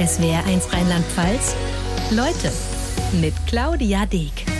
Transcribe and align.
SWR1 0.00 0.72
Rheinland-Pfalz. 0.72 1.54
Leute 2.10 2.50
mit 3.20 3.34
Claudia 3.46 4.06
Deek. 4.06 4.59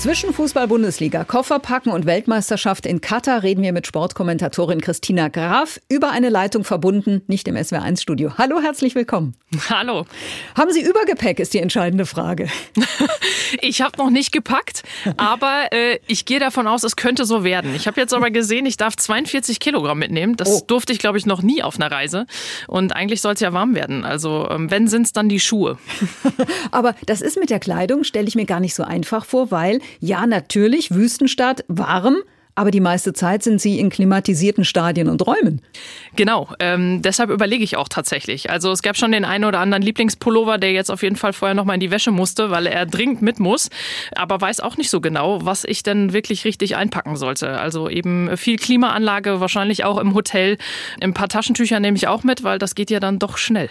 Zwischen 0.00 0.32
Fußball-Bundesliga, 0.32 1.24
Kofferpacken 1.24 1.92
und 1.92 2.06
Weltmeisterschaft 2.06 2.86
in 2.86 3.02
Katar 3.02 3.42
reden 3.42 3.62
wir 3.62 3.74
mit 3.74 3.86
Sportkommentatorin 3.86 4.80
Christina 4.80 5.28
Graf 5.28 5.78
über 5.90 6.10
eine 6.10 6.30
Leitung 6.30 6.64
verbunden, 6.64 7.20
nicht 7.26 7.46
im 7.48 7.54
SWR1-Studio. 7.54 8.38
Hallo, 8.38 8.62
herzlich 8.62 8.94
willkommen. 8.94 9.34
Hallo. 9.68 10.06
Haben 10.56 10.72
Sie 10.72 10.80
Übergepäck, 10.80 11.38
ist 11.38 11.52
die 11.52 11.58
entscheidende 11.58 12.06
Frage. 12.06 12.48
ich 13.60 13.82
habe 13.82 13.98
noch 13.98 14.08
nicht 14.08 14.32
gepackt, 14.32 14.84
aber 15.18 15.64
äh, 15.70 15.98
ich 16.06 16.24
gehe 16.24 16.40
davon 16.40 16.66
aus, 16.66 16.82
es 16.82 16.96
könnte 16.96 17.26
so 17.26 17.44
werden. 17.44 17.74
Ich 17.74 17.86
habe 17.86 18.00
jetzt 18.00 18.14
aber 18.14 18.30
gesehen, 18.30 18.64
ich 18.64 18.78
darf 18.78 18.96
42 18.96 19.60
Kilogramm 19.60 19.98
mitnehmen. 19.98 20.34
Das 20.34 20.48
oh. 20.48 20.64
durfte 20.66 20.94
ich, 20.94 20.98
glaube 20.98 21.18
ich, 21.18 21.26
noch 21.26 21.42
nie 21.42 21.62
auf 21.62 21.76
einer 21.76 21.92
Reise. 21.92 22.26
Und 22.68 22.96
eigentlich 22.96 23.20
soll 23.20 23.34
es 23.34 23.40
ja 23.40 23.52
warm 23.52 23.74
werden. 23.74 24.06
Also 24.06 24.48
ähm, 24.50 24.70
wenn, 24.70 24.88
sind 24.88 25.02
es 25.02 25.12
dann 25.12 25.28
die 25.28 25.40
Schuhe. 25.40 25.76
aber 26.70 26.94
das 27.04 27.20
ist 27.20 27.38
mit 27.38 27.50
der 27.50 27.60
Kleidung, 27.60 28.04
stelle 28.04 28.28
ich 28.28 28.34
mir 28.34 28.46
gar 28.46 28.60
nicht 28.60 28.74
so 28.74 28.82
einfach 28.82 29.26
vor, 29.26 29.50
weil 29.50 29.80
ja, 29.98 30.26
natürlich, 30.26 30.94
Wüstenstadt, 30.94 31.64
warm, 31.68 32.16
aber 32.60 32.70
die 32.70 32.80
meiste 32.80 33.14
Zeit 33.14 33.42
sind 33.42 33.58
sie 33.58 33.78
in 33.78 33.88
klimatisierten 33.88 34.66
Stadien 34.66 35.08
und 35.08 35.26
Räumen. 35.26 35.62
Genau, 36.14 36.46
ähm, 36.58 37.00
deshalb 37.00 37.30
überlege 37.30 37.64
ich 37.64 37.78
auch 37.78 37.88
tatsächlich. 37.88 38.50
Also 38.50 38.70
es 38.70 38.82
gab 38.82 38.98
schon 38.98 39.12
den 39.12 39.24
einen 39.24 39.46
oder 39.46 39.60
anderen 39.60 39.82
Lieblingspullover, 39.82 40.58
der 40.58 40.72
jetzt 40.72 40.90
auf 40.90 41.02
jeden 41.02 41.16
Fall 41.16 41.32
vorher 41.32 41.54
nochmal 41.54 41.76
in 41.76 41.80
die 41.80 41.90
Wäsche 41.90 42.10
musste, 42.10 42.50
weil 42.50 42.66
er 42.66 42.84
dringend 42.84 43.22
mit 43.22 43.40
muss, 43.40 43.70
aber 44.14 44.38
weiß 44.38 44.60
auch 44.60 44.76
nicht 44.76 44.90
so 44.90 45.00
genau, 45.00 45.42
was 45.42 45.64
ich 45.64 45.82
denn 45.82 46.12
wirklich 46.12 46.44
richtig 46.44 46.76
einpacken 46.76 47.16
sollte. 47.16 47.58
Also 47.58 47.88
eben 47.88 48.36
viel 48.36 48.58
Klimaanlage, 48.58 49.40
wahrscheinlich 49.40 49.84
auch 49.84 49.96
im 49.96 50.12
Hotel. 50.12 50.58
Ein 51.00 51.14
paar 51.14 51.30
Taschentücher 51.30 51.80
nehme 51.80 51.96
ich 51.96 52.08
auch 52.08 52.24
mit, 52.24 52.42
weil 52.42 52.58
das 52.58 52.74
geht 52.74 52.90
ja 52.90 53.00
dann 53.00 53.18
doch 53.18 53.38
schnell. 53.38 53.70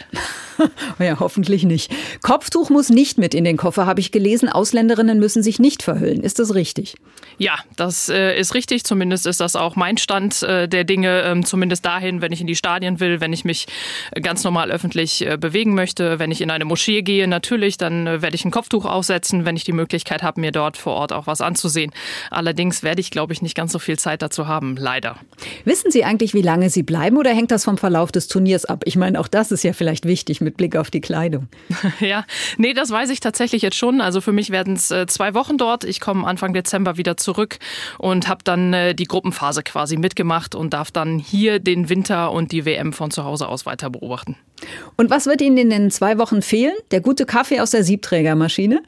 ja, 1.00 1.20
hoffentlich 1.20 1.64
nicht. 1.64 1.92
Kopftuch 2.24 2.72
muss 2.72 2.90
nicht 2.90 3.20
mit 3.20 3.36
in 3.36 3.44
den 3.44 3.58
Koffer, 3.58 3.86
habe 3.86 4.00
ich 4.00 4.12
gelesen. 4.12 4.50
Ausländerinnen 4.50 5.20
müssen 5.20 5.44
sich 5.44 5.60
nicht 5.60 5.84
verhüllen. 5.84 6.24
Ist 6.24 6.40
das 6.40 6.56
richtig? 6.56 6.96
Ja, 7.38 7.54
das 7.76 8.10
äh, 8.10 8.38
ist 8.38 8.56
richtig 8.56 8.79
wichtig. 8.80 8.84
Zumindest 8.90 9.28
ist 9.28 9.40
das 9.40 9.56
auch 9.56 9.76
mein 9.76 9.98
Stand 9.98 10.44
äh, 10.44 10.68
der 10.68 10.84
Dinge. 10.84 11.22
Ähm, 11.24 11.46
zumindest 11.46 11.86
dahin, 11.86 12.22
wenn 12.22 12.32
ich 12.32 12.42
in 12.42 12.48
die 12.48 12.56
Stadien 12.56 13.00
will, 13.00 13.22
wenn 13.22 13.34
ich 13.34 13.46
mich 13.46 13.68
äh, 14.12 14.22
ganz 14.22 14.44
normal 14.44 14.72
öffentlich 14.72 15.26
äh, 15.26 15.38
bewegen 15.38 15.76
möchte, 15.76 16.20
wenn 16.20 16.32
ich 16.32 16.42
in 16.42 16.52
eine 16.52 16.66
Moschee 16.66 17.02
gehe, 17.02 17.28
natürlich, 17.28 17.78
dann 17.78 18.08
äh, 18.08 18.22
werde 18.22 18.36
ich 18.36 18.46
ein 18.46 18.52
Kopftuch 18.52 18.86
aufsetzen, 18.86 19.46
wenn 19.46 19.56
ich 19.56 19.64
die 19.64 19.74
Möglichkeit 19.74 20.24
habe, 20.24 20.42
mir 20.42 20.52
dort 20.52 20.78
vor 20.78 20.94
Ort 20.94 21.14
auch 21.14 21.28
was 21.28 21.42
anzusehen. 21.42 21.92
Allerdings 22.32 22.84
werde 22.84 23.02
ich, 23.02 23.12
glaube 23.12 23.34
ich, 23.34 23.42
nicht 23.42 23.56
ganz 23.56 23.72
so 23.72 23.80
viel 23.80 23.98
Zeit 23.98 24.22
dazu 24.22 24.48
haben, 24.48 24.76
leider. 24.78 25.18
Wissen 25.66 25.92
Sie 25.92 26.04
eigentlich, 26.04 26.34
wie 26.34 26.42
lange 26.42 26.70
Sie 26.70 26.84
bleiben 26.84 27.18
oder 27.18 27.32
hängt 27.32 27.52
das 27.52 27.64
vom 27.66 27.78
Verlauf 27.78 28.12
des 28.12 28.28
Turniers 28.28 28.66
ab? 28.66 28.84
Ich 28.86 28.96
meine, 28.96 29.20
auch 29.20 29.28
das 29.28 29.52
ist 29.52 29.64
ja 29.64 29.74
vielleicht 29.74 30.06
wichtig 30.06 30.42
mit 30.42 30.58
Blick 30.58 30.76
auf 30.76 30.90
die 30.90 31.02
Kleidung. 31.02 31.48
ja, 32.00 32.26
nee, 32.58 32.74
das 32.74 32.90
weiß 32.90 33.10
ich 33.10 33.20
tatsächlich 33.20 33.62
jetzt 33.62 33.78
schon. 33.78 34.02
Also 34.02 34.22
für 34.22 34.32
mich 34.32 34.50
werden 34.50 34.76
es 34.76 34.92
äh, 34.92 35.06
zwei 35.08 35.34
Wochen 35.34 35.58
dort. 35.58 35.84
Ich 35.84 36.00
komme 36.00 36.26
Anfang 36.26 36.54
Dezember 36.54 36.98
wieder 36.98 37.18
zurück 37.18 37.60
und 37.98 38.28
habe 38.28 38.44
dann 38.44 38.69
äh, 38.74 38.96
die 38.96 39.06
Gruppenphase 39.06 39.64
quasi 39.64 39.98
mitgemacht 39.98 40.56
und 40.56 40.74
darf 40.74 40.92
dann 40.92 41.20
hier 41.20 41.60
den 41.60 41.90
Winter 41.90 42.32
und 42.32 42.52
die 42.52 42.66
WM 42.66 42.94
von 42.94 43.12
zu 43.12 43.24
Hause 43.24 43.48
aus 43.48 43.66
weiter 43.66 43.90
beobachten. 43.90 44.36
Und 44.98 45.10
was 45.10 45.26
wird 45.26 45.42
Ihnen 45.42 45.58
in 45.58 45.70
den 45.70 45.92
zwei 45.92 46.18
Wochen 46.18 46.42
fehlen? 46.42 46.74
Der 46.92 47.02
gute 47.02 47.26
Kaffee 47.26 47.60
aus 47.60 47.72
der 47.72 47.84
Siebträgermaschine? 47.84 48.82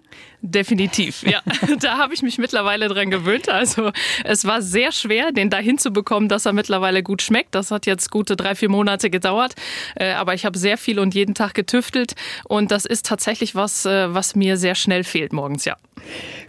Definitiv, 0.43 1.23
ja. 1.23 1.41
Da 1.79 1.97
habe 1.97 2.15
ich 2.15 2.23
mich 2.23 2.39
mittlerweile 2.39 2.87
dran 2.87 3.11
gewöhnt. 3.11 3.47
Also 3.47 3.91
es 4.23 4.43
war 4.45 4.61
sehr 4.61 4.91
schwer, 4.91 5.31
den 5.31 5.51
dahin 5.51 5.77
zu 5.77 5.91
bekommen, 5.91 6.29
dass 6.29 6.45
er 6.45 6.53
mittlerweile 6.53 7.03
gut 7.03 7.21
schmeckt. 7.21 7.53
Das 7.53 7.69
hat 7.69 7.85
jetzt 7.85 8.09
gute 8.09 8.35
drei, 8.35 8.55
vier 8.55 8.69
Monate 8.69 9.11
gedauert. 9.11 9.53
Äh, 9.95 10.13
aber 10.13 10.33
ich 10.33 10.43
habe 10.43 10.57
sehr 10.57 10.77
viel 10.77 10.99
und 10.99 11.13
jeden 11.13 11.35
Tag 11.35 11.53
getüftelt. 11.53 12.13
Und 12.45 12.71
das 12.71 12.85
ist 12.85 13.05
tatsächlich 13.05 13.53
was, 13.53 13.85
äh, 13.85 14.13
was 14.13 14.35
mir 14.35 14.57
sehr 14.57 14.73
schnell 14.73 15.03
fehlt 15.03 15.31
morgens, 15.31 15.65
ja. 15.65 15.77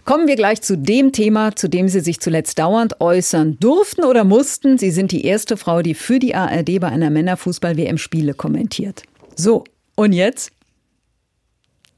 Kommen 0.05 0.27
wir 0.27 0.35
gleich 0.35 0.61
zu 0.63 0.75
dem 0.75 1.11
Thema, 1.11 1.55
zu 1.55 1.69
dem 1.69 1.87
Sie 1.87 1.99
sich 1.99 2.19
zuletzt 2.19 2.57
dauernd 2.57 2.99
äußern 2.99 3.57
durften 3.59 4.03
oder 4.03 4.23
mussten. 4.23 4.79
Sie 4.79 4.89
sind 4.89 5.11
die 5.11 5.23
erste 5.25 5.55
Frau, 5.55 5.83
die 5.83 5.93
für 5.93 6.17
die 6.17 6.33
ARD 6.33 6.79
bei 6.79 6.87
einer 6.87 7.11
Männerfußball-WM 7.11 7.99
Spiele 7.99 8.33
kommentiert. 8.33 9.03
So, 9.35 9.63
und 9.95 10.13
jetzt? 10.13 10.51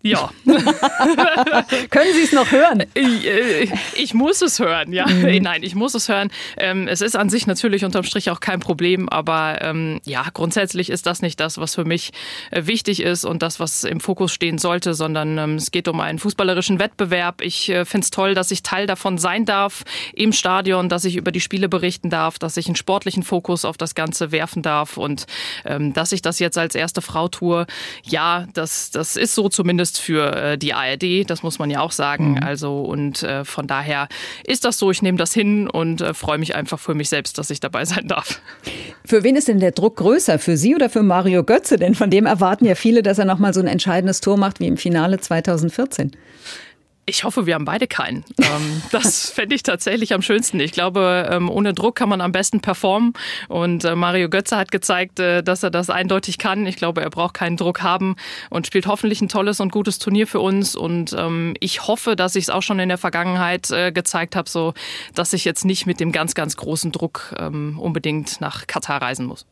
Ja. 0.06 0.30
Können 1.90 2.14
Sie 2.14 2.22
es 2.22 2.32
noch 2.32 2.52
hören? 2.52 2.84
Ich, 2.94 3.26
äh, 3.26 3.68
ich, 3.96 4.14
muss 4.14 4.44
es 4.44 4.60
hören, 4.60 4.94
ja. 4.94 5.08
Mhm. 5.08 5.42
Nein, 5.42 5.64
ich 5.64 5.74
muss 5.74 5.96
es 5.96 6.08
hören. 6.10 6.30
Ähm, 6.58 6.88
es 6.88 7.02
ist 7.02 7.16
an 7.16 7.32
sich 7.32 7.48
natürlich 7.48 7.84
unterm 7.84 8.04
Strich 8.04 8.30
auch 8.30 8.40
kein 8.40 8.60
Problem, 8.60 9.10
aber 9.10 9.64
ähm, 9.64 10.00
ja, 10.06 10.24
grundsätzlich 10.32 10.92
ist 10.92 11.08
das 11.08 11.24
nicht 11.24 11.40
das, 11.40 11.58
was 11.58 11.74
für 11.74 11.86
mich 11.86 12.12
äh, 12.52 12.68
wichtig 12.68 13.02
ist 13.02 13.26
und 13.26 13.42
das, 13.42 13.60
was 13.60 13.84
im 13.84 14.00
Fokus 14.00 14.32
stehen 14.32 14.60
sollte, 14.60 14.94
sondern 14.94 15.40
ähm, 15.40 15.56
es 15.56 15.72
geht 15.72 15.88
um 15.88 16.00
einen 16.00 16.20
fußballerischen 16.20 16.78
Wettbewerb. 16.78 17.42
Ich 17.42 17.70
äh, 17.70 17.84
finde 17.84 18.06
es 18.06 18.12
toll, 18.12 18.36
dass 18.36 18.52
ich 18.52 18.62
Teil 18.62 18.86
davon 18.86 19.18
sein 19.18 19.46
darf 19.46 19.86
im 20.14 20.34
Stadion, 20.34 20.88
dass 20.88 21.06
ich 21.06 21.16
über 21.16 21.32
die 21.32 21.42
Spiele 21.42 21.68
berichten 21.68 22.12
darf, 22.12 22.38
dass 22.38 22.58
ich 22.58 22.68
einen 22.68 22.76
sportlichen 22.76 23.24
Fokus 23.24 23.66
auf 23.66 23.76
das 23.78 23.96
Ganze 23.96 24.32
werfen 24.32 24.62
darf 24.62 24.98
und 24.98 25.26
dass 25.64 26.12
ich 26.12 26.22
das 26.22 26.40
jetzt 26.40 26.58
als 26.58 26.76
erste 26.76 27.02
Frau 27.02 27.28
tue. 27.28 27.66
Ja, 28.04 28.48
das, 28.54 28.92
das 28.92 29.16
ist 29.16 29.34
so 29.34 29.50
zumindest 29.50 29.95
ist 29.96 30.00
für 30.00 30.36
äh, 30.36 30.58
die 30.58 30.74
ARD, 30.74 31.30
das 31.30 31.44
muss 31.44 31.60
man 31.60 31.70
ja 31.70 31.80
auch 31.80 31.92
sagen. 31.92 32.32
Mhm. 32.32 32.44
Also 32.44 32.82
und 32.82 33.24
äh, 33.24 33.46
von 33.46 33.68
daher 33.68 34.08
ist 34.46 34.66
das 34.66 34.78
so, 34.78 34.92
ich 34.92 35.02
nehme 35.02 35.18
das 35.18 35.34
hin 35.34 35.70
und 35.70 36.02
äh, 36.02 36.14
freue 36.14 36.38
mich 36.38 36.56
einfach 36.56 36.80
für 36.80 36.94
mich 36.94 37.10
selbst, 37.10 37.38
dass 37.38 37.50
ich 37.50 37.60
dabei 37.60 37.86
sein 37.86 38.08
darf. 38.08 38.42
Für 39.06 39.24
wen 39.24 39.36
ist 39.36 39.48
denn 39.48 39.60
der 39.60 39.72
Druck 39.72 39.98
größer? 39.98 40.40
Für 40.40 40.58
Sie 40.58 40.76
oder 40.76 40.90
für 40.90 41.04
Mario 41.04 41.44
Götze? 41.44 41.78
Denn 41.78 41.96
von 41.96 42.10
dem 42.10 42.26
erwarten 42.26 42.66
ja 42.66 42.76
viele, 42.76 43.04
dass 43.04 43.20
er 43.20 43.26
nochmal 43.26 43.54
so 43.54 43.60
ein 43.60 43.68
entscheidendes 43.68 44.22
Tor 44.22 44.38
macht 44.38 44.60
wie 44.60 44.68
im 44.68 44.78
Finale 44.78 45.20
2014. 45.20 46.12
Ich 47.08 47.24
hoffe, 47.24 47.46
wir 47.46 47.54
haben 47.54 47.66
beide 47.66 47.86
keinen. 47.86 48.26
Ähm, 48.40 48.82
das 48.92 49.30
fände 49.30 49.54
ich 49.54 49.62
tatsächlich 49.62 50.14
am 50.14 50.24
schönsten. 50.24 50.60
Ich 50.60 50.72
glaube, 50.72 51.30
ähm, 51.32 51.50
ohne 51.50 51.74
Druck 51.76 51.96
kann 51.96 52.10
man 52.10 52.20
am 52.20 52.32
besten 52.32 52.62
performen. 52.62 53.14
Und 53.48 53.84
äh, 53.84 53.96
Mario 53.96 54.28
Götze 54.28 54.58
hat 54.58 54.72
gezeigt, 54.72 55.20
äh, 55.20 55.44
dass 55.44 55.62
er 55.62 55.70
das 55.70 55.92
eindeutig 55.92 56.40
kann. 56.40 56.66
Ich 56.66 56.78
glaube, 56.78 57.02
er 57.02 57.12
braucht 57.12 57.36
keinen 57.36 57.58
Druck 57.58 57.84
haben 57.84 58.16
und 58.50 58.66
spielt 58.66 58.88
hoffentlich 58.88 59.22
ein 59.22 59.30
tolles 59.30 59.60
und 59.60 59.72
gutes 59.72 60.00
Turnier 60.00 60.26
für 60.26 60.40
uns. 60.40 60.76
Und 60.76 61.16
ähm, 61.18 61.54
ich 61.60 61.88
hoffe, 61.88 62.16
dass 62.16 62.36
ich 62.36 62.46
es 62.46 62.50
auch 62.50 62.64
schon 62.64 62.80
in 62.80 62.90
der 62.90 62.98
Vergangenheit 62.98 63.70
äh, 63.70 63.92
gezeigt 63.92 64.36
habe, 64.36 64.50
so 64.50 64.74
dass 65.14 65.34
ich 65.34 65.46
jetzt 65.46 65.64
nicht 65.64 65.86
mit 65.86 66.00
dem 66.00 66.12
ganz, 66.12 66.34
ganz 66.34 66.58
großen 66.58 66.92
Druck 66.92 67.36
unbedingt 67.36 68.42
nach 68.42 68.68
Katar 68.68 69.02
reisen 69.02 69.26
muss. 69.26 69.46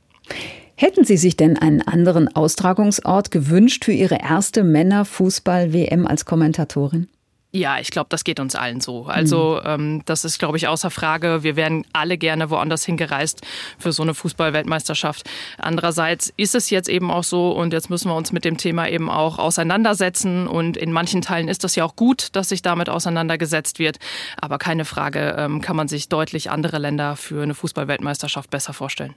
Hätten 0.75 1.03
Sie 1.06 1.18
sich 1.18 1.38
denn 1.38 1.58
einen 1.58 1.81
anderen 1.81 2.34
Austragungsort 2.36 3.31
gewünscht 3.31 3.86
für 3.86 3.92
Ihre 3.92 4.19
erste 4.22 4.63
Männerfußball-WM 4.63 6.08
als 6.08 6.25
Kommentatorin? 6.25 7.08
Ja, 7.56 7.78
ich 7.78 7.91
glaube, 7.91 8.08
das 8.09 8.24
geht 8.24 8.40
uns 8.40 8.56
allen 8.56 8.81
so. 8.81 9.06
Also 9.06 9.62
mhm. 9.64 9.69
ähm, 9.69 10.02
das 10.06 10.25
ist, 10.25 10.40
glaube 10.40 10.58
ich, 10.58 10.68
außer 10.68 10.90
Frage. 10.90 11.44
Wir 11.44 11.56
wären 11.56 11.86
alle 11.94 12.18
gerne 12.18 12.50
woanders 12.50 12.84
hingereist 12.84 13.41
für 13.78 13.91
so 13.91 14.02
eine 14.02 14.16
Fußballweltmeisterschaft. 14.16 15.30
Andererseits 15.59 16.34
ist 16.36 16.56
es 16.56 16.72
jetzt 16.72 16.90
eben 16.90 17.12
auch 17.12 17.24
so 17.24 17.52
und 17.52 17.72
jetzt 17.72 17.92
müssen 17.92 18.09
wir 18.09 18.16
uns 18.16 18.31
mit 18.31 18.44
dem 18.44 18.58
Thema 18.58 18.90
eben 18.90 19.08
auch 19.08 19.38
auseinandersetzen. 19.38 20.47
Und 20.47 20.78
in 20.78 20.92
manchen 20.92 21.22
Teilen 21.22 21.47
ist 21.47 21.63
das 21.63 21.75
ja 21.75 21.86
auch 21.86 21.96
gut, 21.96 22.30
dass 22.36 22.50
sich 22.50 22.63
damit 22.63 22.90
auseinandergesetzt 22.90 23.78
wird. 23.78 24.00
Aber 24.42 24.58
keine 24.58 24.84
Frage, 24.84 25.36
ähm, 25.38 25.62
kann 25.62 25.75
man 25.75 25.88
sich 25.88 26.09
deutlich 26.09 26.50
andere 26.50 26.80
Länder 26.80 27.16
für 27.16 27.44
eine 27.44 27.53
Fußballweltmeisterschaft 27.53 28.50
besser 28.50 28.74
vorstellen. 28.74 29.13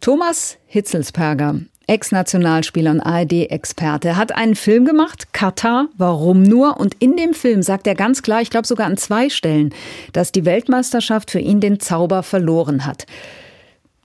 Thomas 0.00 0.56
Hitzelsperger 0.64 1.60
Ex-Nationalspieler 1.90 2.92
und 2.92 3.00
ARD-Experte, 3.00 4.16
hat 4.16 4.32
einen 4.32 4.54
Film 4.54 4.84
gemacht, 4.84 5.32
Katar, 5.32 5.88
warum 5.98 6.44
nur? 6.44 6.78
Und 6.78 6.94
in 7.00 7.16
dem 7.16 7.34
Film 7.34 7.62
sagt 7.64 7.88
er 7.88 7.96
ganz 7.96 8.22
klar, 8.22 8.40
ich 8.40 8.50
glaube 8.50 8.66
sogar 8.66 8.86
an 8.86 8.96
zwei 8.96 9.28
Stellen, 9.28 9.74
dass 10.12 10.30
die 10.30 10.44
Weltmeisterschaft 10.44 11.32
für 11.32 11.40
ihn 11.40 11.60
den 11.60 11.80
Zauber 11.80 12.22
verloren 12.22 12.86
hat. 12.86 13.06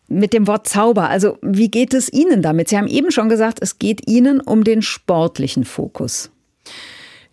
Mit 0.08 0.34
dem 0.34 0.48
Wort 0.48 0.68
Zauber, 0.68 1.10
also 1.10 1.38
wie 1.44 1.70
geht 1.70 1.94
es 1.94 2.12
Ihnen 2.12 2.42
damit? 2.42 2.70
Sie 2.70 2.78
haben 2.78 2.88
eben 2.88 3.12
schon 3.12 3.30
gesagt, 3.30 3.60
es 3.62 3.78
geht 3.78 4.10
Ihnen 4.10 4.42
um 4.42 4.64
den 4.64 4.82
sportlichen 4.82 5.64
Fokus. 5.64 6.32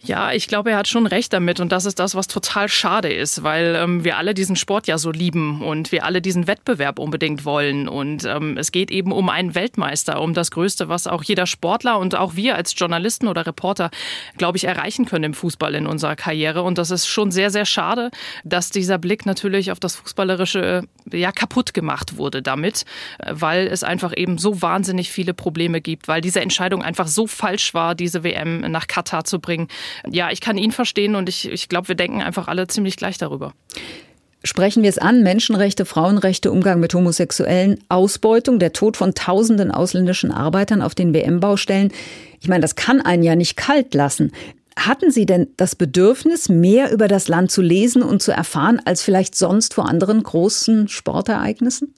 Ja, 0.04 0.32
ich 0.32 0.48
glaube, 0.48 0.72
er 0.72 0.78
hat 0.78 0.88
schon 0.88 1.06
recht 1.06 1.32
damit 1.32 1.60
und 1.60 1.70
das 1.70 1.84
ist 1.84 2.00
das, 2.00 2.16
was 2.16 2.26
total 2.26 2.68
schade 2.68 3.12
ist, 3.12 3.44
weil 3.44 3.76
ähm, 3.76 4.02
wir 4.02 4.16
alle 4.16 4.34
diesen 4.34 4.56
Sport 4.56 4.88
ja 4.88 4.98
so 4.98 5.12
lieben 5.12 5.62
und 5.62 5.92
wir 5.92 6.04
alle 6.04 6.20
diesen 6.20 6.48
Wettbewerb 6.48 6.98
unbedingt 6.98 7.44
wollen 7.44 7.86
und 7.86 8.24
ähm, 8.24 8.56
es 8.58 8.72
geht 8.72 8.90
eben 8.90 9.12
um 9.12 9.28
einen 9.28 9.54
Weltmeister, 9.54 10.20
um 10.20 10.34
das 10.34 10.50
Größte, 10.50 10.88
was 10.88 11.06
auch 11.06 11.22
jeder 11.22 11.46
Sportler 11.46 12.00
und 12.00 12.16
auch 12.16 12.34
wir 12.34 12.56
als 12.56 12.74
Journalisten 12.76 13.28
oder 13.28 13.46
Reporter, 13.46 13.92
glaube 14.38 14.58
ich, 14.58 14.64
erreichen 14.64 15.04
können 15.04 15.22
im 15.22 15.34
Fußball 15.34 15.72
in 15.76 15.86
unserer 15.86 16.16
Karriere 16.16 16.62
und 16.62 16.78
das 16.78 16.90
ist 16.90 17.06
schon 17.06 17.30
sehr, 17.30 17.50
sehr 17.50 17.64
schade, 17.64 18.10
dass 18.42 18.70
dieser 18.70 18.98
Blick 18.98 19.24
natürlich 19.24 19.70
auf 19.70 19.78
das 19.78 19.94
Fußballerische 19.94 20.82
ja 21.12 21.30
kaputt 21.30 21.74
gemacht 21.74 22.16
wurde 22.16 22.42
damit, 22.42 22.86
weil 23.24 23.68
es 23.68 23.84
einfach 23.84 24.12
eben 24.16 24.38
so 24.38 24.62
wahnsinnig 24.62 25.12
viele 25.12 25.32
Probleme 25.32 25.80
gibt, 25.80 26.08
weil 26.08 26.20
diese 26.20 26.40
Entscheidung 26.40 26.82
einfach 26.82 27.06
so 27.06 27.28
falsch 27.28 27.72
war, 27.72 27.94
diese 27.94 28.24
WM 28.24 28.62
nach 28.62 28.88
Katar 28.88 29.22
zu 29.22 29.38
bringen 29.38 29.68
ja, 30.10 30.30
ich 30.30 30.40
kann 30.40 30.58
ihn 30.58 30.72
verstehen 30.72 31.14
und 31.14 31.28
ich, 31.28 31.48
ich 31.48 31.68
glaube, 31.68 31.88
wir 31.88 31.94
denken 31.94 32.22
einfach 32.22 32.48
alle 32.48 32.66
ziemlich 32.66 32.96
gleich 32.96 33.18
darüber. 33.18 33.52
Sprechen 34.44 34.82
wir 34.82 34.90
es 34.90 34.98
an, 34.98 35.22
Menschenrechte, 35.22 35.84
Frauenrechte, 35.84 36.50
Umgang 36.50 36.80
mit 36.80 36.94
Homosexuellen, 36.94 37.78
Ausbeutung, 37.88 38.58
der 38.58 38.72
Tod 38.72 38.96
von 38.96 39.14
tausenden 39.14 39.70
ausländischen 39.70 40.32
Arbeitern 40.32 40.82
auf 40.82 40.96
den 40.96 41.14
WM-Baustellen. 41.14 41.92
Ich 42.40 42.48
meine, 42.48 42.62
das 42.62 42.74
kann 42.74 43.00
einen 43.00 43.22
ja 43.22 43.36
nicht 43.36 43.56
kalt 43.56 43.94
lassen. 43.94 44.32
Hatten 44.76 45.12
Sie 45.12 45.26
denn 45.26 45.48
das 45.56 45.76
Bedürfnis, 45.76 46.48
mehr 46.48 46.90
über 46.90 47.06
das 47.06 47.28
Land 47.28 47.52
zu 47.52 47.62
lesen 47.62 48.02
und 48.02 48.22
zu 48.22 48.32
erfahren, 48.32 48.80
als 48.84 49.02
vielleicht 49.02 49.36
sonst 49.36 49.74
vor 49.74 49.88
anderen 49.88 50.22
großen 50.22 50.88
Sportereignissen? 50.88 51.94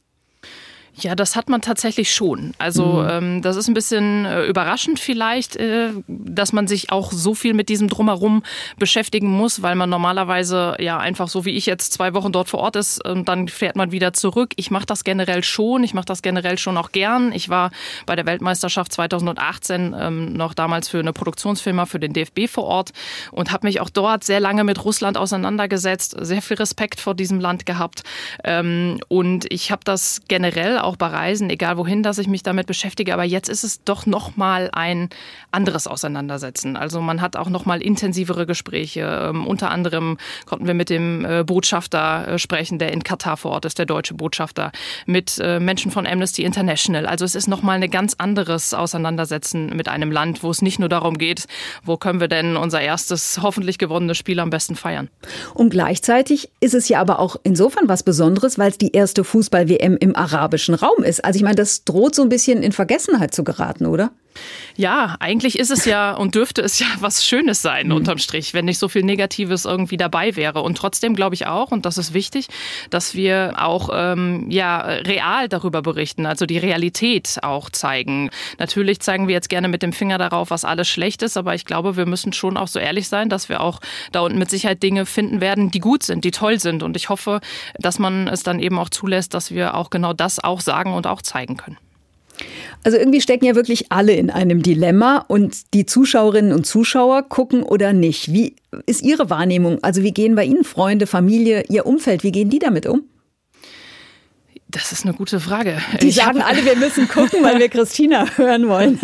Ja, 1.00 1.16
das 1.16 1.34
hat 1.34 1.48
man 1.48 1.60
tatsächlich 1.60 2.14
schon. 2.14 2.52
Also 2.58 2.84
mhm. 2.84 3.08
ähm, 3.10 3.42
das 3.42 3.56
ist 3.56 3.66
ein 3.66 3.74
bisschen 3.74 4.26
äh, 4.26 4.44
überraschend 4.44 5.00
vielleicht, 5.00 5.56
äh, 5.56 5.90
dass 6.06 6.52
man 6.52 6.68
sich 6.68 6.92
auch 6.92 7.10
so 7.10 7.34
viel 7.34 7.52
mit 7.52 7.68
diesem 7.68 7.88
Drumherum 7.88 8.44
beschäftigen 8.78 9.28
muss, 9.28 9.60
weil 9.62 9.74
man 9.74 9.90
normalerweise 9.90 10.76
ja 10.78 10.98
einfach 10.98 11.28
so 11.28 11.44
wie 11.44 11.50
ich 11.50 11.66
jetzt 11.66 11.92
zwei 11.92 12.14
Wochen 12.14 12.30
dort 12.30 12.48
vor 12.48 12.60
Ort 12.60 12.76
ist 12.76 13.04
und 13.04 13.28
dann 13.28 13.48
fährt 13.48 13.74
man 13.74 13.90
wieder 13.90 14.12
zurück. 14.12 14.52
Ich 14.54 14.70
mache 14.70 14.86
das 14.86 15.02
generell 15.02 15.42
schon. 15.42 15.82
Ich 15.82 15.94
mache 15.94 16.04
das 16.04 16.22
generell 16.22 16.58
schon 16.58 16.76
auch 16.76 16.92
gern. 16.92 17.32
Ich 17.32 17.48
war 17.48 17.72
bei 18.06 18.14
der 18.14 18.26
Weltmeisterschaft 18.26 18.92
2018 18.92 19.96
ähm, 19.98 20.32
noch 20.34 20.54
damals 20.54 20.88
für 20.88 21.00
eine 21.00 21.12
Produktionsfirma 21.12 21.86
für 21.86 21.98
den 21.98 22.12
DFB 22.12 22.48
vor 22.48 22.64
Ort 22.64 22.92
und 23.32 23.50
habe 23.50 23.66
mich 23.66 23.80
auch 23.80 23.90
dort 23.90 24.22
sehr 24.22 24.38
lange 24.38 24.62
mit 24.62 24.84
Russland 24.84 25.18
auseinandergesetzt, 25.18 26.14
sehr 26.20 26.40
viel 26.40 26.56
Respekt 26.56 27.00
vor 27.00 27.14
diesem 27.14 27.40
Land 27.40 27.66
gehabt 27.66 28.04
ähm, 28.44 29.00
und 29.08 29.52
ich 29.52 29.72
habe 29.72 29.82
das 29.84 30.22
generell 30.28 30.83
auch 30.84 30.96
bei 30.96 31.06
Reisen, 31.06 31.50
egal 31.50 31.76
wohin, 31.76 32.02
dass 32.02 32.18
ich 32.18 32.28
mich 32.28 32.42
damit 32.42 32.66
beschäftige. 32.66 33.12
Aber 33.12 33.24
jetzt 33.24 33.48
ist 33.48 33.64
es 33.64 33.82
doch 33.84 34.06
noch 34.06 34.36
mal 34.36 34.70
ein 34.72 35.08
anderes 35.50 35.86
Auseinandersetzen. 35.86 36.76
Also 36.76 37.00
man 37.00 37.20
hat 37.20 37.36
auch 37.36 37.48
noch 37.48 37.66
mal 37.66 37.82
intensivere 37.82 38.46
Gespräche. 38.46 39.30
Ähm, 39.30 39.46
unter 39.46 39.70
anderem 39.70 40.18
konnten 40.46 40.66
wir 40.66 40.74
mit 40.74 40.90
dem 40.90 41.24
äh, 41.24 41.44
Botschafter 41.44 42.28
äh, 42.28 42.38
sprechen, 42.38 42.78
der 42.78 42.92
in 42.92 43.02
Katar 43.02 43.36
vor 43.36 43.52
Ort 43.52 43.64
ist, 43.64 43.78
der 43.78 43.86
deutsche 43.86 44.14
Botschafter, 44.14 44.72
mit 45.06 45.38
äh, 45.38 45.60
Menschen 45.60 45.90
von 45.90 46.06
Amnesty 46.06 46.44
International. 46.44 47.06
Also 47.06 47.24
es 47.24 47.34
ist 47.34 47.48
noch 47.48 47.62
mal 47.62 47.82
ein 47.82 47.90
ganz 47.90 48.14
anderes 48.18 48.74
Auseinandersetzen 48.74 49.74
mit 49.74 49.88
einem 49.88 50.10
Land, 50.10 50.42
wo 50.42 50.50
es 50.50 50.62
nicht 50.62 50.78
nur 50.78 50.88
darum 50.88 51.18
geht, 51.18 51.46
wo 51.84 51.96
können 51.96 52.20
wir 52.20 52.28
denn 52.28 52.56
unser 52.56 52.80
erstes 52.80 53.40
hoffentlich 53.42 53.78
gewonnenes 53.78 54.18
Spiel 54.18 54.40
am 54.40 54.50
besten 54.50 54.76
feiern. 54.76 55.08
Und 55.54 55.70
gleichzeitig 55.70 56.50
ist 56.60 56.74
es 56.74 56.88
ja 56.88 57.00
aber 57.00 57.18
auch 57.18 57.36
insofern 57.42 57.88
was 57.88 58.02
Besonderes, 58.02 58.58
weil 58.58 58.70
es 58.70 58.78
die 58.78 58.92
erste 58.92 59.24
Fußball-WM 59.24 59.96
im 59.98 60.16
arabischen 60.16 60.73
Raum 60.74 61.02
ist. 61.02 61.24
Also 61.24 61.36
ich 61.36 61.42
meine, 61.42 61.56
das 61.56 61.84
droht 61.84 62.14
so 62.14 62.22
ein 62.22 62.28
bisschen 62.28 62.62
in 62.62 62.72
Vergessenheit 62.72 63.34
zu 63.34 63.44
geraten, 63.44 63.86
oder? 63.86 64.12
Ja, 64.76 65.16
eigentlich 65.20 65.58
ist 65.58 65.70
es 65.70 65.84
ja 65.84 66.12
und 66.12 66.34
dürfte 66.34 66.62
es 66.62 66.78
ja 66.78 66.86
was 67.00 67.24
Schönes 67.24 67.62
sein, 67.62 67.88
mhm. 67.88 67.94
unterm 67.94 68.18
Strich, 68.18 68.54
wenn 68.54 68.64
nicht 68.64 68.78
so 68.78 68.88
viel 68.88 69.02
Negatives 69.02 69.64
irgendwie 69.64 69.96
dabei 69.96 70.36
wäre. 70.36 70.62
Und 70.62 70.76
trotzdem 70.76 71.14
glaube 71.14 71.34
ich 71.34 71.46
auch, 71.46 71.70
und 71.70 71.86
das 71.86 71.98
ist 71.98 72.14
wichtig, 72.14 72.48
dass 72.90 73.14
wir 73.14 73.54
auch 73.58 73.90
ähm, 73.92 74.50
ja, 74.50 74.80
real 74.80 75.48
darüber 75.48 75.82
berichten, 75.82 76.26
also 76.26 76.46
die 76.46 76.58
Realität 76.58 77.38
auch 77.42 77.70
zeigen. 77.70 78.30
Natürlich 78.58 79.00
zeigen 79.00 79.28
wir 79.28 79.34
jetzt 79.34 79.48
gerne 79.48 79.68
mit 79.68 79.82
dem 79.82 79.92
Finger 79.92 80.18
darauf, 80.18 80.50
was 80.50 80.64
alles 80.64 80.88
schlecht 80.88 81.22
ist, 81.22 81.36
aber 81.36 81.54
ich 81.54 81.64
glaube, 81.64 81.96
wir 81.96 82.06
müssen 82.06 82.32
schon 82.32 82.56
auch 82.56 82.68
so 82.68 82.78
ehrlich 82.78 83.08
sein, 83.08 83.28
dass 83.28 83.48
wir 83.48 83.60
auch 83.60 83.80
da 84.12 84.20
unten 84.20 84.38
mit 84.38 84.50
Sicherheit 84.50 84.82
Dinge 84.82 85.06
finden 85.06 85.40
werden, 85.40 85.70
die 85.70 85.80
gut 85.80 86.02
sind, 86.02 86.24
die 86.24 86.30
toll 86.30 86.58
sind. 86.58 86.82
Und 86.82 86.96
ich 86.96 87.08
hoffe, 87.08 87.40
dass 87.78 87.98
man 87.98 88.28
es 88.28 88.42
dann 88.42 88.60
eben 88.60 88.78
auch 88.78 88.90
zulässt, 88.90 89.34
dass 89.34 89.50
wir 89.50 89.74
auch 89.74 89.90
genau 89.90 90.12
das 90.12 90.42
auch 90.42 90.60
sagen 90.60 90.92
und 90.92 91.06
auch 91.06 91.22
zeigen 91.22 91.56
können. 91.56 91.78
Also 92.82 92.98
irgendwie 92.98 93.20
stecken 93.20 93.46
ja 93.46 93.54
wirklich 93.54 93.90
alle 93.90 94.12
in 94.12 94.30
einem 94.30 94.62
Dilemma 94.62 95.24
und 95.28 95.74
die 95.74 95.86
Zuschauerinnen 95.86 96.52
und 96.52 96.66
Zuschauer 96.66 97.22
gucken 97.22 97.62
oder 97.62 97.92
nicht. 97.92 98.32
Wie 98.32 98.56
ist 98.86 99.02
Ihre 99.02 99.30
Wahrnehmung? 99.30 99.78
Also 99.82 100.02
wie 100.02 100.12
gehen 100.12 100.34
bei 100.34 100.44
Ihnen 100.44 100.64
Freunde, 100.64 101.06
Familie, 101.06 101.64
Ihr 101.68 101.86
Umfeld, 101.86 102.24
wie 102.24 102.32
gehen 102.32 102.50
die 102.50 102.58
damit 102.58 102.86
um? 102.86 103.02
Das 104.68 104.90
ist 104.90 105.04
eine 105.04 105.14
gute 105.14 105.38
Frage. 105.40 105.80
Die 106.00 106.08
ich 106.08 106.16
sagen 106.16 106.42
alle, 106.42 106.64
wir 106.64 106.74
müssen 106.74 107.06
gucken, 107.06 107.44
weil 107.44 107.58
wir 107.58 107.68
Christina 107.74 108.26
hören 108.36 108.68
wollen. 108.68 108.98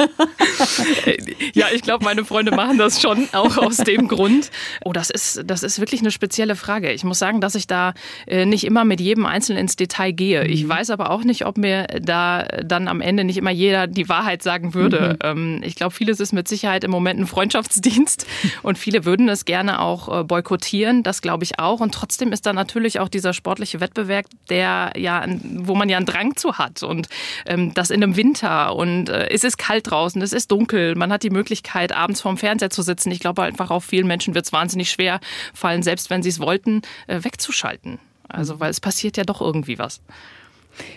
ja, 1.54 1.66
ich 1.72 1.82
glaube, 1.82 2.04
meine 2.04 2.24
Freunde 2.24 2.50
machen 2.50 2.78
das 2.78 3.00
schon 3.00 3.28
auch 3.32 3.56
aus 3.56 3.76
dem 3.76 4.08
Grund. 4.08 4.50
Oh, 4.84 4.92
das 4.92 5.10
ist, 5.10 5.42
das 5.44 5.62
ist 5.62 5.78
wirklich 5.78 6.00
eine 6.00 6.10
spezielle 6.10 6.56
Frage. 6.56 6.92
Ich 6.92 7.04
muss 7.04 7.20
sagen, 7.20 7.40
dass 7.40 7.54
ich 7.54 7.66
da 7.66 7.92
äh, 8.26 8.46
nicht 8.46 8.64
immer 8.64 8.84
mit 8.84 9.00
jedem 9.00 9.26
Einzelnen 9.26 9.60
ins 9.60 9.76
Detail 9.76 10.12
gehe. 10.12 10.44
Ich 10.46 10.64
mhm. 10.64 10.70
weiß 10.70 10.90
aber 10.90 11.10
auch 11.10 11.22
nicht, 11.22 11.46
ob 11.46 11.56
mir 11.56 11.86
da 12.00 12.42
dann 12.64 12.88
am 12.88 13.00
Ende 13.00 13.22
nicht 13.24 13.36
immer 13.36 13.50
jeder 13.50 13.86
die 13.86 14.08
Wahrheit 14.08 14.42
sagen 14.42 14.74
würde. 14.74 15.18
Mhm. 15.22 15.58
Ähm, 15.58 15.60
ich 15.62 15.76
glaube, 15.76 15.94
vieles 15.94 16.18
ist 16.20 16.32
mit 16.32 16.48
Sicherheit 16.48 16.84
im 16.84 16.90
Moment 16.90 17.20
ein 17.20 17.26
Freundschaftsdienst 17.26 18.26
und 18.62 18.76
viele 18.76 19.04
würden 19.04 19.28
es 19.28 19.44
gerne 19.44 19.80
auch 19.80 20.20
äh, 20.20 20.24
boykottieren. 20.24 21.02
Das 21.02 21.22
glaube 21.22 21.44
ich 21.44 21.60
auch. 21.60 21.80
Und 21.80 21.94
trotzdem 21.94 22.32
ist 22.32 22.46
da 22.46 22.52
natürlich 22.52 22.98
auch 22.98 23.08
dieser 23.08 23.34
sportliche 23.34 23.80
Wettbewerb, 23.80 24.26
der 24.48 24.94
ja 24.96 25.24
wo 25.66 25.74
man 25.74 25.88
ja 25.88 25.96
einen 25.96 26.06
Drang 26.06 26.36
zu 26.36 26.58
hat. 26.58 26.82
Und 26.82 27.08
ähm, 27.46 27.74
das 27.74 27.90
in 27.90 28.02
einem 28.02 28.16
Winter 28.16 28.74
und 28.74 29.08
äh, 29.08 29.28
es 29.30 29.44
ist 29.44 29.58
kalt 29.58 29.90
draußen, 29.90 30.20
es 30.22 30.32
ist 30.32 30.50
dunkel, 30.50 30.94
man 30.94 31.12
hat 31.12 31.22
die 31.22 31.30
Möglichkeit, 31.30 31.92
abends 31.92 32.20
vorm 32.20 32.36
Fernseher 32.36 32.70
zu 32.70 32.82
sitzen. 32.82 33.10
Ich 33.10 33.20
glaube 33.20 33.42
einfach, 33.42 33.70
auf 33.70 33.84
vielen 33.84 34.06
Menschen 34.06 34.34
wird 34.34 34.46
es 34.46 34.52
wahnsinnig 34.52 34.90
schwer 34.90 35.20
fallen, 35.54 35.82
selbst 35.82 36.10
wenn 36.10 36.22
sie 36.22 36.30
es 36.30 36.40
wollten, 36.40 36.82
äh, 37.06 37.22
wegzuschalten. 37.22 37.98
Also, 38.28 38.60
weil 38.60 38.70
es 38.70 38.80
passiert 38.80 39.16
ja 39.16 39.24
doch 39.24 39.40
irgendwie 39.40 39.78
was. 39.78 40.00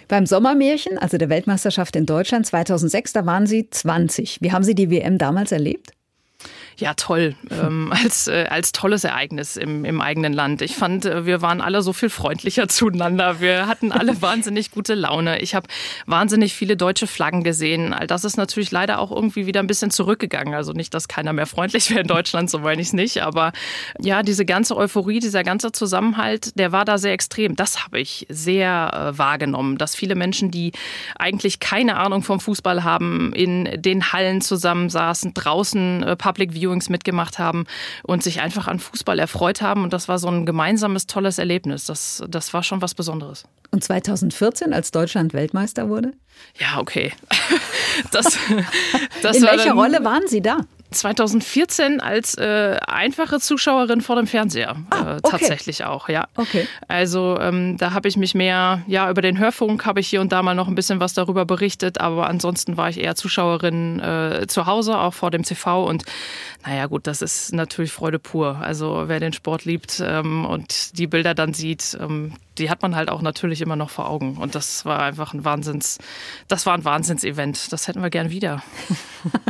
Beim 0.07 0.25
Sommermärchen, 0.25 0.98
also 0.98 1.18
der 1.18 1.30
Weltmeisterschaft 1.30 1.95
in 1.95 2.06
Deutschland 2.06 2.45
2006, 2.45 3.13
da 3.13 3.25
waren 3.25 3.48
Sie 3.48 3.69
20. 3.69 4.39
Wie 4.42 4.51
haben 4.51 4.63
Sie 4.63 4.75
die 4.75 4.89
WM 4.89 5.18
damals 5.18 5.51
erlebt? 5.51 5.94
Ja 6.78 6.94
toll, 6.94 7.36
ähm, 7.52 7.92
als, 8.04 8.28
äh, 8.28 8.46
als 8.50 8.72
tolles 8.72 9.04
Ereignis 9.04 9.58
im, 9.58 9.86
im 9.86 10.02
eigenen 10.02 10.34
Land. 10.34 10.62
Ich 10.62 10.75
fand, 10.75 11.06
äh, 11.06 11.25
wir 11.25 11.42
waren 11.42 11.62
alle 11.62 11.81
so 11.81 11.94
viel 11.94 12.10
freundlicher 12.10 12.68
zueinander. 12.74 13.40
Wir 13.40 13.68
hatten 13.68 13.92
alle 13.92 14.22
wahnsinnig 14.22 14.72
gute 14.72 14.96
Laune. 14.96 15.40
Ich 15.42 15.56
habe 15.56 15.68
wahnsinnig 16.06 16.54
viele 16.54 16.78
deutsche 16.78 17.08
Flaggen 17.08 17.44
gesehen. 17.44 17.94
All 17.94 18.08
das 18.08 18.24
ist 18.24 18.38
natürlich 18.38 18.72
leider 18.72 19.00
auch 19.00 19.12
irgendwie 19.12 19.46
wieder 19.46 19.60
ein 19.60 19.68
bisschen 19.68 19.92
zurückgegangen. 19.92 20.54
Also 20.54 20.74
nicht, 20.74 20.94
dass 20.94 21.08
keiner 21.08 21.34
mehr 21.34 21.46
freundlich 21.46 21.90
wäre 21.90 22.02
in 22.02 22.08
Deutschland, 22.08 22.50
so 22.50 22.60
meine 22.60 22.81
ich 22.81 22.88
es 22.88 22.94
nicht. 22.94 23.24
Aber 23.24 23.52
ja, 24.00 24.24
diese 24.24 24.46
ganze 24.46 24.75
Euphorie, 24.75 25.20
dieser 25.20 25.44
ganze 25.44 25.72
Zusammenhalt, 25.72 26.58
der 26.58 26.72
war 26.72 26.86
da 26.86 26.98
sehr 26.98 27.14
extrem. 27.14 27.56
Das 27.56 27.84
habe 27.84 28.00
ich 28.00 28.25
sehr 28.30 29.12
äh, 29.14 29.18
wahrgenommen, 29.18 29.78
dass 29.78 29.96
viele 29.96 30.16
Menschen, 30.16 30.52
die 30.52 30.72
eigentlich 31.18 31.60
keine 31.60 31.98
Ahnung 31.98 32.24
vom 32.24 32.40
Fußball 32.40 32.84
haben, 32.84 33.34
in 33.34 33.81
den 33.81 34.12
Hallen 34.14 34.42
zusammensaßen, 34.42 35.34
draußen 35.34 36.04
äh, 36.04 36.16
Public 36.16 36.54
View 36.54 36.62
Viewings 36.63 36.89
mitgemacht 36.89 37.39
haben 37.39 37.65
und 38.04 38.24
sich 38.24 38.42
einfach 38.42 38.68
an 38.68 38.80
Fußball 38.80 39.19
erfreut 39.19 39.62
haben. 39.62 39.83
Und 39.83 39.94
das 39.94 40.07
war 40.07 40.19
so 40.19 40.27
ein 40.27 40.45
gemeinsames, 40.45 41.07
tolles 41.07 41.38
Erlebnis. 41.38 41.86
Das, 41.86 42.24
das 42.27 42.54
war 42.54 42.63
schon 42.63 42.81
was 42.81 42.95
Besonderes. 42.95 43.45
Und 43.71 43.83
2014, 43.83 44.74
als 44.74 44.92
Deutschland 44.92 45.33
Weltmeister 45.33 45.89
wurde? 45.89 46.13
Ja, 46.60 46.80
okay. 46.80 47.12
Das, 48.10 48.39
das 49.21 49.38
In 49.38 49.44
welcher 49.44 49.74
Rolle 49.74 50.04
waren 50.04 50.27
Sie 50.27 50.41
da? 50.41 50.62
2014 50.94 52.00
als 52.00 52.36
äh, 52.36 52.78
einfache 52.88 53.40
Zuschauerin 53.40 54.02
vor 54.02 54.16
dem 54.16 54.28
Fernseher 54.28 54.76
ah, 54.90 55.18
äh, 55.18 55.22
tatsächlich 55.22 55.82
okay. 55.82 55.90
auch, 55.90 56.10
ja. 56.10 56.28
Okay. 56.36 56.68
Also 56.88 57.38
ähm, 57.40 57.78
da 57.78 57.94
habe 57.94 58.08
ich 58.08 58.18
mich 58.18 58.36
mehr, 58.36 58.82
ja, 58.88 59.10
über 59.10 59.22
den 59.22 59.40
Hörfunk 59.40 59.86
habe 59.86 60.00
ich 60.00 60.08
hier 60.08 60.22
und 60.22 60.32
da 60.32 60.44
mal 60.44 60.56
noch 60.56 60.68
ein 60.68 60.76
bisschen 60.76 61.00
was 61.00 61.14
darüber 61.14 61.46
berichtet, 61.46 62.00
aber 62.00 62.28
ansonsten 62.28 62.78
war 62.78 62.90
ich 62.90 63.00
eher 63.00 63.16
Zuschauerin 63.16 64.00
äh, 64.00 64.46
zu 64.48 64.66
Hause, 64.66 64.98
auch 64.98 65.14
vor 65.14 65.32
dem 65.32 65.44
TV 65.44 65.86
und 65.86 66.04
naja 66.66 66.86
gut, 66.86 67.08
das 67.08 67.22
ist 67.22 67.54
natürlich 67.54 67.92
Freude 67.92 68.20
pur. 68.20 68.58
Also 68.58 69.04
wer 69.08 69.20
den 69.20 69.34
Sport 69.34 69.66
liebt 69.66 70.02
ähm, 70.06 70.46
und 70.46 70.98
die 70.98 71.08
Bilder 71.08 71.34
dann 71.34 71.54
sieht, 71.54 71.98
ähm, 72.00 72.34
die 72.58 72.70
hat 72.70 72.82
man 72.82 72.96
halt 72.96 73.10
auch 73.10 73.22
natürlich 73.22 73.62
immer 73.62 73.76
noch 73.76 73.90
vor 73.90 74.10
Augen. 74.10 74.38
Und 74.38 74.56
das 74.56 74.86
war 74.86 75.02
einfach 75.02 75.34
ein 75.34 75.44
Wahnsinns, 75.44 75.98
das 76.48 76.66
war 76.66 76.74
ein 76.74 76.86
Wahnsinnsevent. 76.86 77.72
Das 77.72 77.88
hätten 77.88 78.02
wir 78.02 78.10
gern 78.10 78.30
wieder. 78.30 78.64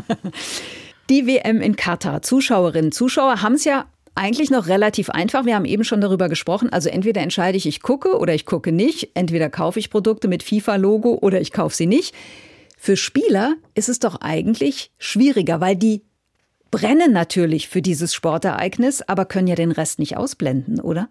Die 1.09 1.27
WM 1.27 1.61
in 1.61 1.75
Katar. 1.75 2.21
Zuschauerinnen, 2.21 2.91
Zuschauer 2.91 3.41
haben 3.41 3.55
es 3.55 3.65
ja 3.65 3.85
eigentlich 4.15 4.51
noch 4.51 4.67
relativ 4.67 5.09
einfach. 5.09 5.45
Wir 5.45 5.55
haben 5.55 5.65
eben 5.65 5.83
schon 5.83 6.01
darüber 6.01 6.29
gesprochen. 6.29 6.71
Also 6.71 6.89
entweder 6.89 7.21
entscheide 7.21 7.57
ich, 7.57 7.65
ich 7.65 7.81
gucke 7.81 8.17
oder 8.17 8.33
ich 8.33 8.45
gucke 8.45 8.71
nicht. 8.71 9.09
Entweder 9.15 9.49
kaufe 9.49 9.79
ich 9.79 9.89
Produkte 9.89 10.27
mit 10.27 10.43
FIFA-Logo 10.43 11.17
oder 11.21 11.41
ich 11.41 11.51
kaufe 11.51 11.75
sie 11.75 11.87
nicht. 11.87 12.13
Für 12.77 12.95
Spieler 12.97 13.55
ist 13.75 13.89
es 13.89 13.99
doch 13.99 14.21
eigentlich 14.21 14.91
schwieriger, 14.97 15.61
weil 15.61 15.75
die 15.75 16.03
brennen 16.69 17.13
natürlich 17.13 17.69
für 17.69 17.81
dieses 17.81 18.13
Sportereignis, 18.13 19.01
aber 19.01 19.25
können 19.25 19.47
ja 19.47 19.55
den 19.55 19.71
Rest 19.71 19.99
nicht 19.99 20.17
ausblenden, 20.17 20.79
oder? 20.79 21.09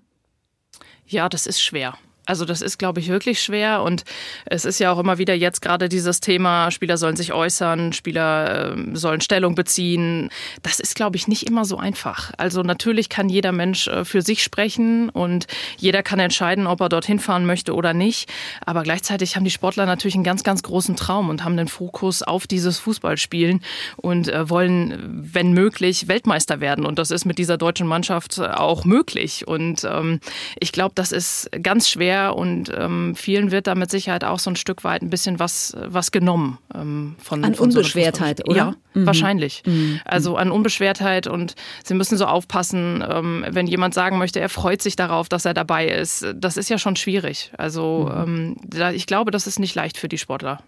Ja, 1.07 1.29
das 1.29 1.47
ist 1.47 1.63
schwer. 1.63 1.97
Also 2.25 2.45
das 2.45 2.63
ist, 2.63 2.79
glaube 2.79 3.01
ich, 3.01 3.09
wirklich 3.09 3.43
schwer. 3.43 3.83
Und 3.83 4.05
es 4.45 4.65
ist 4.65 4.79
ja 4.79 4.93
auch 4.93 4.99
immer 4.99 5.19
wieder 5.19 5.35
jetzt 5.35 5.61
gerade 5.61 5.89
dieses 5.89 6.21
Thema, 6.21 6.71
Spieler 6.71 6.97
sollen 6.97 7.17
sich 7.17 7.33
äußern, 7.33 7.93
Spieler 7.93 8.77
äh, 8.77 8.97
sollen 8.97 9.21
Stellung 9.21 9.57
beziehen. 9.57 10.31
Das 10.63 10.79
ist, 10.79 10.95
glaube 10.95 11.17
ich, 11.17 11.27
nicht 11.27 11.49
immer 11.49 11.65
so 11.65 11.79
einfach. 11.79 12.33
Also 12.39 12.63
natürlich 12.63 13.09
kann 13.09 13.29
jeder 13.29 13.51
Mensch 13.51 13.89
äh, 13.89 14.05
für 14.05 14.23
sich 14.23 14.43
sprechen 14.45 15.09
und 15.09 15.47
jeder 15.77 16.05
kann 16.05 16.21
entscheiden, 16.21 16.69
ob 16.69 16.81
er 16.81 16.89
dorthin 16.89 17.19
fahren 17.19 17.45
möchte 17.45 17.75
oder 17.75 17.93
nicht. 17.93 18.31
Aber 18.65 18.85
gleichzeitig 18.85 19.35
haben 19.35 19.45
die 19.45 19.51
Sportler 19.51 19.87
natürlich 19.87 20.15
einen 20.15 20.25
ganz, 20.25 20.45
ganz 20.45 20.63
großen 20.63 20.95
Traum 20.95 21.29
und 21.29 21.43
haben 21.45 21.57
den 21.57 21.69
Fokus 21.69 22.23
auf 22.23 22.47
dieses 22.47 22.79
Fußballspielen 22.79 23.63
und 23.97 24.29
äh, 24.29 24.49
wollen, 24.49 25.27
wenn 25.33 25.53
möglich, 25.53 26.07
Weltmeister 26.07 26.61
werden. 26.61 26.87
Und 26.87 27.01
das 27.01 27.11
ist 27.11 27.25
mit 27.25 27.39
dieser 27.39 27.59
deutschen 27.59 27.89
Mannschaft 27.89 28.39
auch 28.39 28.85
möglich. 28.85 29.49
Und 29.49 29.83
ähm, 29.83 30.21
ich 30.61 30.71
glaube, 30.71 30.93
das 30.95 31.11
ist 31.11 31.51
ganz 31.63 31.89
schwer 31.89 32.12
schwer 32.13 32.37
und 32.37 32.71
ähm, 32.77 33.15
vielen 33.15 33.51
wird 33.51 33.67
da 33.67 33.75
mit 33.75 33.91
Sicherheit 33.91 34.25
auch 34.25 34.39
so 34.39 34.51
ein 34.51 34.57
Stück 34.57 34.85
weit 34.85 35.03
ein 35.03 35.11
bisschen 35.11 35.39
was, 35.39 35.77
was 35.79 36.11
genommen 36.11 36.59
ähm, 36.75 37.17
von 37.19 37.45
An 37.45 37.55
von 37.55 37.69
Unbeschwertheit, 37.69 38.39
so 38.39 38.51
oder? 38.51 38.57
Ja, 38.57 38.75
mhm. 38.95 39.07
wahrscheinlich. 39.07 39.63
Mhm. 39.67 40.01
Also 40.05 40.37
an 40.37 40.51
Unbeschwertheit 40.51 41.27
und 41.27 41.55
sie 41.85 41.95
müssen 41.95 42.19
so 42.19 42.27
aufpassen, 42.27 43.05
ähm, 43.09 43.45
wenn 43.49 43.67
jemand 43.67 43.95
sagen 43.95 44.19
möchte, 44.19 44.41
er 44.41 44.49
freut 44.49 44.83
sich 44.83 44.97
darauf, 44.97 45.29
dass 45.29 45.45
er 45.45 45.55
dabei 45.55 45.89
ist. 45.89 46.27
Das 46.35 46.57
ist 46.57 46.69
ja 46.69 46.79
schon 46.79 46.97
schwierig. 46.97 47.53
Also 47.57 48.11
mhm. 48.13 48.23
Ähm, 48.23 48.57
da, 48.65 48.93
ich 48.93 49.07
glaube, 49.07 49.31
das 49.31 49.47
ist 49.47 49.59
nicht 49.59 49.75
leicht 49.75 49.97
für 49.97 50.09
die 50.09 50.19
Sportler. 50.19 50.59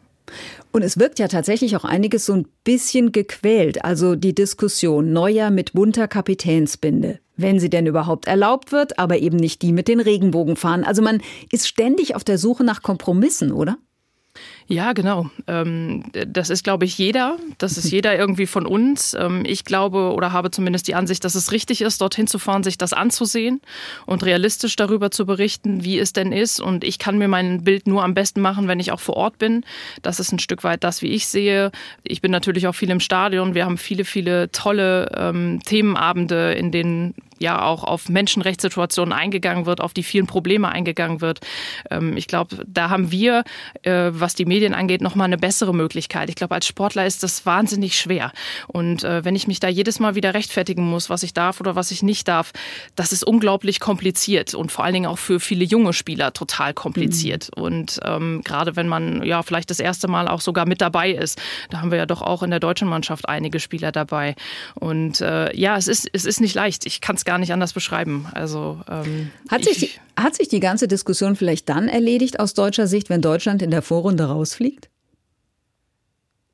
Und 0.72 0.82
es 0.82 0.98
wirkt 0.98 1.18
ja 1.18 1.28
tatsächlich 1.28 1.76
auch 1.76 1.84
einiges 1.84 2.26
so 2.26 2.32
ein 2.32 2.46
bisschen 2.64 3.12
gequält. 3.12 3.84
Also 3.84 4.16
die 4.16 4.34
Diskussion 4.34 5.12
Neuer 5.12 5.50
mit 5.50 5.72
bunter 5.72 6.08
Kapitänsbinde 6.08 7.20
wenn 7.36 7.58
sie 7.58 7.70
denn 7.70 7.86
überhaupt 7.86 8.26
erlaubt 8.26 8.72
wird, 8.72 8.98
aber 8.98 9.18
eben 9.18 9.36
nicht 9.36 9.62
die 9.62 9.72
mit 9.72 9.88
den 9.88 10.00
Regenbogenfahnen. 10.00 10.84
Also 10.84 11.02
man 11.02 11.20
ist 11.50 11.66
ständig 11.66 12.14
auf 12.14 12.24
der 12.24 12.38
Suche 12.38 12.64
nach 12.64 12.82
Kompromissen, 12.82 13.52
oder? 13.52 13.76
Ja, 14.66 14.94
genau. 14.94 15.28
Ähm, 15.46 16.04
das 16.12 16.48
ist, 16.48 16.64
glaube 16.64 16.86
ich, 16.86 16.96
jeder. 16.96 17.36
Das 17.58 17.76
ist 17.76 17.90
jeder 17.90 18.18
irgendwie 18.18 18.46
von 18.46 18.66
uns. 18.66 19.14
Ähm, 19.14 19.42
ich 19.46 19.64
glaube 19.64 20.12
oder 20.12 20.32
habe 20.32 20.50
zumindest 20.50 20.88
die 20.88 20.94
Ansicht, 20.94 21.24
dass 21.24 21.34
es 21.34 21.52
richtig 21.52 21.82
ist, 21.82 22.00
dorthin 22.00 22.26
zu 22.26 22.38
fahren, 22.38 22.62
sich 22.62 22.78
das 22.78 22.94
anzusehen 22.94 23.60
und 24.06 24.24
realistisch 24.24 24.74
darüber 24.76 25.10
zu 25.10 25.26
berichten, 25.26 25.84
wie 25.84 25.98
es 25.98 26.14
denn 26.14 26.32
ist. 26.32 26.60
Und 26.60 26.82
ich 26.82 26.98
kann 26.98 27.18
mir 27.18 27.28
mein 27.28 27.64
Bild 27.64 27.86
nur 27.86 28.02
am 28.02 28.14
besten 28.14 28.40
machen, 28.40 28.66
wenn 28.66 28.80
ich 28.80 28.90
auch 28.90 29.00
vor 29.00 29.16
Ort 29.16 29.38
bin. 29.38 29.64
Das 30.02 30.18
ist 30.18 30.32
ein 30.32 30.38
Stück 30.38 30.64
weit 30.64 30.82
das, 30.82 31.02
wie 31.02 31.08
ich 31.08 31.26
sehe. 31.26 31.70
Ich 32.02 32.22
bin 32.22 32.30
natürlich 32.30 32.66
auch 32.66 32.74
viel 32.74 32.90
im 32.90 33.00
Stadion. 33.00 33.54
Wir 33.54 33.66
haben 33.66 33.76
viele, 33.76 34.04
viele 34.04 34.50
tolle 34.50 35.10
ähm, 35.14 35.60
Themenabende, 35.64 36.54
in 36.54 36.72
denen 36.72 37.14
ja 37.38 37.62
auch 37.62 37.84
auf 37.84 38.08
Menschenrechtssituationen 38.08 39.12
eingegangen 39.12 39.66
wird, 39.66 39.80
auf 39.80 39.94
die 39.94 40.02
vielen 40.02 40.26
Probleme 40.26 40.68
eingegangen 40.68 41.20
wird. 41.20 41.40
Ähm, 41.90 42.16
ich 42.16 42.26
glaube, 42.26 42.64
da 42.66 42.90
haben 42.90 43.10
wir, 43.10 43.44
äh, 43.82 44.10
was 44.12 44.34
die 44.34 44.44
Medien 44.44 44.74
angeht, 44.74 45.00
nochmal 45.00 45.26
eine 45.26 45.38
bessere 45.38 45.74
Möglichkeit. 45.74 46.28
Ich 46.28 46.36
glaube, 46.36 46.54
als 46.54 46.66
Sportler 46.66 47.06
ist 47.06 47.22
das 47.22 47.46
wahnsinnig 47.46 47.98
schwer. 47.98 48.32
Und 48.66 49.04
äh, 49.04 49.24
wenn 49.24 49.36
ich 49.36 49.46
mich 49.46 49.60
da 49.60 49.68
jedes 49.68 50.00
Mal 50.00 50.14
wieder 50.14 50.34
rechtfertigen 50.34 50.84
muss, 50.84 51.10
was 51.10 51.22
ich 51.22 51.34
darf 51.34 51.60
oder 51.60 51.76
was 51.76 51.90
ich 51.90 52.02
nicht 52.02 52.28
darf, 52.28 52.52
das 52.96 53.12
ist 53.12 53.24
unglaublich 53.24 53.80
kompliziert 53.80 54.54
und 54.54 54.72
vor 54.72 54.84
allen 54.84 54.94
Dingen 54.94 55.06
auch 55.06 55.18
für 55.18 55.40
viele 55.40 55.64
junge 55.64 55.92
Spieler 55.92 56.32
total 56.32 56.74
kompliziert. 56.74 57.50
Mhm. 57.56 57.62
Und 57.62 58.00
ähm, 58.04 58.42
gerade 58.44 58.76
wenn 58.76 58.88
man 58.88 59.22
ja 59.22 59.42
vielleicht 59.42 59.70
das 59.70 59.80
erste 59.80 60.08
Mal 60.08 60.28
auch 60.28 60.40
sogar 60.40 60.66
mit 60.66 60.80
dabei 60.80 61.10
ist, 61.10 61.40
da 61.70 61.80
haben 61.80 61.90
wir 61.90 61.98
ja 61.98 62.06
doch 62.06 62.22
auch 62.22 62.42
in 62.42 62.50
der 62.50 62.60
deutschen 62.60 62.88
Mannschaft 62.88 63.28
einige 63.28 63.60
Spieler 63.60 63.92
dabei. 63.92 64.34
Und 64.74 65.20
äh, 65.20 65.54
ja, 65.56 65.76
es 65.76 65.88
ist, 65.88 66.08
es 66.12 66.24
ist 66.24 66.40
nicht 66.40 66.54
leicht. 66.54 66.86
Ich 66.86 67.00
kann 67.00 67.16
es 67.16 67.23
gar 67.24 67.34
gar 67.34 67.38
nicht 67.40 67.52
anders 67.52 67.72
beschreiben. 67.72 68.28
Also 68.32 68.80
ähm, 68.88 69.30
hat, 69.50 69.64
sich 69.64 69.78
die, 69.78 69.90
hat 70.16 70.36
sich 70.36 70.46
die 70.46 70.60
ganze 70.60 70.86
Diskussion 70.86 71.34
vielleicht 71.34 71.68
dann 71.68 71.88
erledigt 71.88 72.38
aus 72.38 72.54
deutscher 72.54 72.86
Sicht, 72.86 73.10
wenn 73.10 73.22
Deutschland 73.22 73.60
in 73.60 73.72
der 73.72 73.82
Vorrunde 73.82 74.26
rausfliegt? 74.26 74.88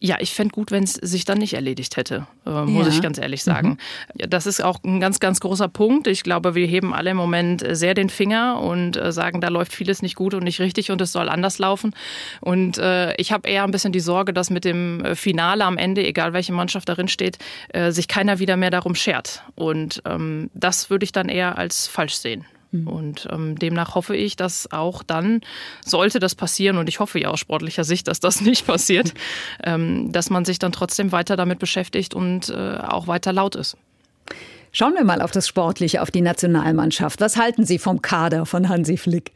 Ja, 0.02 0.16
ich 0.18 0.32
fände 0.32 0.52
gut, 0.52 0.70
wenn 0.70 0.84
es 0.84 0.94
sich 0.94 1.26
dann 1.26 1.36
nicht 1.36 1.52
erledigt 1.52 1.98
hätte, 1.98 2.26
äh, 2.46 2.62
muss 2.62 2.86
ja. 2.86 2.92
ich 2.94 3.02
ganz 3.02 3.18
ehrlich 3.18 3.42
sagen. 3.42 3.76
Mhm. 4.14 4.30
Das 4.30 4.46
ist 4.46 4.64
auch 4.64 4.82
ein 4.82 4.98
ganz, 4.98 5.20
ganz 5.20 5.40
großer 5.40 5.68
Punkt. 5.68 6.06
Ich 6.06 6.22
glaube, 6.22 6.54
wir 6.54 6.66
heben 6.66 6.94
alle 6.94 7.10
im 7.10 7.18
Moment 7.18 7.62
sehr 7.72 7.92
den 7.92 8.08
Finger 8.08 8.62
und 8.62 8.96
äh, 8.96 9.12
sagen, 9.12 9.42
da 9.42 9.48
läuft 9.48 9.74
vieles 9.74 10.00
nicht 10.00 10.16
gut 10.16 10.32
und 10.32 10.42
nicht 10.42 10.58
richtig 10.58 10.90
und 10.90 11.02
es 11.02 11.12
soll 11.12 11.28
anders 11.28 11.58
laufen. 11.58 11.94
Und 12.40 12.78
äh, 12.78 13.14
ich 13.16 13.30
habe 13.30 13.46
eher 13.46 13.62
ein 13.64 13.72
bisschen 13.72 13.92
die 13.92 14.00
Sorge, 14.00 14.32
dass 14.32 14.48
mit 14.48 14.64
dem 14.64 15.04
äh, 15.04 15.14
Finale 15.14 15.66
am 15.66 15.76
Ende, 15.76 16.02
egal 16.06 16.32
welche 16.32 16.54
Mannschaft 16.54 16.88
darin 16.88 17.08
steht, 17.08 17.36
äh, 17.68 17.92
sich 17.92 18.08
keiner 18.08 18.38
wieder 18.38 18.56
mehr 18.56 18.70
darum 18.70 18.94
schert. 18.94 19.42
Und 19.54 20.00
ähm, 20.06 20.48
das 20.54 20.88
würde 20.88 21.04
ich 21.04 21.12
dann 21.12 21.28
eher 21.28 21.58
als 21.58 21.86
falsch 21.86 22.14
sehen. 22.14 22.46
Mhm. 22.72 22.86
Und 22.86 23.28
ähm, 23.30 23.58
demnach 23.58 23.94
hoffe 23.94 24.16
ich, 24.16 24.36
dass 24.36 24.70
auch 24.72 25.02
dann, 25.02 25.40
sollte 25.84 26.20
das 26.20 26.34
passieren, 26.34 26.76
und 26.76 26.88
ich 26.88 27.00
hoffe 27.00 27.18
ja 27.20 27.28
aus 27.28 27.40
sportlicher 27.40 27.84
Sicht, 27.84 28.08
dass 28.08 28.20
das 28.20 28.40
nicht 28.40 28.66
passiert, 28.66 29.12
ähm, 29.64 30.12
dass 30.12 30.30
man 30.30 30.44
sich 30.44 30.58
dann 30.58 30.72
trotzdem 30.72 31.12
weiter 31.12 31.36
damit 31.36 31.58
beschäftigt 31.58 32.14
und 32.14 32.48
äh, 32.48 32.76
auch 32.78 33.06
weiter 33.06 33.32
laut 33.32 33.56
ist. 33.56 33.76
Schauen 34.72 34.94
wir 34.94 35.04
mal 35.04 35.20
auf 35.20 35.32
das 35.32 35.48
Sportliche, 35.48 36.00
auf 36.00 36.12
die 36.12 36.20
Nationalmannschaft. 36.20 37.20
Was 37.20 37.36
halten 37.36 37.64
Sie 37.66 37.78
vom 37.78 38.02
Kader 38.02 38.46
von 38.46 38.68
Hansi 38.68 38.96
Flick? 38.96 39.32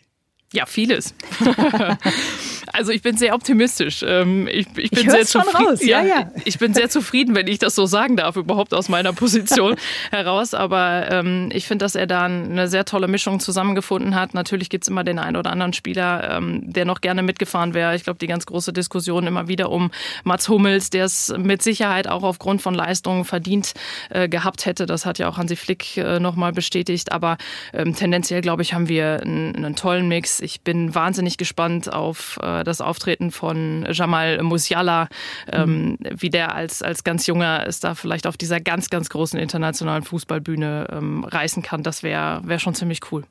Ja, 0.52 0.66
vieles. 0.66 1.14
also 2.74 2.90
ich 2.90 3.02
bin 3.02 3.16
sehr 3.16 3.34
optimistisch. 3.34 4.04
Ähm, 4.06 4.48
ich, 4.48 4.66
ich 4.76 4.90
bin 4.90 5.04
ich 5.04 5.10
sehr 5.10 5.24
zufrieden. 5.24 5.78
Ja, 5.80 6.02
ja. 6.02 6.30
Ich 6.44 6.58
bin 6.58 6.74
sehr 6.74 6.90
zufrieden, 6.90 7.34
wenn 7.34 7.46
ich 7.46 7.58
das 7.58 7.74
so 7.74 7.86
sagen 7.86 8.16
darf, 8.16 8.36
überhaupt 8.36 8.74
aus 8.74 8.88
meiner 8.88 9.12
Position 9.12 9.76
heraus. 10.10 10.54
Aber 10.54 11.10
ähm, 11.10 11.50
ich 11.52 11.66
finde, 11.66 11.84
dass 11.84 11.94
er 11.94 12.06
da 12.06 12.24
eine 12.24 12.66
sehr 12.66 12.84
tolle 12.84 13.06
Mischung 13.06 13.38
zusammengefunden 13.38 14.14
hat. 14.14 14.34
Natürlich 14.34 14.70
gibt 14.70 14.84
es 14.84 14.88
immer 14.88 15.04
den 15.04 15.18
einen 15.18 15.36
oder 15.36 15.52
anderen 15.52 15.72
Spieler, 15.72 16.36
ähm, 16.36 16.62
der 16.64 16.84
noch 16.84 17.00
gerne 17.00 17.22
mitgefahren 17.22 17.74
wäre. 17.74 17.94
Ich 17.94 18.04
glaube, 18.04 18.18
die 18.18 18.26
ganz 18.26 18.44
große 18.44 18.72
Diskussion 18.72 19.26
immer 19.26 19.46
wieder 19.46 19.70
um 19.70 19.90
Mats 20.24 20.48
Hummels, 20.48 20.90
der 20.90 21.04
es 21.04 21.32
mit 21.36 21.62
Sicherheit 21.62 22.08
auch 22.08 22.24
aufgrund 22.24 22.60
von 22.60 22.74
Leistungen 22.74 23.24
verdient 23.24 23.74
äh, 24.10 24.28
gehabt 24.28 24.66
hätte. 24.66 24.86
Das 24.86 25.06
hat 25.06 25.18
ja 25.20 25.28
auch 25.28 25.38
Hansi 25.38 25.56
Flick 25.56 25.96
äh, 25.96 26.18
nochmal 26.18 26.52
bestätigt. 26.52 27.12
Aber 27.12 27.36
tendenziell, 27.72 28.40
glaube 28.40 28.62
ich, 28.62 28.74
haben 28.74 28.88
wir 28.88 29.20
einen, 29.22 29.54
einen 29.54 29.76
tollen 29.76 30.08
Mix. 30.08 30.40
Ich 30.40 30.62
bin 30.62 30.94
wahnsinnig 30.94 31.38
gespannt 31.38 31.92
auf 31.92 32.38
äh, 32.42 32.63
das 32.64 32.80
Auftreten 32.80 33.30
von 33.30 33.86
Jamal 33.90 34.42
Musiala, 34.42 35.08
ähm, 35.50 35.90
mhm. 35.90 35.98
wie 36.16 36.30
der 36.30 36.54
als, 36.54 36.82
als 36.82 37.04
ganz 37.04 37.26
junger 37.26 37.66
es 37.66 37.80
da 37.80 37.94
vielleicht 37.94 38.26
auf 38.26 38.36
dieser 38.36 38.60
ganz, 38.60 38.90
ganz 38.90 39.08
großen 39.10 39.38
internationalen 39.38 40.02
Fußballbühne 40.02 40.88
ähm, 40.90 41.24
reißen 41.24 41.62
kann. 41.62 41.82
Das 41.82 42.02
wäre 42.02 42.40
wär 42.44 42.58
schon 42.58 42.74
ziemlich 42.74 43.00
cool. 43.12 43.24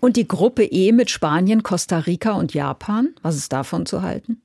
Und 0.00 0.16
die 0.16 0.26
Gruppe 0.26 0.64
E 0.64 0.92
mit 0.92 1.10
Spanien, 1.10 1.62
Costa 1.62 1.98
Rica 1.98 2.32
und 2.32 2.54
Japan, 2.54 3.14
was 3.22 3.36
ist 3.36 3.52
davon 3.52 3.86
zu 3.86 4.02
halten? 4.02 4.40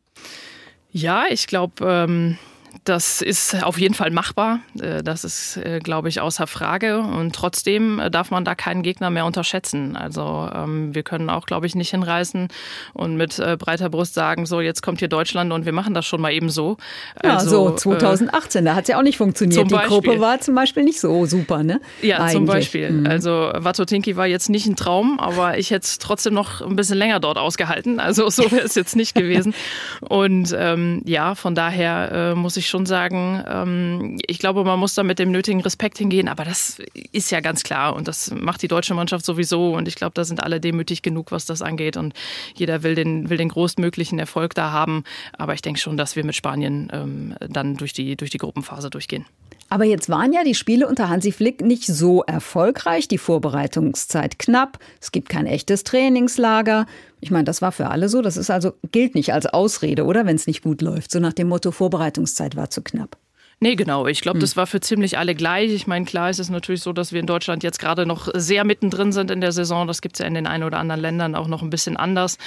Ja, 0.92 1.26
ich 1.30 1.48
glaube, 1.48 1.86
ähm, 1.86 2.38
das 2.84 3.22
ist 3.22 3.64
auf 3.64 3.80
jeden 3.80 3.94
Fall 3.94 4.12
machbar. 4.12 4.60
Äh, 4.80 5.04
das 5.04 5.24
ist, 5.24 5.58
äh, 5.58 5.80
glaube 5.80 6.10
ich, 6.10 6.22
außer 6.22 6.48
Frage. 6.48 7.00
Und 7.00 7.36
trotzdem 7.36 8.00
äh, 8.00 8.10
darf 8.10 8.32
man 8.32 8.46
da 8.46 8.56
keinen 8.56 8.84
Gegner 8.84 9.10
mehr 9.10 9.26
unterschätzen. 9.26 9.96
Also 9.96 10.50
ähm, 10.54 10.96
wir 10.96 11.04
können 11.04 11.30
auch, 11.30 11.46
glaube 11.46 11.66
ich, 11.66 11.76
nicht 11.76 11.92
hinreißen 11.92 12.48
und 12.94 13.18
mit 13.18 13.38
breiter 13.60 13.90
Brust 13.90 14.14
sagen, 14.14 14.46
so 14.46 14.62
jetzt 14.62 14.82
kommt 14.82 15.00
hier 15.00 15.08
Deutschland 15.08 15.54
und 15.54 15.66
wir 15.66 15.74
machen 15.74 15.94
das 15.94 16.06
schon 16.06 16.22
mal 16.22 16.32
eben 16.32 16.50
so. 16.50 16.78
Ja, 17.24 17.38
also, 17.38 17.70
so 17.70 17.76
2018, 17.76 18.62
äh, 18.62 18.70
da 18.70 18.76
hat 18.76 18.84
es 18.84 18.90
ja 18.90 18.98
auch 18.98 19.04
nicht 19.04 19.18
funktioniert. 19.18 19.70
Die 19.70 19.76
Gruppe 19.76 20.20
war 20.20 20.40
zum 20.40 20.56
Beispiel 20.56 20.84
nicht 20.84 21.00
so 21.00 21.26
super, 21.26 21.64
ne? 21.64 21.82
Ja, 22.02 22.18
Eigentlich. 22.18 22.34
zum 22.34 22.46
Beispiel. 22.46 22.92
Mhm. 22.92 23.08
Also 23.08 23.52
Watotinki 23.56 24.16
war 24.16 24.28
jetzt 24.28 24.50
nicht 24.50 24.66
ein 24.66 24.76
Traum, 24.76 25.20
aber 25.20 25.58
ich 25.58 25.72
hätte 25.72 25.86
es 25.86 26.00
trotzdem 26.00 26.34
noch 26.34 26.62
ein 26.62 26.76
bisschen 26.76 26.98
länger 26.98 27.20
dort 27.20 27.38
ausgehalten. 27.38 28.00
Also 28.00 28.30
so 28.30 28.52
wäre 28.52 28.66
es 28.66 28.76
jetzt 28.76 28.96
nicht 28.96 29.16
gewesen. 29.16 29.54
Und 30.02 30.56
ähm, 30.58 31.02
ja, 31.06 31.36
von 31.36 31.56
daher 31.56 32.12
äh, 32.12 32.36
muss 32.36 32.58
ich 32.58 32.67
schon 32.68 32.86
sagen, 32.86 33.44
ähm, 33.48 34.18
ich 34.28 34.40
glaube, 34.40 34.64
man 34.64 34.80
muss 34.80 34.96
da 34.96 35.04
mit 35.04 35.20
dem 35.20 35.32
nötigen 35.32 35.62
Respekt 35.62 35.98
hingehen, 35.98 36.28
aber 36.28 36.46
das 36.46 36.80
ist 37.12 37.32
ja 37.32 37.40
ganz 37.40 37.64
klar 37.64 37.96
und 37.96 38.08
das 38.08 38.32
macht 38.32 38.62
die 38.62 38.68
deutsche 38.68 38.94
Mannschaft 38.94 39.26
sowieso 39.26 39.76
und 39.76 39.88
ich 39.88 39.96
glaube, 39.96 40.14
da 40.14 40.24
sind 40.24 40.44
alle 40.44 40.60
demütig 40.60 41.02
genug, 41.02 41.32
was 41.32 41.46
das 41.46 41.62
angeht 41.62 41.98
und 41.98 42.14
jeder 42.56 42.84
will 42.84 42.96
den, 42.96 43.30
will 43.30 43.38
den 43.38 43.50
größtmöglichen 43.50 44.20
Erfolg 44.20 44.54
da 44.54 44.72
haben, 44.72 45.04
aber 45.34 45.54
ich 45.54 45.62
denke 45.62 45.80
schon, 45.80 45.98
dass 45.98 46.16
wir 46.16 46.24
mit 46.24 46.36
Spanien 46.36 46.90
ähm, 46.92 47.36
dann 47.40 47.76
durch 47.76 47.94
die, 47.94 48.16
durch 48.16 48.32
die 48.32 48.38
Gruppenphase 48.38 48.90
durchgehen. 48.90 49.26
Aber 49.70 49.84
jetzt 49.84 50.10
waren 50.10 50.32
ja 50.32 50.44
die 50.44 50.56
Spiele 50.56 50.88
unter 50.88 51.10
Hansi 51.10 51.32
Flick 51.32 51.62
nicht 51.62 51.86
so 51.86 52.24
erfolgreich, 52.24 53.08
die 53.08 53.18
Vorbereitungszeit 53.18 54.40
knapp, 54.40 54.80
es 55.02 55.12
gibt 55.12 55.30
kein 55.30 55.46
echtes 55.46 55.84
Trainingslager. 55.84 56.86
Ich 57.20 57.32
meine, 57.32 57.44
das 57.44 57.62
war 57.62 57.72
für 57.72 57.90
alle 57.90 58.10
so, 58.10 58.22
das 58.22 58.38
ist 58.38 58.50
also 58.50 58.74
gilt 58.92 59.16
nicht 59.16 59.34
als 59.34 59.46
Ausrede, 59.46 60.06
oder 60.06 60.26
wenn 60.26 60.36
es 60.36 60.48
nicht 60.48 60.64
gut 60.64 60.82
läuft, 60.82 61.12
so 61.12 61.20
nach 61.20 61.34
dem 61.34 61.50
Motto 61.50 61.72
Vorbereitungszeit 61.72 62.56
war 62.56 62.70
zu 62.70 62.82
knapp. 62.82 63.18
Nee, 63.60 63.76
genau. 63.76 64.06
Ich 64.06 64.22
glaube, 64.22 64.36
hm. 64.36 64.42
das 64.42 64.56
war 64.56 64.68
für 64.68 64.82
ziemlich 64.82 65.18
alle 65.18 65.34
gleich. 65.34 65.72
Ich 65.72 65.88
meine, 65.88 66.06
klar 66.06 66.30
ist 66.30 66.40
es 66.40 66.50
natürlich 66.50 66.82
so, 66.82 66.94
dass 66.94 67.12
wir 67.12 67.20
in 67.20 67.26
Deutschland 67.26 67.64
jetzt 67.64 67.80
gerade 67.80 68.06
noch 68.06 68.30
sehr 68.36 68.64
mittendrin 68.64 69.12
sind 69.12 69.32
in 69.32 69.42
der 69.42 69.52
Saison. 69.52 69.88
Das 69.88 70.02
gibt 70.02 70.16
es 70.16 70.20
ja 70.20 70.28
in 70.28 70.36
den 70.36 70.46
einen 70.46 70.64
oder 70.64 70.78
anderen 70.78 71.02
Ländern 71.02 71.34
auch 71.34 71.48
noch 71.48 71.64
ein 71.64 71.72
bisschen 71.72 71.98
anders. 71.98 72.38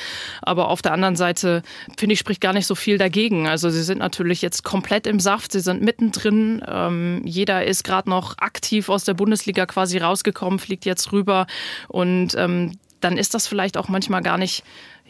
Aber 0.40 0.68
auf 0.68 0.82
der 0.82 0.92
anderen 0.92 1.16
Seite, 1.16 1.62
finde 1.98 2.12
ich, 2.12 2.20
spricht 2.20 2.40
gar 2.40 2.52
nicht 2.52 2.66
so 2.66 2.76
viel 2.76 2.96
dagegen. 2.96 3.48
Also 3.48 3.70
sie 3.70 3.82
sind 3.82 3.98
natürlich 3.98 4.40
jetzt 4.40 4.62
komplett 4.62 5.08
im 5.08 5.18
Saft, 5.18 5.50
sie 5.50 5.60
sind 5.60 5.82
mittendrin. 5.82 6.62
Ähm, 6.68 7.22
jeder 7.24 7.64
ist 7.64 7.82
gerade 7.82 8.08
noch 8.08 8.38
aktiv 8.38 8.88
aus 8.88 9.02
der 9.02 9.14
Bundesliga 9.14 9.66
quasi 9.66 9.98
rausgekommen, 9.98 10.60
fliegt 10.60 10.84
jetzt 10.84 11.10
rüber. 11.10 11.48
Und 11.88 12.36
ähm, 12.36 12.78
dann 13.00 13.16
ist 13.16 13.34
das 13.34 13.48
vielleicht 13.48 13.76
auch 13.76 13.88
manchmal 13.88 14.22
gar 14.22 14.38
nicht 14.38 14.62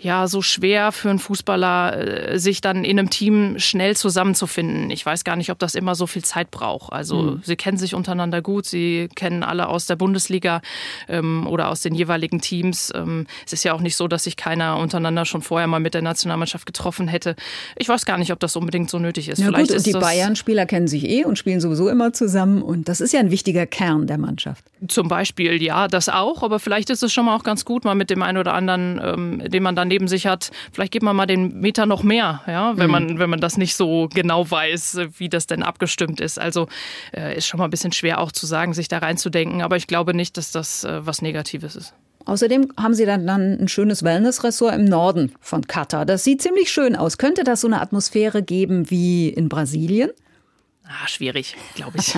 ja 0.02 0.28
so 0.28 0.42
schwer 0.42 0.92
für 0.92 1.10
einen 1.10 1.18
Fußballer, 1.18 2.32
äh, 2.32 2.38
sich 2.38 2.60
dann 2.60 2.84
in 2.84 2.98
einem 2.98 3.10
Team 3.10 3.58
schnell 3.58 3.96
zusammenzufinden. 3.96 4.90
Ich 4.90 5.04
weiß 5.04 5.24
gar 5.24 5.36
nicht, 5.36 5.50
ob 5.50 5.58
das 5.58 5.74
immer 5.74 5.94
so 5.94 6.06
viel 6.06 6.24
Zeit 6.24 6.50
braucht. 6.50 6.92
Also 6.92 7.22
mhm. 7.22 7.42
sie 7.44 7.56
kennen 7.56 7.76
sich 7.76 7.94
untereinander 7.94 8.40
gut, 8.42 8.66
sie 8.66 9.08
kennen 9.14 9.42
alle 9.42 9.68
aus 9.68 9.86
der 9.86 9.96
Bundesliga 9.96 10.62
ähm, 11.08 11.46
oder 11.46 11.68
aus 11.68 11.80
den 11.80 11.94
jeweiligen 11.94 12.40
Teams. 12.40 12.92
Ähm, 12.94 13.26
es 13.46 13.52
ist 13.52 13.64
ja 13.64 13.74
auch 13.74 13.80
nicht 13.80 13.96
so, 13.96 14.08
dass 14.08 14.24
sich 14.24 14.36
keiner 14.36 14.78
untereinander 14.78 15.24
schon 15.26 15.42
vorher 15.42 15.66
mal 15.66 15.80
mit 15.80 15.94
der 15.94 16.02
Nationalmannschaft 16.02 16.66
getroffen 16.66 17.06
hätte. 17.06 17.36
Ich 17.76 17.88
weiß 17.88 18.06
gar 18.06 18.16
nicht, 18.16 18.32
ob 18.32 18.40
das 18.40 18.56
unbedingt 18.56 18.88
so 18.90 18.98
nötig 18.98 19.28
ist. 19.28 19.38
Ja, 19.38 19.46
Vielleicht 19.46 19.68
gut, 19.68 19.76
ist 19.76 19.86
die 19.86 19.92
Bayern-Spieler 19.92 20.66
kennen 20.66 20.88
sich 20.88 21.04
eh 21.04 21.24
und 21.24 21.36
spielen 21.36 21.60
sowieso 21.60 21.88
immer 21.88 22.12
zusammen 22.12 22.62
und 22.62 22.88
das 22.88 23.00
ist 23.00 23.12
ja 23.12 23.20
ein 23.20 23.30
wichtiger 23.30 23.66
Kern 23.66 24.06
der 24.06 24.18
Mannschaft. 24.18 24.64
Zum 24.88 25.08
Beispiel, 25.08 25.62
ja, 25.62 25.88
das 25.88 26.08
auch, 26.08 26.42
aber 26.42 26.58
vielleicht 26.58 26.88
ist 26.88 27.02
es 27.02 27.12
schon 27.12 27.26
mal 27.26 27.36
auch 27.36 27.44
ganz 27.44 27.66
gut, 27.66 27.84
mal 27.84 27.94
mit 27.94 28.08
dem 28.08 28.22
einen 28.22 28.38
oder 28.38 28.54
anderen, 28.54 28.98
ähm, 29.02 29.50
den 29.50 29.62
man 29.62 29.76
dann 29.76 29.89
neben 29.90 30.08
sich 30.08 30.26
hat, 30.26 30.50
vielleicht 30.72 30.92
gibt 30.92 31.04
man 31.04 31.14
mal 31.14 31.26
den 31.26 31.60
Meter 31.60 31.84
noch 31.84 32.02
mehr, 32.02 32.40
ja, 32.46 32.76
wenn, 32.78 32.86
mhm. 32.86 32.92
man, 32.92 33.18
wenn 33.18 33.28
man 33.28 33.40
das 33.40 33.58
nicht 33.58 33.76
so 33.76 34.08
genau 34.12 34.50
weiß, 34.50 35.00
wie 35.18 35.28
das 35.28 35.46
denn 35.46 35.62
abgestimmt 35.62 36.20
ist. 36.20 36.38
Also 36.38 36.68
äh, 37.14 37.36
ist 37.36 37.46
schon 37.46 37.58
mal 37.58 37.64
ein 37.64 37.70
bisschen 37.70 37.92
schwer 37.92 38.20
auch 38.20 38.32
zu 38.32 38.46
sagen, 38.46 38.72
sich 38.72 38.88
da 38.88 38.98
reinzudenken, 38.98 39.60
aber 39.60 39.76
ich 39.76 39.86
glaube 39.86 40.14
nicht, 40.14 40.38
dass 40.38 40.52
das 40.52 40.84
äh, 40.84 41.06
was 41.06 41.20
Negatives 41.20 41.76
ist. 41.76 41.94
Außerdem 42.26 42.72
haben 42.78 42.94
Sie 42.94 43.06
dann, 43.06 43.26
dann 43.26 43.58
ein 43.58 43.68
schönes 43.68 44.02
Wellness-Ressort 44.02 44.74
im 44.74 44.84
Norden 44.84 45.32
von 45.40 45.66
Katar. 45.66 46.04
Das 46.06 46.22
sieht 46.22 46.42
ziemlich 46.42 46.70
schön 46.70 46.94
aus. 46.94 47.18
Könnte 47.18 47.44
das 47.44 47.62
so 47.62 47.66
eine 47.66 47.80
Atmosphäre 47.80 48.42
geben 48.42 48.90
wie 48.90 49.28
in 49.28 49.48
Brasilien? 49.48 50.10
Ah, 50.92 51.06
schwierig, 51.06 51.56
glaube 51.76 51.98
ich. 51.98 52.16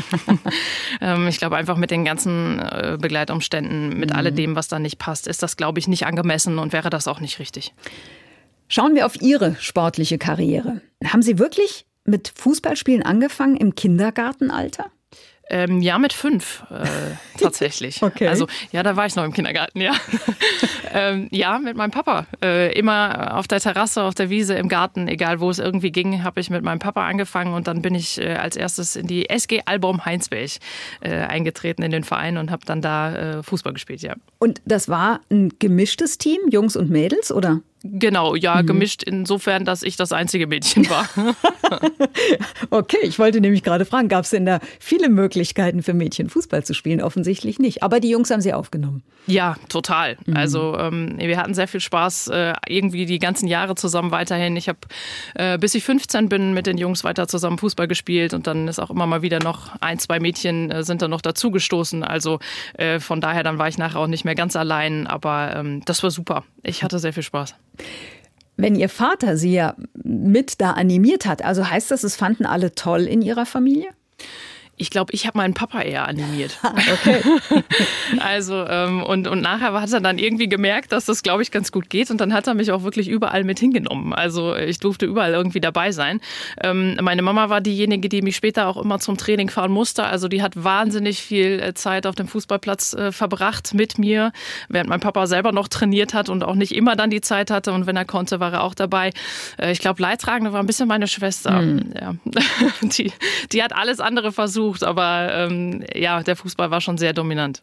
ähm, 1.02 1.28
ich 1.28 1.36
glaube 1.36 1.56
einfach 1.56 1.76
mit 1.76 1.90
den 1.90 2.06
ganzen 2.06 2.58
äh, 2.58 2.96
Begleitumständen, 2.98 3.98
mit 3.98 4.10
mhm. 4.10 4.16
alledem, 4.16 4.56
was 4.56 4.68
da 4.68 4.78
nicht 4.78 4.98
passt, 4.98 5.26
ist 5.26 5.42
das, 5.42 5.58
glaube 5.58 5.78
ich, 5.78 5.88
nicht 5.88 6.06
angemessen 6.06 6.58
und 6.58 6.72
wäre 6.72 6.88
das 6.88 7.06
auch 7.06 7.20
nicht 7.20 7.38
richtig. 7.38 7.74
Schauen 8.68 8.94
wir 8.94 9.04
auf 9.04 9.20
Ihre 9.20 9.56
sportliche 9.60 10.16
Karriere. 10.16 10.80
Haben 11.04 11.20
Sie 11.20 11.38
wirklich 11.38 11.84
mit 12.04 12.32
Fußballspielen 12.34 13.02
angefangen 13.02 13.58
im 13.58 13.74
Kindergartenalter? 13.74 14.90
Ähm, 15.50 15.82
ja, 15.82 15.98
mit 15.98 16.12
fünf 16.12 16.64
äh, 16.70 16.86
tatsächlich. 17.38 18.02
okay. 18.02 18.28
Also 18.28 18.46
ja, 18.70 18.82
da 18.82 18.96
war 18.96 19.06
ich 19.06 19.16
noch 19.16 19.24
im 19.24 19.32
Kindergarten, 19.32 19.80
ja. 19.80 19.92
ähm, 20.92 21.28
ja, 21.30 21.58
mit 21.58 21.76
meinem 21.76 21.90
Papa. 21.90 22.26
Äh, 22.42 22.72
immer 22.78 23.36
auf 23.36 23.48
der 23.48 23.60
Terrasse, 23.60 24.02
auf 24.02 24.14
der 24.14 24.30
Wiese, 24.30 24.54
im 24.54 24.68
Garten, 24.68 25.08
egal 25.08 25.40
wo 25.40 25.50
es 25.50 25.58
irgendwie 25.58 25.90
ging, 25.90 26.22
habe 26.22 26.40
ich 26.40 26.48
mit 26.48 26.62
meinem 26.62 26.78
Papa 26.78 27.06
angefangen 27.06 27.54
und 27.54 27.66
dann 27.66 27.82
bin 27.82 27.94
ich 27.94 28.20
äh, 28.20 28.34
als 28.34 28.56
erstes 28.56 28.96
in 28.96 29.06
die 29.06 29.28
SG 29.28 29.62
Album 29.66 30.04
Heinsberg 30.04 30.50
äh, 31.00 31.10
eingetreten 31.10 31.82
in 31.82 31.90
den 31.90 32.04
Verein 32.04 32.38
und 32.38 32.50
habe 32.50 32.64
dann 32.64 32.80
da 32.80 33.38
äh, 33.38 33.42
Fußball 33.42 33.72
gespielt, 33.72 34.02
ja. 34.02 34.14
Und 34.38 34.62
das 34.64 34.88
war 34.88 35.20
ein 35.30 35.50
gemischtes 35.58 36.18
Team, 36.18 36.40
Jungs 36.50 36.76
und 36.76 36.90
Mädels, 36.90 37.32
oder? 37.32 37.60
Genau, 37.84 38.36
ja, 38.36 38.62
mhm. 38.62 38.66
gemischt 38.66 39.02
insofern, 39.02 39.64
dass 39.64 39.82
ich 39.82 39.96
das 39.96 40.12
einzige 40.12 40.46
Mädchen 40.46 40.88
war. 40.88 41.08
okay, 42.70 42.98
ich 43.02 43.18
wollte 43.18 43.40
nämlich 43.40 43.62
gerade 43.62 43.84
fragen, 43.84 44.08
gab 44.08 44.24
es 44.24 44.30
denn 44.30 44.46
da 44.46 44.60
viele 44.78 45.08
Möglichkeiten 45.08 45.82
für 45.82 45.94
Mädchen 45.94 46.28
Fußball 46.28 46.64
zu 46.64 46.74
spielen? 46.74 47.00
Offensichtlich 47.00 47.58
nicht. 47.58 47.82
Aber 47.82 47.98
die 47.98 48.10
Jungs 48.10 48.30
haben 48.30 48.40
sie 48.40 48.52
aufgenommen. 48.52 49.02
Ja, 49.26 49.56
total. 49.68 50.16
Mhm. 50.26 50.36
Also 50.36 50.76
ähm, 50.78 51.16
wir 51.18 51.36
hatten 51.38 51.54
sehr 51.54 51.68
viel 51.68 51.80
Spaß, 51.80 52.28
äh, 52.28 52.54
irgendwie 52.66 53.06
die 53.06 53.18
ganzen 53.18 53.46
Jahre 53.46 53.74
zusammen 53.74 54.10
weiterhin. 54.10 54.56
Ich 54.56 54.68
habe, 54.68 54.78
äh, 55.34 55.58
bis 55.58 55.74
ich 55.74 55.84
15 55.84 56.28
bin, 56.28 56.54
mit 56.54 56.66
den 56.66 56.78
Jungs 56.78 57.04
weiter 57.04 57.28
zusammen 57.28 57.58
Fußball 57.58 57.88
gespielt 57.88 58.34
und 58.34 58.46
dann 58.46 58.68
ist 58.68 58.80
auch 58.80 58.90
immer 58.90 59.06
mal 59.06 59.22
wieder 59.22 59.38
noch 59.38 59.70
ein, 59.80 59.98
zwei 59.98 60.18
Mädchen 60.20 60.70
äh, 60.70 60.82
sind 60.82 61.02
dann 61.02 61.10
noch 61.10 61.20
dazugestoßen. 61.20 62.02
Also 62.02 62.40
äh, 62.74 63.00
von 63.00 63.20
daher, 63.20 63.42
dann 63.42 63.58
war 63.58 63.68
ich 63.68 63.78
nachher 63.78 64.00
auch 64.00 64.06
nicht 64.06 64.24
mehr 64.24 64.34
ganz 64.34 64.56
allein, 64.56 65.06
aber 65.06 65.54
ähm, 65.56 65.82
das 65.84 66.02
war 66.02 66.10
super. 66.10 66.44
Ich 66.62 66.82
hatte 66.82 66.98
sehr 66.98 67.12
viel 67.12 67.22
Spaß. 67.22 67.54
Wenn 68.56 68.76
Ihr 68.76 68.88
Vater 68.88 69.36
Sie 69.36 69.52
ja 69.52 69.74
mit 69.94 70.60
da 70.60 70.72
animiert 70.72 71.26
hat, 71.26 71.42
also 71.42 71.68
heißt 71.68 71.90
das, 71.90 72.04
es 72.04 72.16
fanden 72.16 72.46
alle 72.46 72.74
toll 72.74 73.02
in 73.02 73.22
Ihrer 73.22 73.46
Familie? 73.46 73.88
Ich 74.82 74.90
glaube, 74.90 75.12
ich 75.12 75.28
habe 75.28 75.38
meinen 75.38 75.54
Papa 75.54 75.80
eher 75.80 76.08
animiert. 76.08 76.58
Okay. 76.92 77.22
also, 78.20 78.66
ähm, 78.66 79.02
und, 79.02 79.28
und 79.28 79.40
nachher 79.40 79.72
hat 79.72 79.92
er 79.92 80.00
dann 80.00 80.18
irgendwie 80.18 80.48
gemerkt, 80.48 80.90
dass 80.92 81.04
das, 81.04 81.22
glaube 81.22 81.42
ich, 81.42 81.50
ganz 81.50 81.70
gut 81.70 81.88
geht. 81.90 82.10
Und 82.10 82.20
dann 82.20 82.32
hat 82.32 82.46
er 82.46 82.54
mich 82.54 82.72
auch 82.72 82.82
wirklich 82.82 83.08
überall 83.08 83.44
mit 83.44 83.58
hingenommen. 83.58 84.12
Also 84.12 84.56
ich 84.56 84.78
durfte 84.78 85.06
überall 85.06 85.32
irgendwie 85.32 85.60
dabei 85.60 85.92
sein. 85.92 86.20
Ähm, 86.62 86.96
meine 87.00 87.22
Mama 87.22 87.50
war 87.50 87.60
diejenige, 87.60 88.08
die 88.08 88.20
mich 88.20 88.36
später 88.36 88.66
auch 88.66 88.76
immer 88.76 88.98
zum 88.98 89.16
Training 89.16 89.48
fahren 89.48 89.70
musste. 89.70 90.04
Also 90.04 90.28
die 90.28 90.42
hat 90.42 90.62
wahnsinnig 90.62 91.22
viel 91.22 91.60
äh, 91.60 91.74
Zeit 91.74 92.06
auf 92.06 92.14
dem 92.14 92.26
Fußballplatz 92.26 92.94
äh, 92.94 93.12
verbracht 93.12 93.74
mit 93.74 93.98
mir, 93.98 94.32
während 94.68 94.90
mein 94.90 95.00
Papa 95.00 95.26
selber 95.26 95.52
noch 95.52 95.68
trainiert 95.68 96.14
hat 96.14 96.28
und 96.28 96.42
auch 96.42 96.54
nicht 96.54 96.74
immer 96.74 96.96
dann 96.96 97.10
die 97.10 97.20
Zeit 97.20 97.50
hatte. 97.50 97.72
Und 97.72 97.86
wenn 97.86 97.96
er 97.96 98.04
konnte, 98.04 98.40
war 98.40 98.52
er 98.52 98.64
auch 98.64 98.74
dabei. 98.74 99.10
Äh, 99.58 99.72
ich 99.72 99.78
glaube, 99.78 100.02
Leidtragende 100.02 100.52
war 100.52 100.60
ein 100.60 100.66
bisschen 100.66 100.88
meine 100.88 101.06
Schwester. 101.06 101.60
Mhm. 101.60 101.94
Ja. 102.00 102.14
die, 102.82 103.12
die 103.52 103.62
hat 103.62 103.72
alles 103.74 104.00
andere 104.00 104.32
versucht 104.32 104.71
versucht, 104.72 104.84
aber 104.84 105.28
ähm, 105.32 105.84
ja, 105.94 106.22
der 106.22 106.36
Fußball 106.36 106.70
war 106.70 106.80
schon 106.80 106.98
sehr 106.98 107.12
dominant. 107.12 107.62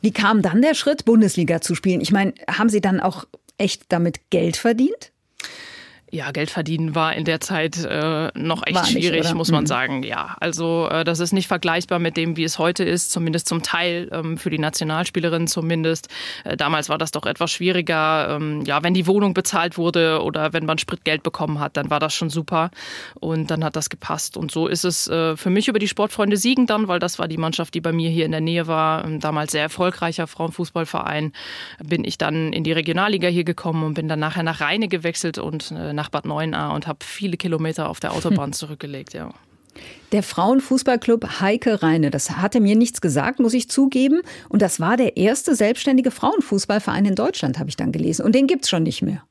Wie 0.00 0.12
kam 0.12 0.42
dann 0.42 0.62
der 0.62 0.74
Schritt, 0.74 1.04
Bundesliga 1.04 1.60
zu 1.60 1.74
spielen? 1.74 2.00
Ich 2.00 2.12
meine, 2.12 2.32
haben 2.48 2.68
Sie 2.68 2.80
dann 2.80 3.00
auch 3.00 3.26
echt 3.58 3.84
damit 3.90 4.30
Geld 4.30 4.56
verdient? 4.56 5.12
Ja, 6.12 6.32
Geld 6.32 6.50
verdienen 6.50 6.96
war 6.96 7.14
in 7.14 7.24
der 7.24 7.40
Zeit 7.40 7.84
äh, 7.84 8.30
noch 8.34 8.66
echt 8.66 8.80
nicht, 8.80 8.90
schwierig, 8.90 9.20
oder? 9.20 9.34
muss 9.34 9.52
man 9.52 9.62
mhm. 9.62 9.68
sagen. 9.68 10.02
Ja, 10.02 10.36
also 10.40 10.88
äh, 10.90 11.04
das 11.04 11.20
ist 11.20 11.32
nicht 11.32 11.46
vergleichbar 11.46 12.00
mit 12.00 12.16
dem, 12.16 12.36
wie 12.36 12.42
es 12.42 12.58
heute 12.58 12.82
ist, 12.82 13.12
zumindest 13.12 13.46
zum 13.46 13.62
Teil 13.62 14.08
ähm, 14.10 14.36
für 14.36 14.50
die 14.50 14.58
Nationalspielerin 14.58 15.46
zumindest. 15.46 16.08
Äh, 16.42 16.56
damals 16.56 16.88
war 16.88 16.98
das 16.98 17.12
doch 17.12 17.26
etwas 17.26 17.52
schwieriger. 17.52 18.36
Ähm, 18.36 18.64
ja, 18.64 18.82
wenn 18.82 18.92
die 18.92 19.06
Wohnung 19.06 19.34
bezahlt 19.34 19.78
wurde 19.78 20.20
oder 20.22 20.52
wenn 20.52 20.66
man 20.66 20.78
Spritgeld 20.78 21.22
bekommen 21.22 21.60
hat, 21.60 21.76
dann 21.76 21.90
war 21.90 22.00
das 22.00 22.12
schon 22.12 22.28
super 22.28 22.72
und 23.20 23.48
dann 23.52 23.62
hat 23.62 23.76
das 23.76 23.88
gepasst. 23.88 24.36
Und 24.36 24.50
so 24.50 24.66
ist 24.66 24.84
es 24.84 25.06
äh, 25.06 25.36
für 25.36 25.50
mich 25.50 25.68
über 25.68 25.78
die 25.78 25.88
Sportfreunde 25.88 26.36
Siegen 26.36 26.66
dann, 26.66 26.88
weil 26.88 26.98
das 26.98 27.20
war 27.20 27.28
die 27.28 27.38
Mannschaft, 27.38 27.72
die 27.74 27.80
bei 27.80 27.92
mir 27.92 28.10
hier 28.10 28.24
in 28.24 28.32
der 28.32 28.40
Nähe 28.40 28.66
war, 28.66 29.06
damals 29.06 29.52
sehr 29.52 29.62
erfolgreicher 29.62 30.26
Frauenfußballverein, 30.26 31.32
bin 31.84 32.02
ich 32.02 32.18
dann 32.18 32.52
in 32.52 32.64
die 32.64 32.72
Regionalliga 32.72 33.28
hier 33.28 33.44
gekommen 33.44 33.84
und 33.84 33.94
bin 33.94 34.08
dann 34.08 34.18
nachher 34.18 34.42
nach 34.42 34.60
Rheine 34.60 34.88
gewechselt 34.88 35.38
und 35.38 35.70
äh, 35.70 35.99
nach 36.00 36.08
Bad 36.08 36.24
Neuenahr 36.24 36.72
und 36.74 36.86
habe 36.86 37.04
viele 37.04 37.36
Kilometer 37.36 37.90
auf 37.90 38.00
der 38.00 38.12
Autobahn 38.12 38.46
hm. 38.46 38.52
zurückgelegt, 38.60 39.12
ja. 39.12 39.30
Der 40.12 40.22
Frauenfußballclub 40.22 41.40
Heike 41.40 41.82
Reine, 41.82 42.10
das 42.10 42.38
hatte 42.38 42.60
mir 42.60 42.74
nichts 42.74 43.00
gesagt, 43.00 43.38
muss 43.38 43.54
ich 43.54 43.68
zugeben. 43.68 44.22
Und 44.48 44.62
das 44.62 44.80
war 44.80 44.96
der 44.96 45.16
erste 45.16 45.54
selbstständige 45.54 46.10
Frauenfußballverein 46.10 47.04
in 47.04 47.14
Deutschland, 47.14 47.58
habe 47.58 47.68
ich 47.68 47.76
dann 47.76 47.92
gelesen. 47.92 48.24
Und 48.24 48.34
den 48.34 48.46
gibt 48.46 48.64
es 48.64 48.70
schon 48.70 48.82
nicht 48.82 49.02
mehr. 49.02 49.22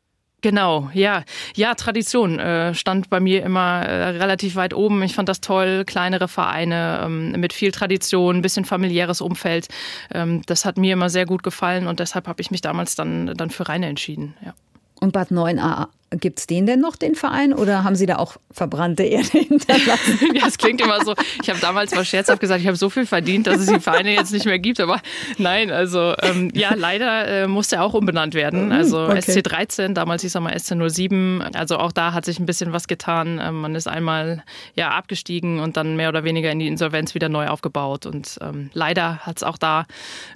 Genau, 0.42 0.90
ja. 0.94 1.24
Ja, 1.56 1.74
Tradition 1.76 2.40
äh, 2.40 2.74
stand 2.74 3.10
bei 3.10 3.20
mir 3.20 3.44
immer 3.44 3.82
äh, 3.82 4.10
relativ 4.12 4.56
weit 4.56 4.74
oben. 4.74 5.04
Ich 5.04 5.16
fand 5.16 5.28
das 5.28 5.42
toll, 5.42 5.84
kleinere 5.86 6.30
Vereine 6.30 7.02
ähm, 7.04 7.32
mit 7.32 7.52
viel 7.52 7.72
Tradition, 7.72 8.38
ein 8.38 8.42
bisschen 8.42 8.64
familiäres 8.64 9.20
Umfeld. 9.20 9.68
Ähm, 10.14 10.44
das 10.46 10.64
hat 10.64 10.78
mir 10.78 10.94
immer 10.94 11.10
sehr 11.10 11.26
gut 11.26 11.44
gefallen 11.44 11.88
und 11.88 12.00
deshalb 12.00 12.28
habe 12.28 12.42
ich 12.42 12.52
mich 12.52 12.62
damals 12.62 12.96
dann, 12.96 13.34
dann 13.36 13.50
für 13.50 13.68
Reine 13.68 13.88
entschieden. 13.88 14.38
Ja. 14.46 14.54
Und 15.02 15.12
Bad 15.12 15.30
9a 15.30 15.88
Gibt 16.12 16.40
es 16.40 16.48
den 16.48 16.66
denn 16.66 16.80
noch, 16.80 16.96
den 16.96 17.14
Verein, 17.14 17.54
oder 17.54 17.84
haben 17.84 17.96
Sie 17.96 18.08
da 18.08 18.16
auch 18.16 18.38
verbrannte 18.52 19.04
Erde 19.04 19.28
hinterlassen? 19.32 20.20
ja, 20.34 20.48
es 20.48 20.58
klingt 20.58 20.82
immer 20.82 21.04
so. 21.06 21.14
Ich 21.44 21.50
habe 21.50 21.60
damals 21.60 21.94
mal 21.94 22.04
scherzhaft 22.04 22.42
gesagt, 22.42 22.62
ich 22.62 22.68
habe 22.68 22.78
so 22.78 22.90
viel 22.90 23.06
verdient, 23.06 23.46
dass 23.46 23.60
es 23.60 23.68
die 23.68 23.80
Vereine 23.80 24.14
jetzt 24.14 24.34
nicht 24.34 24.46
mehr 24.46 24.58
gibt. 24.58 24.80
Aber 24.80 25.02
nein, 25.38 25.70
also 25.70 26.16
ähm, 26.24 26.52
ja, 26.56 26.74
leider 26.76 27.28
äh, 27.28 27.48
musste 27.48 27.76
er 27.76 27.84
auch 27.84 27.94
umbenannt 27.94 28.34
werden. 28.34 28.68
Mhm, 28.68 28.72
also 28.72 29.04
okay. 29.04 29.20
SC13, 29.20 29.94
damals 29.94 30.24
hieß 30.24 30.34
er 30.34 30.42
mal 30.42 30.54
SC07. 30.54 31.56
Also 31.56 31.78
auch 31.78 31.92
da 31.92 32.14
hat 32.14 32.26
sich 32.26 32.40
ein 32.40 32.48
bisschen 32.48 32.74
was 32.74 32.88
getan. 32.88 33.40
Ähm, 33.42 33.62
man 33.62 33.76
ist 33.76 33.88
einmal 33.88 34.44
ja 34.76 34.90
abgestiegen 34.90 35.60
und 35.60 35.78
dann 35.78 35.96
mehr 35.96 36.10
oder 36.10 36.24
weniger 36.24 36.52
in 36.52 36.58
die 36.58 36.68
Insolvenz 36.68 37.14
wieder 37.14 37.30
neu 37.30 37.48
aufgebaut. 37.48 38.08
Und 38.08 38.40
ähm, 38.42 38.72
leider 38.74 39.20
hat 39.20 39.38
es 39.38 39.44
auch 39.44 39.58
da 39.58 39.86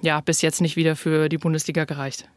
ja 0.02 0.20
bis 0.20 0.40
jetzt 0.40 0.60
nicht 0.60 0.76
wieder 0.76 0.94
für 0.94 1.28
die 1.28 1.38
Bundesliga 1.38 1.84
gereicht. 1.84 2.28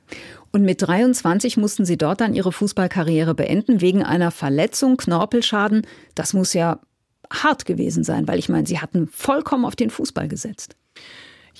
Und 0.51 0.63
mit 0.63 0.81
23 0.81 1.57
mussten 1.57 1.85
Sie 1.85 1.97
dort 1.97 2.21
dann 2.21 2.33
Ihre 2.33 2.51
Fußballkarriere 2.51 3.26
beenden 3.33 3.81
wegen 3.81 4.03
einer 4.03 4.31
Verletzung, 4.31 4.97
Knorpelschaden. 4.97 5.85
Das 6.15 6.33
muss 6.33 6.53
ja 6.53 6.79
hart 7.31 7.65
gewesen 7.65 8.03
sein, 8.03 8.27
weil 8.27 8.39
ich 8.39 8.49
meine, 8.49 8.67
Sie 8.67 8.79
hatten 8.79 9.07
vollkommen 9.07 9.65
auf 9.65 9.75
den 9.75 9.89
Fußball 9.89 10.27
gesetzt. 10.27 10.75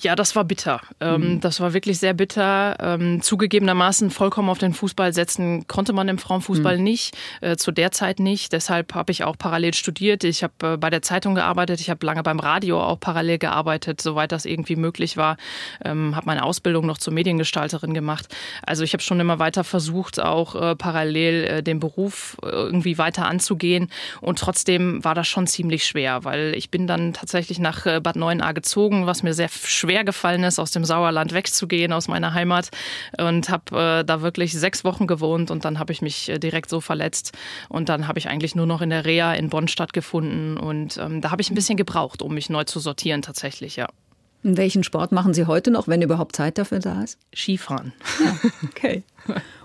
Ja, 0.00 0.14
das 0.14 0.36
war 0.36 0.44
bitter. 0.44 0.80
Ähm, 1.00 1.34
mhm. 1.34 1.40
Das 1.40 1.58
war 1.58 1.74
wirklich 1.74 1.98
sehr 1.98 2.14
bitter. 2.14 2.76
Ähm, 2.78 3.20
zugegebenermaßen 3.20 4.10
vollkommen 4.10 4.48
auf 4.48 4.58
den 4.58 4.72
Fußball 4.72 5.12
setzen 5.12 5.66
konnte 5.66 5.92
man 5.92 6.06
im 6.06 6.18
Frauenfußball 6.18 6.78
mhm. 6.78 6.84
nicht, 6.84 7.16
äh, 7.40 7.56
zu 7.56 7.72
der 7.72 7.90
Zeit 7.90 8.20
nicht. 8.20 8.52
Deshalb 8.52 8.94
habe 8.94 9.10
ich 9.10 9.24
auch 9.24 9.36
parallel 9.36 9.74
studiert. 9.74 10.22
Ich 10.22 10.44
habe 10.44 10.74
äh, 10.74 10.76
bei 10.76 10.90
der 10.90 11.02
Zeitung 11.02 11.34
gearbeitet, 11.34 11.80
ich 11.80 11.90
habe 11.90 12.06
lange 12.06 12.22
beim 12.22 12.38
Radio 12.38 12.80
auch 12.80 13.00
parallel 13.00 13.38
gearbeitet, 13.38 14.00
soweit 14.00 14.30
das 14.30 14.44
irgendwie 14.44 14.76
möglich 14.76 15.16
war. 15.16 15.36
Ähm, 15.84 16.14
habe 16.14 16.26
meine 16.26 16.44
Ausbildung 16.44 16.86
noch 16.86 16.98
zur 16.98 17.12
Mediengestalterin 17.12 17.92
gemacht. 17.92 18.28
Also 18.62 18.84
ich 18.84 18.92
habe 18.92 19.02
schon 19.02 19.18
immer 19.18 19.40
weiter 19.40 19.64
versucht, 19.64 20.20
auch 20.20 20.54
äh, 20.54 20.76
parallel 20.76 21.62
den 21.62 21.80
Beruf 21.80 22.36
irgendwie 22.42 22.98
weiter 22.98 23.26
anzugehen. 23.26 23.90
Und 24.20 24.38
trotzdem 24.38 25.02
war 25.02 25.16
das 25.16 25.26
schon 25.26 25.48
ziemlich 25.48 25.84
schwer, 25.84 26.24
weil 26.24 26.54
ich 26.56 26.70
bin 26.70 26.86
dann 26.86 27.14
tatsächlich 27.14 27.58
nach 27.58 27.84
Bad 28.00 28.16
Neuenahr 28.16 28.54
gezogen, 28.54 29.06
was 29.06 29.22
mir 29.22 29.34
sehr 29.34 29.48
schwer 29.48 29.87
schwer 29.88 30.04
gefallen 30.04 30.44
ist, 30.44 30.58
aus 30.58 30.70
dem 30.70 30.84
Sauerland 30.84 31.32
wegzugehen, 31.32 31.92
aus 31.92 32.08
meiner 32.08 32.34
Heimat. 32.34 32.68
Und 33.18 33.48
habe 33.48 34.00
äh, 34.00 34.04
da 34.04 34.20
wirklich 34.20 34.52
sechs 34.52 34.84
Wochen 34.84 35.06
gewohnt 35.06 35.50
und 35.50 35.64
dann 35.64 35.78
habe 35.78 35.92
ich 35.92 36.02
mich 36.02 36.28
äh, 36.28 36.38
direkt 36.38 36.68
so 36.68 36.80
verletzt. 36.80 37.36
Und 37.70 37.88
dann 37.88 38.06
habe 38.06 38.18
ich 38.18 38.28
eigentlich 38.28 38.54
nur 38.54 38.66
noch 38.66 38.82
in 38.82 38.90
der 38.90 39.06
Reha 39.06 39.32
in 39.32 39.48
Bonn 39.48 39.66
stattgefunden. 39.66 40.58
Und 40.58 40.98
ähm, 40.98 41.22
da 41.22 41.30
habe 41.30 41.40
ich 41.40 41.50
ein 41.50 41.54
bisschen 41.54 41.78
gebraucht, 41.78 42.20
um 42.20 42.34
mich 42.34 42.50
neu 42.50 42.64
zu 42.64 42.80
sortieren 42.80 43.22
tatsächlich, 43.22 43.76
ja. 43.76 43.88
Und 44.44 44.56
welchen 44.56 44.84
Sport 44.84 45.10
machen 45.10 45.34
Sie 45.34 45.46
heute 45.46 45.70
noch, 45.70 45.88
wenn 45.88 46.00
überhaupt 46.00 46.36
Zeit 46.36 46.58
dafür 46.58 46.78
da 46.78 47.02
ist? 47.02 47.18
Skifahren. 47.34 47.92
Ja, 48.24 48.50
okay. 48.68 49.02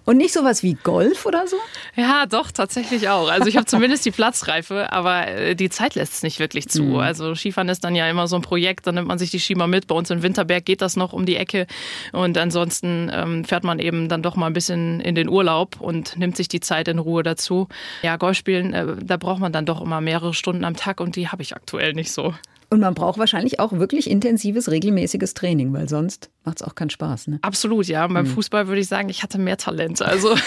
Und 0.05 0.17
nicht 0.17 0.33
sowas 0.33 0.63
wie 0.63 0.73
Golf 0.73 1.25
oder 1.25 1.47
so? 1.47 1.55
Ja, 1.95 2.25
doch, 2.25 2.51
tatsächlich 2.51 3.07
auch. 3.07 3.29
Also 3.29 3.47
ich 3.47 3.55
habe 3.55 3.65
zumindest 3.65 4.05
die 4.05 4.11
Platzreife, 4.11 4.91
aber 4.91 5.27
äh, 5.27 5.55
die 5.55 5.69
Zeit 5.69 5.95
lässt 5.95 6.13
es 6.13 6.23
nicht 6.23 6.39
wirklich 6.39 6.67
zu. 6.67 6.83
Mhm. 6.83 6.97
Also 6.97 7.35
Skifahren 7.35 7.69
ist 7.69 7.85
dann 7.85 7.95
ja 7.95 8.09
immer 8.09 8.27
so 8.27 8.35
ein 8.35 8.41
Projekt, 8.41 8.85
dann 8.85 8.95
nimmt 8.95 9.07
man 9.07 9.17
sich 9.17 9.31
die 9.31 9.39
Ski 9.39 9.55
mal 9.55 9.67
mit. 9.67 9.87
Bei 9.87 9.95
uns 9.95 10.09
in 10.09 10.21
Winterberg 10.21 10.65
geht 10.65 10.81
das 10.81 10.97
noch 10.97 11.13
um 11.13 11.25
die 11.25 11.37
Ecke. 11.37 11.67
Und 12.11 12.37
ansonsten 12.37 13.09
ähm, 13.13 13.45
fährt 13.45 13.63
man 13.63 13.79
eben 13.79 14.09
dann 14.09 14.23
doch 14.23 14.35
mal 14.35 14.47
ein 14.47 14.53
bisschen 14.53 14.99
in 14.99 15.15
den 15.15 15.29
Urlaub 15.29 15.79
und 15.79 16.17
nimmt 16.17 16.35
sich 16.35 16.49
die 16.49 16.59
Zeit 16.59 16.89
in 16.89 16.99
Ruhe 16.99 17.23
dazu. 17.23 17.69
Ja, 18.01 18.17
Golf 18.17 18.37
spielen, 18.37 18.73
äh, 18.73 18.95
da 19.01 19.15
braucht 19.15 19.39
man 19.39 19.53
dann 19.53 19.65
doch 19.65 19.79
immer 19.79 20.01
mehrere 20.01 20.33
Stunden 20.33 20.65
am 20.65 20.75
Tag 20.75 20.99
und 20.99 21.15
die 21.15 21.29
habe 21.29 21.43
ich 21.43 21.55
aktuell 21.55 21.93
nicht 21.93 22.11
so. 22.11 22.33
Und 22.73 22.79
man 22.79 22.95
braucht 22.95 23.19
wahrscheinlich 23.19 23.59
auch 23.59 23.71
wirklich 23.73 24.09
intensives, 24.09 24.71
regelmäßiges 24.71 25.35
Training, 25.35 25.73
weil 25.73 25.87
sonst 25.87 26.31
macht 26.43 26.59
es 26.59 26.67
auch 26.67 26.73
keinen 26.73 26.89
Spaß. 26.89 27.27
Ne? 27.27 27.37
Absolut, 27.43 27.85
ja. 27.85 28.07
Beim 28.07 28.25
mhm. 28.25 28.31
Fußball 28.31 28.67
würde 28.67 28.81
ich 28.81 28.87
sagen, 28.87 29.09
ich 29.09 29.21
hatte 29.21 29.37
mehr 29.37 29.57
Talent. 29.57 30.01
Also. 30.01 30.35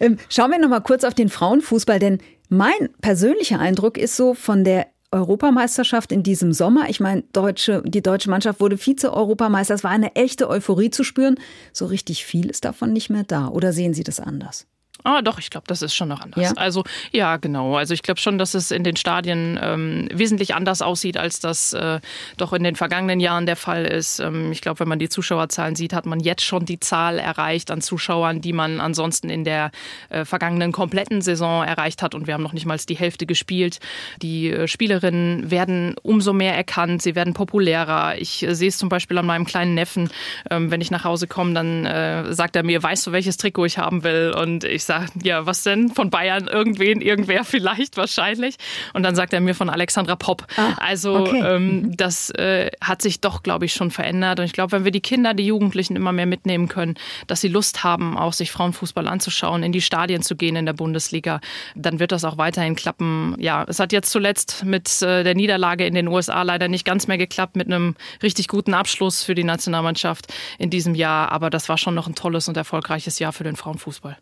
Ähm, 0.00 0.18
schauen 0.28 0.50
wir 0.50 0.58
noch 0.58 0.68
mal 0.68 0.80
kurz 0.80 1.02
auf 1.02 1.14
den 1.14 1.28
Frauenfußball, 1.28 1.98
denn 1.98 2.18
mein 2.48 2.90
persönlicher 3.00 3.58
Eindruck 3.58 3.98
ist 3.98 4.16
so 4.16 4.34
von 4.34 4.62
der 4.62 4.86
Europameisterschaft 5.10 6.12
in 6.12 6.22
diesem 6.22 6.52
Sommer. 6.52 6.88
Ich 6.88 7.00
meine, 7.00 7.22
deutsche, 7.32 7.82
die 7.84 8.02
deutsche 8.02 8.30
Mannschaft 8.30 8.60
wurde 8.60 8.76
Vize-Europameister. 8.76 9.74
Es 9.74 9.84
war 9.84 9.90
eine 9.90 10.14
echte 10.14 10.48
Euphorie 10.48 10.90
zu 10.90 11.02
spüren. 11.02 11.36
So 11.72 11.86
richtig 11.86 12.24
viel 12.24 12.50
ist 12.50 12.64
davon 12.64 12.92
nicht 12.92 13.10
mehr 13.10 13.24
da. 13.24 13.48
Oder 13.48 13.72
sehen 13.72 13.94
Sie 13.94 14.04
das 14.04 14.20
anders? 14.20 14.66
Ah, 15.04 15.22
doch, 15.22 15.38
ich 15.38 15.50
glaube, 15.50 15.66
das 15.66 15.82
ist 15.82 15.94
schon 15.94 16.08
noch 16.08 16.20
anders. 16.20 16.42
Ja? 16.42 16.52
Also, 16.56 16.84
ja, 17.12 17.36
genau. 17.36 17.76
Also, 17.76 17.94
ich 17.94 18.02
glaube 18.02 18.20
schon, 18.20 18.38
dass 18.38 18.54
es 18.54 18.70
in 18.70 18.84
den 18.84 18.96
Stadien 18.96 19.58
ähm, 19.62 20.08
wesentlich 20.12 20.54
anders 20.54 20.82
aussieht, 20.82 21.16
als 21.16 21.40
das 21.40 21.72
äh, 21.72 22.00
doch 22.36 22.52
in 22.52 22.64
den 22.64 22.76
vergangenen 22.76 23.20
Jahren 23.20 23.46
der 23.46 23.56
Fall 23.56 23.84
ist. 23.84 24.18
Ähm, 24.18 24.52
ich 24.52 24.60
glaube, 24.60 24.80
wenn 24.80 24.88
man 24.88 24.98
die 24.98 25.08
Zuschauerzahlen 25.08 25.76
sieht, 25.76 25.92
hat 25.92 26.06
man 26.06 26.20
jetzt 26.20 26.42
schon 26.42 26.64
die 26.64 26.80
Zahl 26.80 27.18
erreicht 27.18 27.70
an 27.70 27.80
Zuschauern, 27.80 28.40
die 28.40 28.52
man 28.52 28.80
ansonsten 28.80 29.30
in 29.30 29.44
der 29.44 29.70
äh, 30.08 30.24
vergangenen 30.24 30.72
kompletten 30.72 31.22
Saison 31.22 31.64
erreicht 31.64 32.02
hat. 32.02 32.14
Und 32.14 32.26
wir 32.26 32.34
haben 32.34 32.42
noch 32.42 32.52
nicht 32.52 32.66
mal 32.66 32.78
die 32.78 32.96
Hälfte 32.96 33.26
gespielt. 33.26 33.78
Die 34.22 34.50
äh, 34.50 34.68
Spielerinnen 34.68 35.50
werden 35.50 35.94
umso 36.02 36.32
mehr 36.32 36.56
erkannt, 36.56 37.02
sie 37.02 37.14
werden 37.14 37.34
populärer. 37.34 38.18
Ich 38.18 38.42
äh, 38.42 38.54
sehe 38.54 38.68
es 38.68 38.78
zum 38.78 38.88
Beispiel 38.88 39.18
an 39.18 39.26
meinem 39.26 39.46
kleinen 39.46 39.74
Neffen. 39.74 40.10
Ähm, 40.50 40.70
wenn 40.70 40.80
ich 40.80 40.90
nach 40.90 41.04
Hause 41.04 41.26
komme, 41.26 41.54
dann 41.54 41.86
äh, 41.86 42.32
sagt 42.32 42.56
er 42.56 42.62
mir, 42.62 42.82
weißt 42.82 43.06
du, 43.06 43.12
welches 43.12 43.36
Trikot 43.36 43.64
ich 43.66 43.78
haben 43.78 44.04
will? 44.04 44.34
Und 44.36 44.64
ich 44.64 44.84
sage, 44.88 45.10
ja, 45.22 45.46
was 45.46 45.62
denn? 45.62 45.90
Von 45.90 46.10
Bayern 46.10 46.48
irgendwen, 46.48 47.00
irgendwer 47.00 47.44
vielleicht 47.44 47.96
wahrscheinlich. 47.96 48.56
Und 48.92 49.04
dann 49.04 49.14
sagt 49.14 49.32
er 49.32 49.40
mir 49.40 49.54
von 49.54 49.70
Alexandra 49.70 50.16
Popp. 50.16 50.46
Ah, 50.56 50.72
also 50.78 51.16
okay. 51.18 51.40
ähm, 51.44 51.96
das 51.96 52.30
äh, 52.30 52.70
hat 52.80 53.00
sich 53.02 53.20
doch, 53.20 53.44
glaube 53.44 53.66
ich, 53.66 53.72
schon 53.72 53.92
verändert. 53.92 54.40
Und 54.40 54.46
ich 54.46 54.52
glaube, 54.52 54.72
wenn 54.72 54.84
wir 54.84 54.90
die 54.90 55.00
Kinder, 55.00 55.34
die 55.34 55.46
Jugendlichen 55.46 55.94
immer 55.94 56.12
mehr 56.12 56.26
mitnehmen 56.26 56.68
können, 56.68 56.96
dass 57.28 57.40
sie 57.40 57.48
Lust 57.48 57.84
haben, 57.84 58.18
auch 58.18 58.32
sich 58.32 58.50
Frauenfußball 58.50 59.06
anzuschauen, 59.06 59.62
in 59.62 59.72
die 59.72 59.80
Stadien 59.80 60.22
zu 60.22 60.34
gehen 60.34 60.56
in 60.56 60.66
der 60.66 60.72
Bundesliga, 60.72 61.40
dann 61.76 62.00
wird 62.00 62.10
das 62.10 62.24
auch 62.24 62.38
weiterhin 62.38 62.74
klappen. 62.74 63.36
Ja, 63.38 63.64
es 63.68 63.78
hat 63.78 63.92
jetzt 63.92 64.10
zuletzt 64.10 64.64
mit 64.64 65.02
äh, 65.02 65.22
der 65.22 65.34
Niederlage 65.34 65.86
in 65.86 65.94
den 65.94 66.08
USA 66.08 66.42
leider 66.42 66.66
nicht 66.66 66.84
ganz 66.84 67.06
mehr 67.06 67.18
geklappt, 67.18 67.56
mit 67.56 67.68
einem 67.68 67.94
richtig 68.22 68.48
guten 68.48 68.74
Abschluss 68.74 69.22
für 69.22 69.34
die 69.34 69.44
Nationalmannschaft 69.44 70.32
in 70.58 70.70
diesem 70.70 70.94
Jahr. 70.94 71.30
Aber 71.30 71.50
das 71.50 71.68
war 71.68 71.78
schon 71.78 71.94
noch 71.94 72.08
ein 72.08 72.14
tolles 72.14 72.48
und 72.48 72.56
erfolgreiches 72.56 73.18
Jahr 73.18 73.32
für 73.32 73.44
den 73.44 73.54
Frauenfußball. 73.54 74.16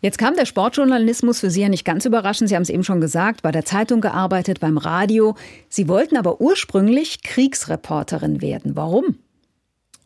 Jetzt 0.00 0.18
kam 0.18 0.36
der 0.36 0.46
Sportjournalismus 0.46 1.40
für 1.40 1.50
Sie 1.50 1.62
ja 1.62 1.68
nicht 1.68 1.84
ganz 1.84 2.04
überraschend. 2.04 2.48
Sie 2.48 2.54
haben 2.54 2.62
es 2.62 2.70
eben 2.70 2.84
schon 2.84 3.00
gesagt, 3.00 3.42
bei 3.42 3.50
der 3.50 3.64
Zeitung 3.64 4.00
gearbeitet, 4.00 4.60
beim 4.60 4.78
Radio. 4.78 5.34
Sie 5.68 5.88
wollten 5.88 6.16
aber 6.16 6.40
ursprünglich 6.40 7.24
Kriegsreporterin 7.24 8.40
werden. 8.40 8.76
Warum? 8.76 9.16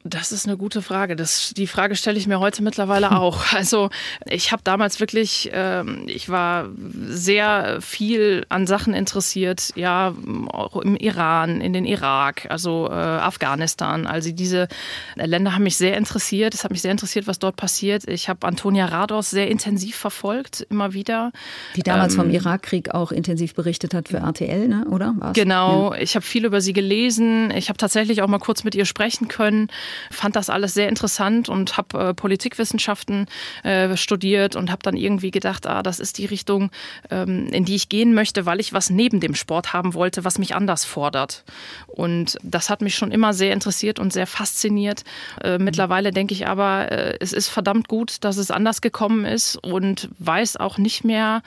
Das 0.04 0.32
ist 0.32 0.46
eine 0.48 0.56
gute 0.56 0.82
Frage. 0.82 1.14
Das, 1.14 1.54
die 1.56 1.68
Frage 1.68 1.94
stelle 1.94 2.18
ich 2.18 2.26
mir 2.26 2.40
heute 2.40 2.62
mittlerweile 2.62 3.12
auch. 3.20 3.52
Also 3.52 3.90
ich 4.28 4.50
habe 4.50 4.62
damals 4.64 4.98
wirklich, 4.98 5.50
ähm, 5.52 6.04
ich 6.08 6.28
war 6.28 6.68
sehr 7.06 7.80
viel 7.80 8.44
an 8.48 8.66
Sachen 8.66 8.94
interessiert, 8.94 9.70
ja, 9.76 10.14
auch 10.48 10.76
im 10.76 10.96
Iran, 10.96 11.60
in 11.60 11.72
den 11.72 11.84
Irak, 11.84 12.46
also 12.50 12.88
äh, 12.90 12.94
Afghanistan. 12.94 14.06
Also 14.08 14.32
diese 14.32 14.66
Länder 15.14 15.54
haben 15.54 15.62
mich 15.62 15.76
sehr 15.76 15.96
interessiert. 15.96 16.54
Es 16.54 16.64
hat 16.64 16.72
mich 16.72 16.82
sehr 16.82 16.92
interessiert, 16.92 17.28
was 17.28 17.38
dort 17.38 17.54
passiert. 17.54 18.08
Ich 18.08 18.28
habe 18.28 18.44
Antonia 18.46 18.86
Rados 18.86 19.30
sehr 19.30 19.48
intensiv 19.48 19.94
verfolgt, 19.96 20.66
immer 20.68 20.94
wieder. 20.94 21.30
Die 21.76 21.82
damals 21.82 22.14
ähm, 22.14 22.22
vom 22.22 22.30
Irakkrieg 22.30 22.90
auch 22.90 23.12
intensiv 23.12 23.54
berichtet 23.54 23.94
hat 23.94 24.08
für 24.08 24.16
RTL, 24.16 24.66
ne? 24.66 24.84
oder? 24.90 25.14
War's? 25.18 25.34
Genau. 25.34 25.92
Ja. 25.92 26.00
Ich 26.00 26.16
habe 26.16 26.24
viel 26.24 26.44
über 26.44 26.60
sie 26.60 26.72
gelesen. 26.72 27.52
Ich 27.52 27.68
habe 27.68 27.76
tatsächlich 27.76 28.22
auch 28.22 28.28
mal 28.28 28.38
kurz 28.38 28.64
mit 28.64 28.74
ihr 28.74 28.84
sprechen 28.84 29.28
können 29.28 29.68
fand 30.10 30.36
das 30.36 30.50
alles 30.50 30.74
sehr 30.74 30.88
interessant 30.88 31.48
und 31.48 31.76
habe 31.76 31.98
äh, 31.98 32.14
Politikwissenschaften 32.14 33.26
äh, 33.62 33.96
studiert 33.96 34.56
und 34.56 34.70
habe 34.70 34.82
dann 34.82 34.96
irgendwie 34.96 35.30
gedacht, 35.30 35.66
ah, 35.66 35.82
das 35.82 36.00
ist 36.00 36.18
die 36.18 36.26
Richtung, 36.26 36.70
ähm, 37.10 37.48
in 37.48 37.64
die 37.64 37.74
ich 37.74 37.88
gehen 37.88 38.14
möchte, 38.14 38.46
weil 38.46 38.60
ich 38.60 38.72
was 38.72 38.90
neben 38.90 39.20
dem 39.20 39.34
Sport 39.34 39.72
haben 39.72 39.94
wollte, 39.94 40.24
was 40.24 40.38
mich 40.38 40.54
anders 40.54 40.84
fordert. 40.84 41.44
Und 41.86 42.38
das 42.42 42.70
hat 42.70 42.80
mich 42.80 42.94
schon 42.94 43.10
immer 43.10 43.34
sehr 43.34 43.52
interessiert 43.52 43.98
und 43.98 44.12
sehr 44.12 44.26
fasziniert. 44.26 45.04
Äh, 45.42 45.58
mittlerweile 45.58 46.10
denke 46.10 46.34
ich 46.34 46.46
aber, 46.46 46.90
äh, 46.90 47.16
es 47.20 47.32
ist 47.32 47.48
verdammt 47.48 47.88
gut, 47.88 48.24
dass 48.24 48.36
es 48.36 48.50
anders 48.50 48.80
gekommen 48.80 49.24
ist 49.24 49.56
und 49.56 50.08
weiß 50.18 50.56
auch 50.56 50.78
nicht 50.78 51.04
mehr, 51.04 51.42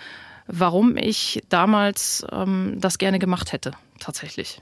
warum 0.47 0.97
ich 0.97 1.43
damals 1.49 2.25
ähm, 2.31 2.75
das 2.79 2.97
gerne 2.97 3.19
gemacht 3.19 3.51
hätte, 3.51 3.71
tatsächlich. 3.99 4.61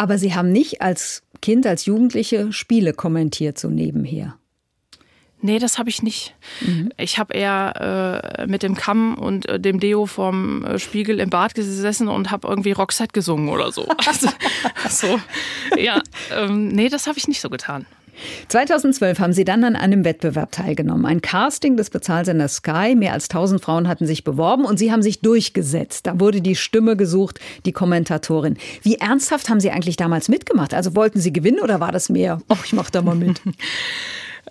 Aber 0.00 0.16
Sie 0.16 0.34
haben 0.34 0.50
nicht 0.50 0.80
als 0.80 1.22
Kind, 1.42 1.66
als 1.66 1.84
Jugendliche 1.84 2.54
Spiele 2.54 2.94
kommentiert, 2.94 3.58
so 3.58 3.68
nebenher. 3.68 4.38
Nee, 5.42 5.58
das 5.58 5.78
habe 5.78 5.90
ich 5.90 6.02
nicht. 6.02 6.34
Mhm. 6.62 6.90
Ich 6.96 7.18
habe 7.18 7.34
eher 7.34 8.32
äh, 8.40 8.46
mit 8.46 8.62
dem 8.62 8.76
Kamm 8.76 9.18
und 9.18 9.46
äh, 9.46 9.60
dem 9.60 9.78
Deo 9.78 10.06
vorm 10.06 10.64
äh, 10.64 10.78
Spiegel 10.78 11.20
im 11.20 11.28
Bad 11.28 11.54
gesessen 11.54 12.08
und 12.08 12.30
habe 12.30 12.48
irgendwie 12.48 12.72
Roxette 12.72 13.12
gesungen 13.12 13.50
oder 13.50 13.72
so. 13.72 13.86
also, 14.06 14.30
so 14.88 15.20
ja, 15.76 16.00
ähm, 16.34 16.68
nee, 16.68 16.88
das 16.88 17.06
habe 17.06 17.18
ich 17.18 17.28
nicht 17.28 17.42
so 17.42 17.50
getan. 17.50 17.84
2012 18.48 19.18
haben 19.18 19.32
Sie 19.32 19.44
dann 19.44 19.64
an 19.64 19.76
einem 19.76 20.04
Wettbewerb 20.04 20.52
teilgenommen. 20.52 21.06
Ein 21.06 21.20
Casting 21.20 21.76
des 21.76 21.90
Bezahlsenders 21.90 22.56
Sky. 22.56 22.94
Mehr 22.96 23.12
als 23.12 23.28
1000 23.30 23.60
Frauen 23.60 23.88
hatten 23.88 24.06
sich 24.06 24.24
beworben 24.24 24.64
und 24.64 24.78
Sie 24.78 24.92
haben 24.92 25.02
sich 25.02 25.20
durchgesetzt. 25.20 26.06
Da 26.06 26.20
wurde 26.20 26.40
die 26.40 26.56
Stimme 26.56 26.96
gesucht, 26.96 27.40
die 27.64 27.72
Kommentatorin. 27.72 28.56
Wie 28.82 28.96
ernsthaft 28.96 29.48
haben 29.48 29.60
Sie 29.60 29.70
eigentlich 29.70 29.96
damals 29.96 30.28
mitgemacht? 30.28 30.74
Also 30.74 30.94
wollten 30.94 31.20
Sie 31.20 31.32
gewinnen 31.32 31.60
oder 31.60 31.80
war 31.80 31.92
das 31.92 32.08
mehr? 32.08 32.40
Ach, 32.48 32.64
ich 32.64 32.72
mache 32.72 32.90
da 32.90 33.02
mal 33.02 33.14
mit. 33.14 33.40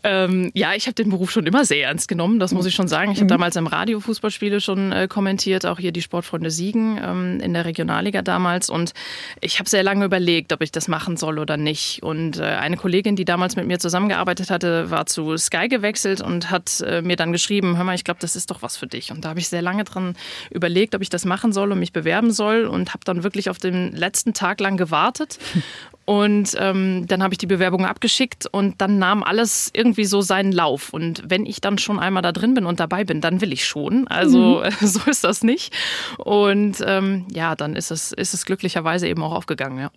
Ähm, 0.04 0.52
ja, 0.54 0.74
ich 0.74 0.86
habe 0.88 0.96
den 0.96 1.10
Beruf 1.10 1.32
schon 1.32 1.46
immer 1.46 1.66
sehr 1.66 1.88
ernst 1.88 2.08
genommen, 2.08 2.40
das 2.40 2.54
muss 2.54 2.66
ich 2.66 2.76
schon 2.76 2.88
sagen. 2.88 3.12
Ich 3.12 3.18
habe 3.18 3.26
mhm. 3.26 3.30
damals 3.30 3.56
im 3.56 3.68
Radio 3.68 4.00
Fußballspiele 4.00 4.62
schon 4.62 4.92
äh, 4.92 5.08
kommentiert, 5.08 5.66
auch 5.66 5.80
hier 5.80 5.92
die 5.92 6.02
Sportfreunde 6.02 6.52
Siegen 6.52 7.00
ähm, 7.04 7.40
in 7.42 7.54
der 7.54 7.66
Regionalliga 7.66 8.22
damals. 8.22 8.70
Und 8.70 8.94
ich 9.42 9.60
habe 9.60 9.70
sehr 9.70 9.84
lange 9.84 10.06
überlegt, 10.06 10.54
ob 10.54 10.62
ich 10.62 10.72
das 10.72 10.88
machen 10.88 11.18
soll 11.18 11.40
oder 11.40 11.58
nicht. 11.58 12.02
Und 12.04 12.40
äh, 12.40 12.44
eine 12.44 12.78
Kollegin, 12.78 13.16
die 13.16 13.26
damals 13.26 13.56
mit 13.56 13.68
mir 13.68 13.80
zusammengearbeitet 13.80 14.50
hatte, 14.50 14.90
war 14.90 15.06
zu 15.06 15.36
Sky 15.38 15.68
gewechselt 15.68 16.22
und 16.22 16.50
hat 16.50 16.82
äh, 16.82 17.02
mir 17.02 17.16
dann 17.16 17.32
geschrieben, 17.32 17.78
hör 17.78 17.84
mal, 17.84 17.96
ich 17.96 18.04
glaube, 18.04 18.20
das 18.22 18.36
ist 18.36 18.52
doch 18.52 18.62
was 18.62 18.78
für 18.78 18.88
dich. 18.88 19.12
Und 19.12 19.26
da 19.26 19.30
habe 19.30 19.40
ich 19.40 19.50
sehr 19.50 19.62
lange 19.62 19.84
dran 19.84 20.16
überlegt, 20.50 20.96
ob 20.96 21.02
ich 21.02 21.10
das 21.10 21.26
machen 21.26 21.52
soll 21.52 21.72
und 21.72 21.80
mich 21.80 21.94
bewerben 21.94 22.32
soll 22.32 22.66
und 22.66 22.90
habe 22.90 23.04
dann 23.04 23.24
wirklich 23.24 23.50
auf 23.50 23.58
den 23.58 23.92
letzten 23.96 24.34
Tag 24.34 24.60
lang 24.62 24.78
gewartet 24.78 25.40
Und 26.10 26.56
ähm, 26.58 27.06
dann 27.06 27.22
habe 27.22 27.36
ich 27.36 27.38
die 27.38 27.46
Bewerbung 27.46 27.86
abgeschickt 27.86 28.48
und 28.48 28.82
dann 28.82 28.98
nahm 28.98 29.22
alles 29.22 29.70
irgendwie 29.76 30.06
so 30.06 30.22
seinen 30.22 30.52
Lauf. 30.52 30.92
Und 30.92 31.22
wenn 31.24 31.46
ich 31.46 31.62
dann 31.62 31.78
schon 31.78 32.00
einmal 32.00 32.24
da 32.24 32.32
drin 32.32 32.56
bin 32.56 32.66
und 32.66 32.80
dabei 32.80 33.04
bin, 33.04 33.22
dann 33.22 33.42
will 33.42 33.54
ich 33.54 33.64
schon. 33.64 34.08
Also 34.08 34.64
mhm. 34.66 34.72
so 34.88 35.08
ist 35.08 35.24
das 35.24 35.44
nicht. 35.44 35.72
Und 36.18 36.84
ähm, 36.84 37.28
ja, 37.32 37.56
dann 37.56 37.76
ist 37.76 37.92
es, 37.92 38.12
ist 38.12 38.34
es 38.34 38.48
glücklicherweise 38.48 39.08
eben 39.08 39.22
auch 39.22 39.34
aufgegangen, 39.34 39.78
ja. 39.78 39.92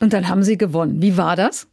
Und 0.00 0.14
dann 0.14 0.26
haben 0.26 0.42
Sie 0.42 0.58
gewonnen. 0.58 1.00
Wie 1.00 1.16
war 1.16 1.36
das? 1.36 1.68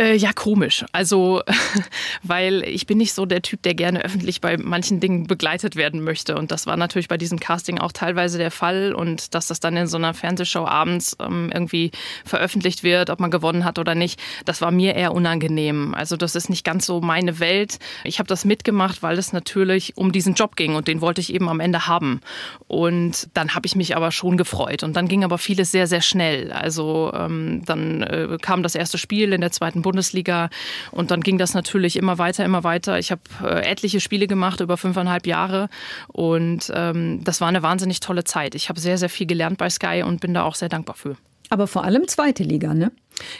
Äh, 0.00 0.14
ja, 0.14 0.32
komisch. 0.32 0.84
Also, 0.92 1.42
weil 2.22 2.62
ich 2.62 2.86
bin 2.86 2.98
nicht 2.98 3.12
so 3.12 3.26
der 3.26 3.42
Typ, 3.42 3.62
der 3.62 3.74
gerne 3.74 4.04
öffentlich 4.04 4.40
bei 4.40 4.56
manchen 4.56 5.00
Dingen 5.00 5.26
begleitet 5.26 5.74
werden 5.74 6.02
möchte. 6.02 6.36
Und 6.36 6.52
das 6.52 6.66
war 6.66 6.76
natürlich 6.76 7.08
bei 7.08 7.16
diesem 7.16 7.40
Casting 7.40 7.78
auch 7.78 7.90
teilweise 7.90 8.38
der 8.38 8.52
Fall. 8.52 8.94
Und 8.94 9.34
dass 9.34 9.48
das 9.48 9.58
dann 9.58 9.76
in 9.76 9.88
so 9.88 9.96
einer 9.96 10.14
Fernsehshow 10.14 10.64
abends 10.66 11.16
ähm, 11.20 11.50
irgendwie 11.52 11.90
veröffentlicht 12.24 12.84
wird, 12.84 13.10
ob 13.10 13.18
man 13.18 13.32
gewonnen 13.32 13.64
hat 13.64 13.80
oder 13.80 13.96
nicht, 13.96 14.20
das 14.44 14.60
war 14.60 14.70
mir 14.70 14.94
eher 14.94 15.12
unangenehm. 15.12 15.94
Also, 15.94 16.16
das 16.16 16.36
ist 16.36 16.48
nicht 16.48 16.64
ganz 16.64 16.86
so 16.86 17.00
meine 17.00 17.40
Welt. 17.40 17.80
Ich 18.04 18.20
habe 18.20 18.28
das 18.28 18.44
mitgemacht, 18.44 19.02
weil 19.02 19.18
es 19.18 19.32
natürlich 19.32 19.96
um 19.96 20.12
diesen 20.12 20.34
Job 20.34 20.54
ging 20.54 20.76
und 20.76 20.86
den 20.86 21.00
wollte 21.00 21.20
ich 21.20 21.34
eben 21.34 21.48
am 21.48 21.58
Ende 21.58 21.88
haben. 21.88 22.20
Und 22.68 23.30
dann 23.34 23.56
habe 23.56 23.66
ich 23.66 23.74
mich 23.74 23.96
aber 23.96 24.12
schon 24.12 24.36
gefreut. 24.36 24.84
Und 24.84 24.94
dann 24.94 25.08
ging 25.08 25.24
aber 25.24 25.38
vieles 25.38 25.72
sehr, 25.72 25.88
sehr 25.88 26.02
schnell. 26.02 26.52
Also, 26.52 27.10
ähm, 27.16 27.62
dann 27.66 28.04
äh, 28.04 28.38
kam 28.40 28.62
das 28.62 28.76
erste 28.76 28.96
Spiel 28.96 29.32
in 29.32 29.40
der 29.40 29.50
zweiten 29.50 29.82
Bundesliga. 29.88 30.50
Und 30.90 31.10
dann 31.10 31.22
ging 31.22 31.38
das 31.38 31.54
natürlich 31.54 31.96
immer 31.96 32.18
weiter, 32.18 32.44
immer 32.44 32.62
weiter. 32.62 32.98
Ich 32.98 33.10
habe 33.10 33.22
äh, 33.42 33.64
etliche 33.66 34.00
Spiele 34.00 34.26
gemacht 34.26 34.60
über 34.60 34.76
fünfeinhalb 34.76 35.26
Jahre 35.26 35.70
und 36.08 36.70
ähm, 36.74 37.24
das 37.24 37.40
war 37.40 37.48
eine 37.48 37.62
wahnsinnig 37.62 38.00
tolle 38.00 38.24
Zeit. 38.24 38.54
Ich 38.54 38.68
habe 38.68 38.78
sehr, 38.78 38.98
sehr 38.98 39.08
viel 39.08 39.26
gelernt 39.26 39.56
bei 39.56 39.70
Sky 39.70 40.02
und 40.04 40.20
bin 40.20 40.34
da 40.34 40.42
auch 40.42 40.54
sehr 40.54 40.68
dankbar 40.68 40.96
für. 40.96 41.16
Aber 41.50 41.66
vor 41.66 41.84
allem 41.84 42.06
zweite 42.08 42.42
Liga, 42.42 42.74
ne? 42.74 42.92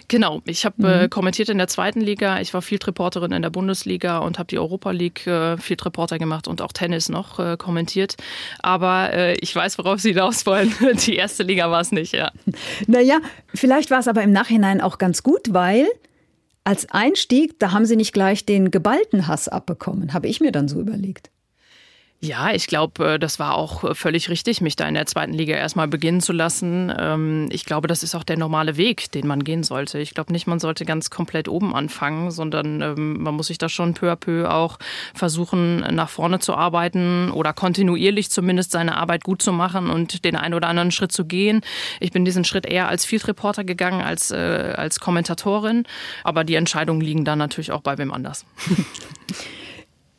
Genau, 0.08 0.40
ich 0.44 0.64
habe 0.64 0.76
äh, 0.82 0.96
mhm. 0.96 1.04
äh, 1.04 1.08
kommentiert 1.08 1.50
in 1.50 1.58
der 1.58 1.68
zweiten 1.68 2.00
Liga, 2.00 2.40
ich 2.40 2.52
war 2.52 2.62
Field 2.62 2.86
Reporterin 2.86 3.32
in 3.32 3.42
der 3.42 3.50
Bundesliga 3.50 4.18
und 4.18 4.38
habe 4.38 4.48
die 4.48 4.58
Europa 4.58 4.90
League 4.90 5.26
äh, 5.26 5.56
Field 5.58 5.84
Reporter 5.84 6.18
gemacht 6.18 6.48
und 6.48 6.62
auch 6.62 6.72
Tennis 6.72 7.08
noch 7.08 7.38
äh, 7.38 7.56
kommentiert. 7.56 8.16
Aber 8.60 9.12
äh, 9.12 9.34
ich 9.40 9.54
weiß, 9.54 9.78
worauf 9.78 10.00
Sie 10.00 10.10
hinaus 10.10 10.46
wollen. 10.46 10.72
Die 11.06 11.16
erste 11.16 11.42
Liga 11.42 11.70
war 11.70 11.80
es 11.80 11.92
nicht, 11.92 12.12
ja. 12.12 12.32
Naja, 12.86 13.18
vielleicht 13.54 13.90
war 13.90 14.00
es 14.00 14.08
aber 14.08 14.22
im 14.22 14.32
Nachhinein 14.32 14.80
auch 14.80 14.98
ganz 14.98 15.22
gut, 15.22 15.52
weil 15.52 15.86
als 16.68 16.90
Einstieg, 16.90 17.58
da 17.58 17.72
haben 17.72 17.86
Sie 17.86 17.96
nicht 17.96 18.12
gleich 18.12 18.44
den 18.44 18.70
geballten 18.70 19.26
Hass 19.26 19.48
abbekommen, 19.48 20.12
habe 20.12 20.28
ich 20.28 20.42
mir 20.42 20.52
dann 20.52 20.68
so 20.68 20.78
überlegt. 20.78 21.30
Ja, 22.20 22.50
ich 22.50 22.66
glaube, 22.66 23.14
äh, 23.14 23.18
das 23.20 23.38
war 23.38 23.54
auch 23.54 23.84
äh, 23.84 23.94
völlig 23.94 24.28
richtig, 24.28 24.60
mich 24.60 24.74
da 24.74 24.88
in 24.88 24.94
der 24.94 25.06
zweiten 25.06 25.32
Liga 25.32 25.54
erstmal 25.54 25.86
beginnen 25.86 26.20
zu 26.20 26.32
lassen. 26.32 26.92
Ähm, 26.98 27.48
ich 27.52 27.64
glaube, 27.64 27.86
das 27.86 28.02
ist 28.02 28.16
auch 28.16 28.24
der 28.24 28.36
normale 28.36 28.76
Weg, 28.76 29.12
den 29.12 29.24
man 29.28 29.44
gehen 29.44 29.62
sollte. 29.62 30.00
Ich 30.00 30.14
glaube 30.14 30.32
nicht, 30.32 30.48
man 30.48 30.58
sollte 30.58 30.84
ganz 30.84 31.10
komplett 31.10 31.46
oben 31.48 31.76
anfangen, 31.76 32.32
sondern 32.32 32.82
ähm, 32.82 33.22
man 33.22 33.34
muss 33.34 33.46
sich 33.46 33.58
da 33.58 33.68
schon 33.68 33.94
peu 33.94 34.10
à 34.10 34.16
peu 34.16 34.50
auch 34.50 34.80
versuchen, 35.14 35.78
nach 35.94 36.08
vorne 36.08 36.40
zu 36.40 36.54
arbeiten 36.54 37.30
oder 37.30 37.52
kontinuierlich 37.52 38.30
zumindest 38.30 38.72
seine 38.72 38.96
Arbeit 38.96 39.22
gut 39.22 39.40
zu 39.40 39.52
machen 39.52 39.88
und 39.88 40.24
den 40.24 40.34
einen 40.34 40.54
oder 40.54 40.66
anderen 40.66 40.90
Schritt 40.90 41.12
zu 41.12 41.24
gehen. 41.24 41.60
Ich 42.00 42.10
bin 42.10 42.24
diesen 42.24 42.44
Schritt 42.44 42.66
eher 42.66 42.88
als 42.88 43.04
Field 43.04 43.28
Reporter 43.28 43.62
gegangen 43.62 44.02
als 44.02 44.32
äh, 44.32 44.74
als 44.76 44.98
Kommentatorin, 44.98 45.84
aber 46.24 46.42
die 46.42 46.56
Entscheidungen 46.56 47.00
liegen 47.00 47.24
dann 47.24 47.38
natürlich 47.38 47.70
auch 47.70 47.82
bei 47.82 47.96
wem 47.96 48.12
anders. 48.12 48.44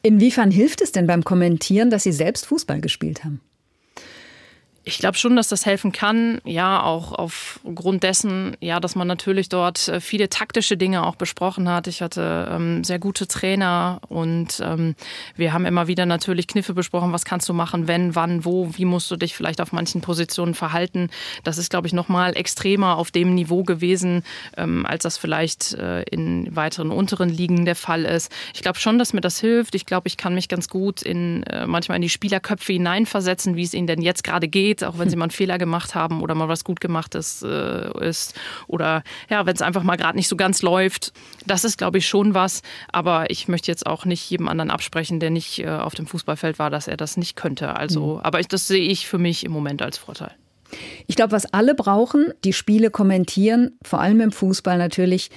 Inwiefern 0.01 0.51
hilft 0.51 0.81
es 0.81 0.91
denn 0.91 1.07
beim 1.07 1.23
Kommentieren, 1.23 1.89
dass 1.89 2.03
Sie 2.03 2.11
selbst 2.11 2.45
Fußball 2.45 2.79
gespielt 2.79 3.23
haben? 3.23 3.41
Ich 4.85 4.97
glaube 4.99 5.17
schon, 5.17 5.35
dass 5.35 5.49
das 5.49 5.65
helfen 5.65 5.91
kann. 5.91 6.39
Ja, 6.45 6.81
auch 6.83 7.11
aufgrund 7.11 8.03
dessen, 8.03 8.55
ja, 8.61 8.79
dass 8.79 8.95
man 8.95 9.07
natürlich 9.07 9.49
dort 9.49 9.87
äh, 9.87 9.99
viele 9.99 10.29
taktische 10.29 10.77
Dinge 10.77 11.05
auch 11.05 11.15
besprochen 11.15 11.69
hat. 11.69 11.87
Ich 11.87 12.01
hatte 12.01 12.49
ähm, 12.51 12.83
sehr 12.83 12.97
gute 12.97 13.27
Trainer 13.27 13.99
und 14.07 14.61
ähm, 14.63 14.95
wir 15.35 15.53
haben 15.53 15.65
immer 15.65 15.87
wieder 15.87 16.05
natürlich 16.05 16.47
Kniffe 16.47 16.73
besprochen. 16.73 17.11
Was 17.11 17.25
kannst 17.25 17.49
du 17.49 17.53
machen, 17.53 17.87
wenn, 17.87 18.15
wann, 18.15 18.45
wo, 18.45 18.71
wie 18.75 18.85
musst 18.85 19.11
du 19.11 19.17
dich 19.17 19.35
vielleicht 19.35 19.59
auf 19.59 19.73
manchen 19.73 20.01
Positionen 20.01 20.53
verhalten? 20.53 21.09
Das 21.43 21.57
ist, 21.57 21.69
glaube 21.69 21.87
ich, 21.87 21.93
nochmal 21.93 22.35
extremer 22.37 22.97
auf 22.97 23.11
dem 23.11 23.35
Niveau 23.35 23.63
gewesen, 23.63 24.23
ähm, 24.55 24.85
als 24.85 25.03
das 25.03 25.17
vielleicht 25.17 25.73
äh, 25.73 26.03
in 26.03 26.55
weiteren 26.55 26.91
unteren 26.91 27.29
Ligen 27.29 27.65
der 27.65 27.75
Fall 27.75 28.05
ist. 28.05 28.31
Ich 28.53 28.61
glaube 28.61 28.79
schon, 28.79 28.97
dass 28.97 29.13
mir 29.13 29.21
das 29.21 29.39
hilft. 29.39 29.75
Ich 29.75 29.85
glaube, 29.85 30.07
ich 30.07 30.15
kann 30.15 30.33
mich 30.33 30.47
ganz 30.47 30.69
gut 30.69 31.01
in 31.01 31.43
äh, 31.43 31.67
manchmal 31.67 31.97
in 31.97 32.01
die 32.01 32.09
Spielerköpfe 32.09 32.73
hineinversetzen, 32.73 33.55
wie 33.57 33.63
es 33.63 33.73
ihnen 33.73 33.87
denn 33.87 34.01
jetzt 34.01 34.23
gerade 34.23 34.47
geht 34.47 34.78
geht, 34.79 34.87
auch 34.87 34.97
wenn 34.97 35.09
sie 35.09 35.15
mal 35.17 35.25
einen 35.25 35.31
Fehler 35.31 35.57
gemacht 35.57 35.95
haben 35.95 36.21
oder 36.21 36.35
mal 36.35 36.47
was 36.47 36.63
gut 36.63 36.79
gemacht 36.79 37.15
ist, 37.15 37.43
äh, 37.43 38.07
ist 38.07 38.33
oder 38.67 39.03
ja, 39.29 39.45
wenn 39.45 39.55
es 39.55 39.61
einfach 39.61 39.83
mal 39.83 39.95
gerade 39.95 40.17
nicht 40.17 40.27
so 40.27 40.35
ganz 40.35 40.61
läuft. 40.61 41.13
Das 41.45 41.63
ist, 41.63 41.77
glaube 41.77 41.97
ich, 41.97 42.07
schon 42.07 42.33
was. 42.33 42.61
Aber 42.91 43.29
ich 43.29 43.47
möchte 43.47 43.71
jetzt 43.71 43.85
auch 43.85 44.05
nicht 44.05 44.29
jedem 44.29 44.47
anderen 44.47 44.71
absprechen, 44.71 45.19
der 45.19 45.29
nicht 45.29 45.59
äh, 45.59 45.69
auf 45.69 45.95
dem 45.95 46.07
Fußballfeld 46.07 46.59
war, 46.59 46.69
dass 46.69 46.87
er 46.87 46.97
das 46.97 47.17
nicht 47.17 47.35
könnte. 47.35 47.75
Also, 47.75 48.15
mhm. 48.15 48.21
aber 48.21 48.39
ich, 48.39 48.47
das 48.47 48.67
sehe 48.67 48.87
ich 48.87 49.07
für 49.07 49.17
mich 49.17 49.45
im 49.45 49.51
Moment 49.51 49.81
als 49.81 49.97
Vorteil. 49.97 50.31
Ich 51.07 51.15
glaube, 51.15 51.31
was 51.31 51.51
alle 51.51 51.73
brauchen, 51.73 52.31
die 52.43 52.53
Spiele 52.53 52.91
kommentieren, 52.91 53.71
vor 53.81 54.01
allem 54.01 54.21
im 54.21 54.31
Fußball 54.31 54.77
natürlich, 54.77 55.31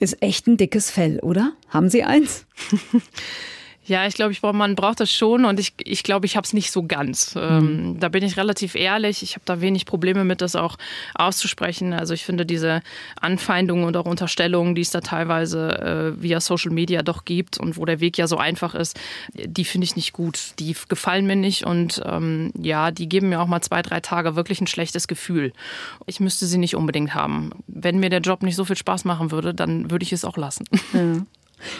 ist 0.00 0.20
echt 0.20 0.48
ein 0.48 0.56
dickes 0.56 0.90
Fell, 0.90 1.20
oder? 1.20 1.52
Haben 1.68 1.88
Sie 1.88 2.02
eins? 2.02 2.46
Ja, 3.84 4.06
ich 4.06 4.14
glaube, 4.14 4.32
ich, 4.32 4.42
man 4.42 4.76
braucht 4.76 5.00
das 5.00 5.10
schon 5.10 5.44
und 5.44 5.58
ich, 5.58 5.72
ich 5.82 6.04
glaube, 6.04 6.24
ich 6.26 6.36
habe 6.36 6.44
es 6.44 6.52
nicht 6.52 6.70
so 6.70 6.84
ganz. 6.84 7.34
Ähm, 7.36 7.88
mhm. 7.94 8.00
da 8.00 8.08
bin 8.08 8.22
ich 8.22 8.36
relativ 8.36 8.76
ehrlich. 8.76 9.22
Ich 9.22 9.34
habe 9.34 9.42
da 9.44 9.60
wenig 9.60 9.86
Probleme 9.86 10.24
mit, 10.24 10.40
das 10.40 10.54
auch 10.54 10.76
auszusprechen. 11.14 11.92
Also 11.92 12.14
ich 12.14 12.24
finde 12.24 12.46
diese 12.46 12.82
Anfeindungen 13.20 13.84
und 13.84 13.96
auch 13.96 14.06
Unterstellungen, 14.06 14.76
die 14.76 14.82
es 14.82 14.90
da 14.90 15.00
teilweise 15.00 16.14
äh, 16.16 16.22
via 16.22 16.40
Social 16.40 16.70
Media 16.70 17.02
doch 17.02 17.24
gibt 17.24 17.58
und 17.58 17.76
wo 17.76 17.84
der 17.84 17.98
Weg 17.98 18.18
ja 18.18 18.28
so 18.28 18.36
einfach 18.36 18.76
ist, 18.76 18.98
die 19.34 19.64
finde 19.64 19.86
ich 19.86 19.96
nicht 19.96 20.12
gut. 20.12 20.52
Die 20.60 20.76
gefallen 20.88 21.26
mir 21.26 21.36
nicht 21.36 21.66
und 21.66 22.00
ähm, 22.06 22.52
ja, 22.56 22.92
die 22.92 23.08
geben 23.08 23.30
mir 23.30 23.40
auch 23.40 23.48
mal 23.48 23.62
zwei, 23.62 23.82
drei 23.82 23.98
Tage 23.98 24.36
wirklich 24.36 24.60
ein 24.60 24.68
schlechtes 24.68 25.08
Gefühl. 25.08 25.52
Ich 26.06 26.20
müsste 26.20 26.46
sie 26.46 26.58
nicht 26.58 26.76
unbedingt 26.76 27.16
haben. 27.16 27.50
Wenn 27.66 27.98
mir 27.98 28.10
der 28.10 28.20
Job 28.20 28.44
nicht 28.44 28.54
so 28.54 28.64
viel 28.64 28.76
Spaß 28.76 29.04
machen 29.04 29.32
würde, 29.32 29.54
dann 29.54 29.90
würde 29.90 30.04
ich 30.04 30.12
es 30.12 30.24
auch 30.24 30.36
lassen. 30.36 30.64
Ja. 30.92 31.24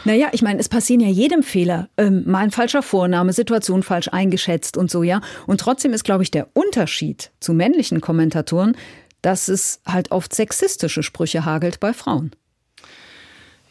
Naja, 0.04 0.28
ich 0.32 0.42
meine, 0.42 0.60
es 0.60 0.68
passieren 0.68 1.00
ja 1.00 1.08
jedem 1.08 1.42
Fehler. 1.42 1.88
Ähm, 1.96 2.24
mal 2.26 2.38
ein 2.40 2.50
falscher 2.50 2.82
Vorname, 2.82 3.32
Situation 3.32 3.82
falsch 3.82 4.08
eingeschätzt 4.08 4.76
und 4.76 4.90
so, 4.90 5.02
ja. 5.02 5.20
Und 5.46 5.60
trotzdem 5.60 5.92
ist, 5.92 6.04
glaube 6.04 6.22
ich, 6.22 6.30
der 6.30 6.48
Unterschied 6.54 7.30
zu 7.40 7.52
männlichen 7.52 8.00
Kommentatoren, 8.00 8.76
dass 9.22 9.48
es 9.48 9.80
halt 9.86 10.10
oft 10.10 10.34
sexistische 10.34 11.02
Sprüche 11.02 11.44
hagelt 11.44 11.80
bei 11.80 11.92
Frauen. 11.92 12.32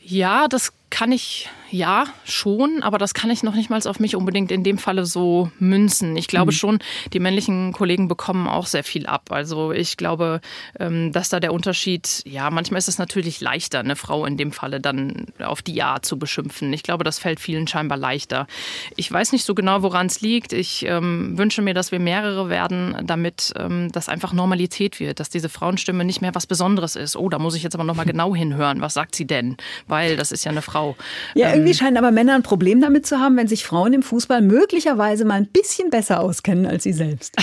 Ja, 0.04 0.48
das 0.48 0.74
kann 0.92 1.12
ich 1.12 1.50
ja, 1.72 2.04
schon, 2.26 2.84
aber 2.84 2.98
das 2.98 3.14
kann 3.14 3.30
ich 3.30 3.44
noch 3.44 3.56
nicht 3.56 3.70
mal 3.70 3.82
auf 3.82 4.00
mich 4.00 4.18
unbedingt 4.18 4.52
in 4.52 4.64
dem 4.64 4.78
Falle 4.78 5.06
so 5.06 5.50
münzen. 5.58 6.18
Ich 6.18 6.28
glaube 6.28 6.52
mhm. 6.52 6.56
schon, 6.56 6.80
die 7.14 7.22
männlichen 7.22 7.72
Kollegen 7.72 8.10
bekommen 8.10 8.48
auch 8.48 8.66
sehr 8.66 8.84
viel 8.84 9.08
ab. 9.08 9.32
Also 9.32 9.72
ich 9.72 9.96
glaube, 9.96 10.42
ähm, 10.78 11.14
dass 11.14 11.30
da 11.30 11.40
der 11.40 11.54
Unterschied, 11.54 12.24
ja, 12.26 12.50
manchmal 12.50 12.80
ist 12.80 12.90
es 12.90 12.98
natürlich 12.98 13.40
leichter, 13.40 13.80
eine 13.80 13.96
Frau 13.96 14.26
in 14.26 14.36
dem 14.36 14.52
Falle 14.52 14.82
dann 14.82 15.28
auf 15.40 15.62
die 15.62 15.82
Art 15.82 16.06
zu 16.06 16.20
beschimpfen. 16.20 16.74
Ich 16.74 16.84
glaube, 16.84 17.06
das 17.06 17.20
fällt 17.20 17.40
vielen 17.40 17.68
scheinbar 17.68 17.98
leichter. 17.98 18.48
Ich 18.98 19.10
weiß 19.10 19.32
nicht 19.32 19.46
so 19.46 19.56
genau, 19.56 19.82
woran 19.82 20.08
es 20.08 20.20
liegt. 20.20 20.52
Ich 20.52 20.86
ähm, 20.86 21.38
wünsche 21.38 21.62
mir, 21.62 21.74
dass 21.74 21.94
wir 21.94 22.00
mehrere 22.00 22.50
werden, 22.50 22.98
damit 23.04 23.54
ähm, 23.56 23.90
das 23.94 24.10
einfach 24.10 24.34
Normalität 24.34 25.00
wird, 25.00 25.22
dass 25.22 25.30
diese 25.30 25.48
Frauenstimme 25.48 26.04
nicht 26.04 26.20
mehr 26.20 26.36
was 26.36 26.48
Besonderes 26.48 26.98
ist. 26.98 27.16
Oh, 27.16 27.30
da 27.30 27.40
muss 27.40 27.56
ich 27.56 27.64
jetzt 27.64 27.76
aber 27.76 27.86
nochmal 27.86 28.06
genau 28.12 28.36
hinhören. 28.36 28.82
Was 28.82 28.94
sagt 28.94 29.16
sie 29.16 29.26
denn? 29.26 29.56
Weil 29.88 30.18
das 30.18 30.34
ist 30.34 30.44
ja 30.44 30.52
eine 30.52 30.62
Frau. 30.62 30.81
Ja, 31.36 31.52
irgendwie 31.52 31.74
scheinen 31.74 31.98
aber 31.98 32.12
Männer 32.12 32.36
ein 32.36 32.44
Problem 32.44 32.82
damit 32.82 33.06
zu 33.06 33.20
haben, 33.20 33.38
wenn 33.38 33.48
sich 33.48 33.64
Frauen 33.64 33.94
im 33.94 34.04
Fußball 34.04 34.42
möglicherweise 34.42 35.26
mal 35.26 35.36
ein 35.36 35.48
bisschen 35.48 35.90
besser 35.90 36.20
auskennen 36.20 36.66
als 36.66 36.84
sie 36.84 36.94
selbst. 36.94 37.36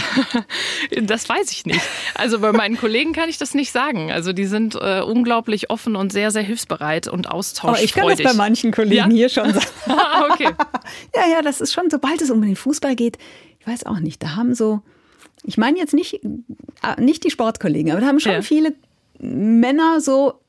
das 1.02 1.28
weiß 1.28 1.52
ich 1.52 1.66
nicht. 1.66 1.80
Also 2.14 2.40
bei 2.40 2.52
meinen 2.52 2.76
Kollegen 2.76 3.12
kann 3.12 3.28
ich 3.28 3.38
das 3.38 3.54
nicht 3.54 3.72
sagen. 3.72 4.10
Also 4.10 4.32
die 4.32 4.46
sind 4.46 4.74
äh, 4.74 5.00
unglaublich 5.00 5.70
offen 5.70 5.96
und 5.96 6.12
sehr, 6.12 6.30
sehr 6.30 6.42
hilfsbereit 6.42 7.08
und 7.08 7.30
austauschfreudig. 7.30 7.80
Oh, 7.80 7.84
ich 7.84 7.92
kann 7.92 8.08
das 8.08 8.22
bei 8.22 8.34
manchen 8.34 8.72
Kollegen 8.72 9.10
ja? 9.10 9.16
hier 9.16 9.28
schon 9.28 9.52
sagen. 9.52 9.66
Ah, 9.88 10.28
okay. 10.30 10.48
Ja, 11.14 11.22
ja, 11.30 11.42
das 11.42 11.60
ist 11.60 11.72
schon, 11.72 11.90
sobald 11.90 12.20
es 12.22 12.30
um 12.30 12.40
den 12.40 12.56
Fußball 12.56 12.96
geht, 12.96 13.18
ich 13.60 13.66
weiß 13.66 13.86
auch 13.86 14.00
nicht, 14.00 14.22
da 14.22 14.36
haben 14.36 14.54
so, 14.54 14.80
ich 15.44 15.58
meine 15.58 15.78
jetzt 15.78 15.94
nicht, 15.94 16.22
äh, 16.22 17.00
nicht 17.00 17.24
die 17.24 17.30
Sportkollegen, 17.30 17.92
aber 17.92 18.00
da 18.00 18.06
haben 18.06 18.20
schon 18.20 18.32
ja. 18.32 18.42
viele 18.42 18.74
Männer 19.18 20.00
so 20.00 20.40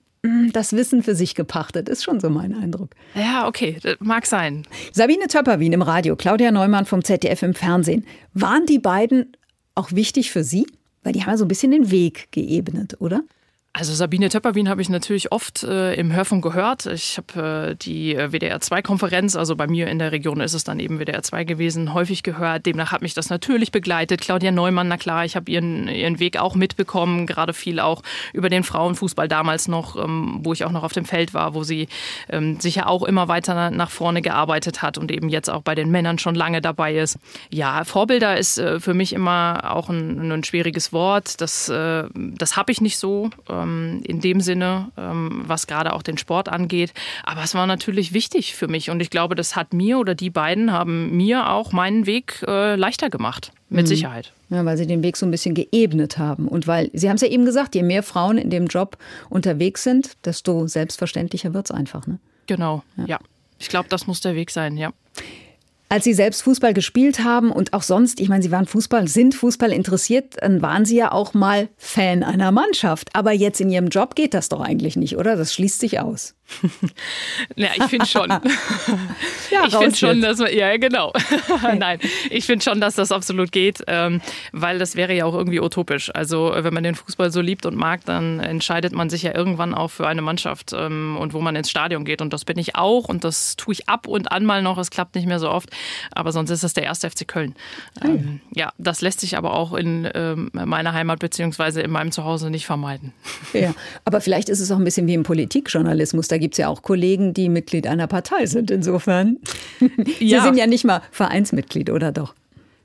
das 0.51 0.73
Wissen 0.73 1.01
für 1.03 1.15
sich 1.15 1.36
gepachtet, 1.36 1.88
ist 1.88 2.03
schon 2.03 2.19
so 2.19 2.29
mein 2.29 2.53
Eindruck. 2.53 2.91
Ja, 3.15 3.47
okay, 3.47 3.77
mag 3.99 4.25
sein. 4.25 4.67
Sabine 4.91 5.27
Töpperwien 5.27 5.73
im 5.73 5.82
Radio, 5.82 6.15
Claudia 6.15 6.51
Neumann 6.51 6.86
vom 6.86 7.03
ZDF 7.03 7.41
im 7.43 7.53
Fernsehen. 7.53 8.05
Waren 8.34 8.65
die 8.65 8.79
beiden 8.79 9.32
auch 9.75 9.91
wichtig 9.93 10.32
für 10.32 10.43
Sie? 10.43 10.67
Weil 11.03 11.13
die 11.13 11.21
haben 11.21 11.32
ja 11.32 11.38
so 11.38 11.45
ein 11.45 11.47
bisschen 11.47 11.71
den 11.71 11.91
Weg 11.91 12.32
geebnet, 12.32 12.97
oder? 12.99 13.21
Also 13.71 13.93
Sabine 13.93 14.29
Töpperwien 14.29 14.67
habe 14.67 14.82
ich 14.82 14.89
natürlich 14.89 15.32
oft 15.32 15.62
äh, 15.63 15.93
im 15.93 16.12
Hörfunk 16.12 16.43
gehört. 16.43 16.88
Ich 16.88 17.17
habe 17.17 17.69
äh, 17.69 17.75
die 17.75 18.15
äh, 18.15 18.29
WDR2-Konferenz, 18.32 19.36
also 19.36 19.55
bei 19.55 19.67
mir 19.67 19.88
in 19.88 19.99
der 19.99 20.12
Region 20.12 20.41
ist 20.41 20.55
es 20.55 20.63
dann 20.63 20.79
eben 20.79 20.99
WDR2 20.99 21.45
gewesen, 21.45 21.93
häufig 21.93 22.23
gehört. 22.23 22.65
Demnach 22.65 22.91
hat 22.91 23.03
mich 23.03 23.13
das 23.13 23.29
natürlich 23.29 23.71
begleitet. 23.71 24.21
Claudia 24.21 24.51
Neumann, 24.51 24.88
na 24.88 24.97
klar, 24.97 25.23
ich 25.23 25.36
habe 25.36 25.51
ihren, 25.51 25.88
ihren 25.88 26.19
Weg 26.19 26.39
auch 26.39 26.55
mitbekommen, 26.55 27.27
gerade 27.27 27.53
viel 27.53 27.79
auch 27.79 28.01
über 28.34 28.49
den 28.49 28.63
Frauenfußball 28.63 29.27
damals 29.27 29.67
noch, 29.67 29.95
ähm, 30.03 30.39
wo 30.41 30.51
ich 30.51 30.65
auch 30.65 30.71
noch 30.71 30.84
auf 30.84 30.93
dem 30.93 31.05
Feld 31.05 31.36
war, 31.36 31.53
wo 31.53 31.63
sie 31.63 31.89
ähm, 32.29 32.60
sicher 32.60 32.88
auch 32.88 33.03
immer 33.03 33.27
weiter 33.27 33.69
nach 33.69 33.91
vorne 33.91 34.23
gearbeitet 34.23 34.82
hat 34.82 34.97
und 34.97 35.12
eben 35.12 35.29
jetzt 35.29 35.49
auch 35.49 35.62
bei 35.62 35.75
den 35.75 35.91
Männern 35.91 36.17
schon 36.17 36.34
lange 36.34 36.62
dabei 36.62 36.95
ist. 36.95 37.19
Ja, 37.51 37.84
Vorbilder 37.84 38.36
ist 38.36 38.58
äh, 38.58 38.79
für 38.79 38.95
mich 38.95 39.13
immer 39.13 39.75
auch 39.75 39.89
ein, 39.89 40.32
ein 40.32 40.43
schwieriges 40.43 40.91
Wort. 40.91 41.39
Das, 41.39 41.69
äh, 41.69 42.05
das 42.15 42.58
habe 42.58 42.71
ich 42.71 42.82
nicht 42.82 42.97
so 42.97 43.29
ähm, 43.61 44.01
in 44.03 44.19
dem 44.21 44.41
Sinne, 44.41 44.91
ähm, 44.97 45.43
was 45.45 45.67
gerade 45.67 45.93
auch 45.93 46.01
den 46.01 46.17
Sport 46.17 46.49
angeht. 46.49 46.93
Aber 47.23 47.43
es 47.43 47.53
war 47.53 47.67
natürlich 47.67 48.13
wichtig 48.13 48.55
für 48.55 48.67
mich 48.67 48.89
und 48.89 48.99
ich 49.01 49.09
glaube, 49.09 49.35
das 49.35 49.55
hat 49.55 49.73
mir 49.73 49.99
oder 49.99 50.15
die 50.15 50.29
beiden 50.29 50.71
haben 50.71 51.15
mir 51.15 51.49
auch 51.49 51.71
meinen 51.71 52.05
Weg 52.05 52.43
äh, 52.47 52.75
leichter 52.75 53.09
gemacht. 53.09 53.51
Mit 53.69 53.85
mhm. 53.85 53.87
Sicherheit. 53.87 54.33
Ja, 54.49 54.65
weil 54.65 54.77
sie 54.77 54.87
den 54.87 55.03
Weg 55.03 55.15
so 55.15 55.27
ein 55.27 55.31
bisschen 55.31 55.53
geebnet 55.53 56.17
haben. 56.17 56.47
Und 56.47 56.65
weil, 56.65 56.89
Sie 56.93 57.07
haben 57.07 57.15
es 57.15 57.21
ja 57.21 57.27
eben 57.27 57.45
gesagt, 57.45 57.75
je 57.75 57.83
mehr 57.83 58.01
Frauen 58.01 58.39
in 58.39 58.49
dem 58.49 58.65
Job 58.65 58.97
unterwegs 59.29 59.83
sind, 59.83 60.17
desto 60.25 60.65
selbstverständlicher 60.67 61.53
wird 61.53 61.69
es 61.69 61.71
einfach. 61.71 62.07
Ne? 62.07 62.17
Genau, 62.47 62.83
ja. 62.97 63.05
ja. 63.05 63.19
Ich 63.59 63.69
glaube, 63.69 63.89
das 63.89 64.07
muss 64.07 64.21
der 64.21 64.35
Weg 64.35 64.49
sein, 64.49 64.75
ja. 64.75 64.91
Als 65.91 66.04
Sie 66.04 66.13
selbst 66.13 66.43
Fußball 66.43 66.75
gespielt 66.75 67.23
haben 67.23 67.52
und 67.52 67.73
auch 67.73 67.82
sonst, 67.82 68.19
ich 68.19 68.30
meine, 68.30 68.43
Sie 68.43 68.52
waren 68.52 68.67
Fußball, 68.67 69.08
sind 69.08 69.34
Fußball 69.34 69.71
interessiert, 69.71 70.36
dann 70.39 70.62
waren 70.62 70.86
Sie 70.86 70.95
ja 70.95 71.12
auch 71.12 71.34
mal 71.34 71.67
Fan 71.78 72.21
einer 72.21 72.52
Mannschaft. 72.52 73.10
Aber 73.13 73.32
jetzt 73.32 73.60
in 73.60 73.71
Ihrem 73.71 73.88
Job 73.88 74.13
geht 74.13 74.36
das 74.36 74.49
doch 74.49 74.62
eigentlich 74.62 74.97
nicht, 74.97 75.17
oder? 75.17 75.36
Das 75.36 75.52
schließt 75.52 75.80
sich 75.80 75.99
aus. 75.99 76.36
ja, 77.55 77.69
ich 77.75 77.83
finde 77.83 78.05
schon. 78.05 78.29
ja, 78.29 79.65
ich 79.67 79.75
finde 79.75 79.95
schon, 79.95 80.21
dass 80.21 80.39
man, 80.39 80.53
ja, 80.53 80.75
genau. 80.77 81.13
Nein, 81.77 81.99
ich 82.29 82.45
finde 82.45 82.63
schon, 82.63 82.81
dass 82.81 82.95
das 82.95 83.12
absolut 83.12 83.51
geht, 83.51 83.83
ähm, 83.88 84.21
weil 84.51 84.79
das 84.79 84.95
wäre 84.95 85.13
ja 85.13 85.25
auch 85.25 85.33
irgendwie 85.33 85.59
utopisch. 85.59 86.13
Also, 86.13 86.51
wenn 86.55 86.73
man 86.73 86.83
den 86.83 86.95
Fußball 86.95 87.31
so 87.31 87.41
liebt 87.41 87.65
und 87.65 87.75
mag, 87.75 88.05
dann 88.05 88.39
entscheidet 88.39 88.93
man 88.93 89.09
sich 89.09 89.23
ja 89.23 89.35
irgendwann 89.35 89.73
auch 89.73 89.89
für 89.89 90.07
eine 90.07 90.21
Mannschaft 90.21 90.73
ähm, 90.73 91.17
und 91.19 91.33
wo 91.33 91.39
man 91.39 91.55
ins 91.55 91.69
Stadion 91.69 92.05
geht. 92.05 92.21
Und 92.21 92.33
das 92.33 92.45
bin 92.45 92.57
ich 92.57 92.75
auch 92.75 93.05
und 93.05 93.23
das 93.23 93.55
tue 93.55 93.73
ich 93.73 93.88
ab 93.88 94.07
und 94.07 94.31
an 94.31 94.45
mal 94.45 94.62
noch. 94.62 94.77
Es 94.77 94.89
klappt 94.89 95.15
nicht 95.15 95.27
mehr 95.27 95.39
so 95.39 95.49
oft, 95.49 95.69
aber 96.12 96.31
sonst 96.31 96.49
ist 96.49 96.63
das 96.63 96.73
der 96.73 96.83
erste 96.83 97.09
FC 97.09 97.27
Köln. 97.27 97.55
Ähm, 98.03 98.41
ja, 98.53 98.71
das 98.77 99.01
lässt 99.01 99.19
sich 99.19 99.38
aber 99.38 99.53
auch 99.53 99.73
in 99.73 100.09
ähm, 100.13 100.49
meiner 100.53 100.93
Heimat 100.93 101.19
beziehungsweise 101.19 101.81
in 101.81 101.91
meinem 101.91 102.12
Zuhause 102.12 102.49
nicht 102.49 102.65
vermeiden. 102.65 103.13
Ja, 103.53 103.73
aber 104.05 104.21
vielleicht 104.21 104.49
ist 104.49 104.59
es 104.59 104.71
auch 104.71 104.77
ein 104.77 104.83
bisschen 104.83 105.07
wie 105.07 105.13
im 105.13 105.23
Politikjournalismus. 105.23 106.27
Da 106.27 106.38
gibt 106.39 106.56
es 106.56 106.58
ja 106.58 106.67
auch 106.67 106.82
Kollegen, 106.82 107.34
die 107.34 107.49
Mitglied 107.49 107.88
einer 107.88 108.08
Partei 108.08 108.45
sind. 108.45 108.71
Insofern. 108.71 109.38
Sie 109.80 110.25
ja. 110.25 110.43
sind 110.43 110.58
ja 110.58 110.67
nicht 110.67 110.86
mal 110.86 111.02
Vereinsmitglied, 111.12 111.89
oder 111.89 112.12
doch? 112.12 112.34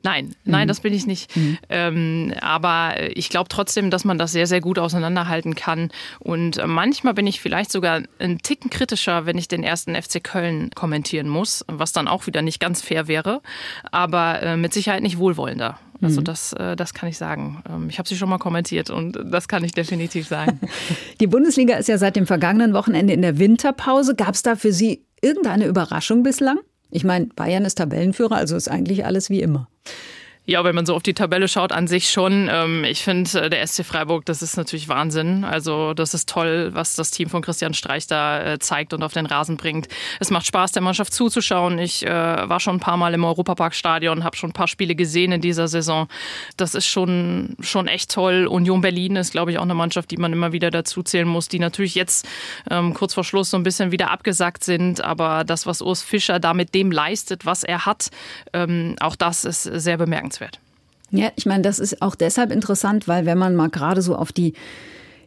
Nein, 0.04 0.36
nein, 0.44 0.66
mhm. 0.66 0.68
das 0.68 0.80
bin 0.80 0.92
ich 0.92 1.06
nicht. 1.06 1.34
Mhm. 1.34 1.58
Ähm, 1.70 2.34
aber 2.42 2.94
ich 3.16 3.30
glaube 3.30 3.48
trotzdem, 3.48 3.90
dass 3.90 4.04
man 4.04 4.18
das 4.18 4.32
sehr, 4.32 4.46
sehr 4.46 4.60
gut 4.60 4.78
auseinanderhalten 4.78 5.54
kann. 5.54 5.90
Und 6.18 6.60
manchmal 6.66 7.14
bin 7.14 7.26
ich 7.26 7.40
vielleicht 7.40 7.72
sogar 7.72 8.02
ein 8.18 8.38
Ticken 8.42 8.68
kritischer, 8.68 9.24
wenn 9.24 9.38
ich 9.38 9.48
den 9.48 9.64
ersten 9.64 9.94
FC 9.94 10.22
Köln 10.22 10.70
kommentieren 10.74 11.26
muss, 11.26 11.64
was 11.68 11.92
dann 11.92 12.06
auch 12.06 12.26
wieder 12.26 12.42
nicht 12.42 12.60
ganz 12.60 12.82
fair 12.82 13.08
wäre, 13.08 13.40
aber 13.92 14.42
äh, 14.42 14.56
mit 14.58 14.74
Sicherheit 14.74 15.02
nicht 15.02 15.16
wohlwollender. 15.16 15.78
Also 16.00 16.20
mhm. 16.20 16.24
das, 16.24 16.52
äh, 16.54 16.76
das 16.76 16.94
kann 16.94 17.08
ich 17.08 17.18
sagen. 17.18 17.62
Ähm, 17.68 17.88
ich 17.88 17.98
habe 17.98 18.08
sie 18.08 18.16
schon 18.16 18.28
mal 18.28 18.38
kommentiert 18.38 18.90
und 18.90 19.18
das 19.24 19.48
kann 19.48 19.64
ich 19.64 19.72
definitiv 19.72 20.26
sagen. 20.26 20.60
Die 21.20 21.26
Bundesliga 21.26 21.76
ist 21.76 21.88
ja 21.88 21.98
seit 21.98 22.16
dem 22.16 22.26
vergangenen 22.26 22.74
Wochenende 22.74 23.12
in 23.12 23.22
der 23.22 23.38
Winterpause. 23.38 24.14
Gab 24.14 24.34
es 24.34 24.42
da 24.42 24.56
für 24.56 24.72
Sie 24.72 25.04
irgendeine 25.20 25.66
Überraschung 25.66 26.22
bislang? 26.22 26.58
Ich 26.90 27.04
meine, 27.04 27.26
Bayern 27.26 27.64
ist 27.64 27.76
Tabellenführer, 27.76 28.36
also 28.36 28.56
ist 28.56 28.70
eigentlich 28.70 29.04
alles 29.04 29.30
wie 29.30 29.40
immer. 29.40 29.68
Ja, 30.46 30.62
wenn 30.62 30.74
man 30.74 30.84
so 30.84 30.94
auf 30.94 31.02
die 31.02 31.14
Tabelle 31.14 31.48
schaut, 31.48 31.72
an 31.72 31.86
sich 31.86 32.10
schon. 32.10 32.50
Ähm, 32.52 32.84
ich 32.84 33.02
finde, 33.02 33.44
äh, 33.44 33.48
der 33.48 33.66
SC 33.66 33.82
Freiburg, 33.82 34.26
das 34.26 34.42
ist 34.42 34.58
natürlich 34.58 34.88
Wahnsinn. 34.88 35.42
Also 35.42 35.94
das 35.94 36.12
ist 36.12 36.28
toll, 36.28 36.68
was 36.74 36.96
das 36.96 37.10
Team 37.10 37.30
von 37.30 37.40
Christian 37.40 37.72
Streich 37.72 38.06
da 38.06 38.52
äh, 38.52 38.58
zeigt 38.58 38.92
und 38.92 39.02
auf 39.02 39.14
den 39.14 39.24
Rasen 39.24 39.56
bringt. 39.56 39.88
Es 40.20 40.30
macht 40.30 40.46
Spaß, 40.46 40.72
der 40.72 40.82
Mannschaft 40.82 41.14
zuzuschauen. 41.14 41.78
Ich 41.78 42.04
äh, 42.04 42.10
war 42.10 42.60
schon 42.60 42.76
ein 42.76 42.80
paar 42.80 42.98
Mal 42.98 43.14
im 43.14 43.24
Europaparkstadion, 43.24 44.22
habe 44.22 44.36
schon 44.36 44.50
ein 44.50 44.52
paar 44.52 44.68
Spiele 44.68 44.94
gesehen 44.94 45.32
in 45.32 45.40
dieser 45.40 45.66
Saison. 45.66 46.08
Das 46.58 46.74
ist 46.74 46.86
schon, 46.86 47.56
schon 47.60 47.88
echt 47.88 48.10
toll. 48.10 48.46
Union 48.46 48.82
Berlin 48.82 49.16
ist, 49.16 49.32
glaube 49.32 49.50
ich, 49.50 49.56
auch 49.56 49.62
eine 49.62 49.74
Mannschaft, 49.74 50.10
die 50.10 50.18
man 50.18 50.34
immer 50.34 50.52
wieder 50.52 50.70
dazu 50.70 51.02
zählen 51.02 51.26
muss, 51.26 51.48
die 51.48 51.58
natürlich 51.58 51.94
jetzt 51.94 52.28
ähm, 52.70 52.92
kurz 52.92 53.14
vor 53.14 53.24
Schluss 53.24 53.48
so 53.48 53.56
ein 53.56 53.62
bisschen 53.62 53.92
wieder 53.92 54.10
abgesackt 54.10 54.62
sind. 54.62 55.02
Aber 55.02 55.44
das, 55.44 55.66
was 55.66 55.80
Urs 55.80 56.02
Fischer 56.02 56.38
da 56.38 56.52
mit 56.52 56.74
dem 56.74 56.90
leistet, 56.90 57.46
was 57.46 57.64
er 57.64 57.86
hat, 57.86 58.10
ähm, 58.52 58.96
auch 59.00 59.16
das 59.16 59.46
ist 59.46 59.62
sehr 59.62 59.96
bemerkenswert 59.96 60.33
bemerkenswert. 60.34 60.60
Ja, 61.10 61.30
ich 61.36 61.46
meine, 61.46 61.62
das 61.62 61.78
ist 61.78 62.02
auch 62.02 62.14
deshalb 62.14 62.50
interessant, 62.50 63.06
weil 63.06 63.26
wenn 63.26 63.38
man 63.38 63.54
mal 63.54 63.70
gerade 63.70 64.02
so 64.02 64.16
auf 64.16 64.32
die 64.32 64.54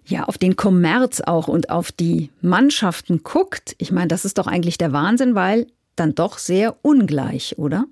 ja, 0.06 0.24
auf 0.24 0.38
den 0.38 0.56
Kommerz 0.56 1.20
auch 1.20 1.50
und 1.50 1.70
auf 1.70 1.92
die 1.92 2.30
Mannschaften 2.40 3.24
guckt, 3.24 3.76
ich 3.78 3.92
meine, 3.92 4.08
das 4.08 4.24
ist 4.24 4.38
doch 4.38 4.48
eigentlich 4.48 4.78
der 4.78 4.94
Wahnsinn, 4.94 5.36
weil 5.36 5.68
dann 5.98 6.16
doch 6.16 6.38
sehr 6.38 6.78
ungleich, 6.82 7.58
oder? 7.58 7.84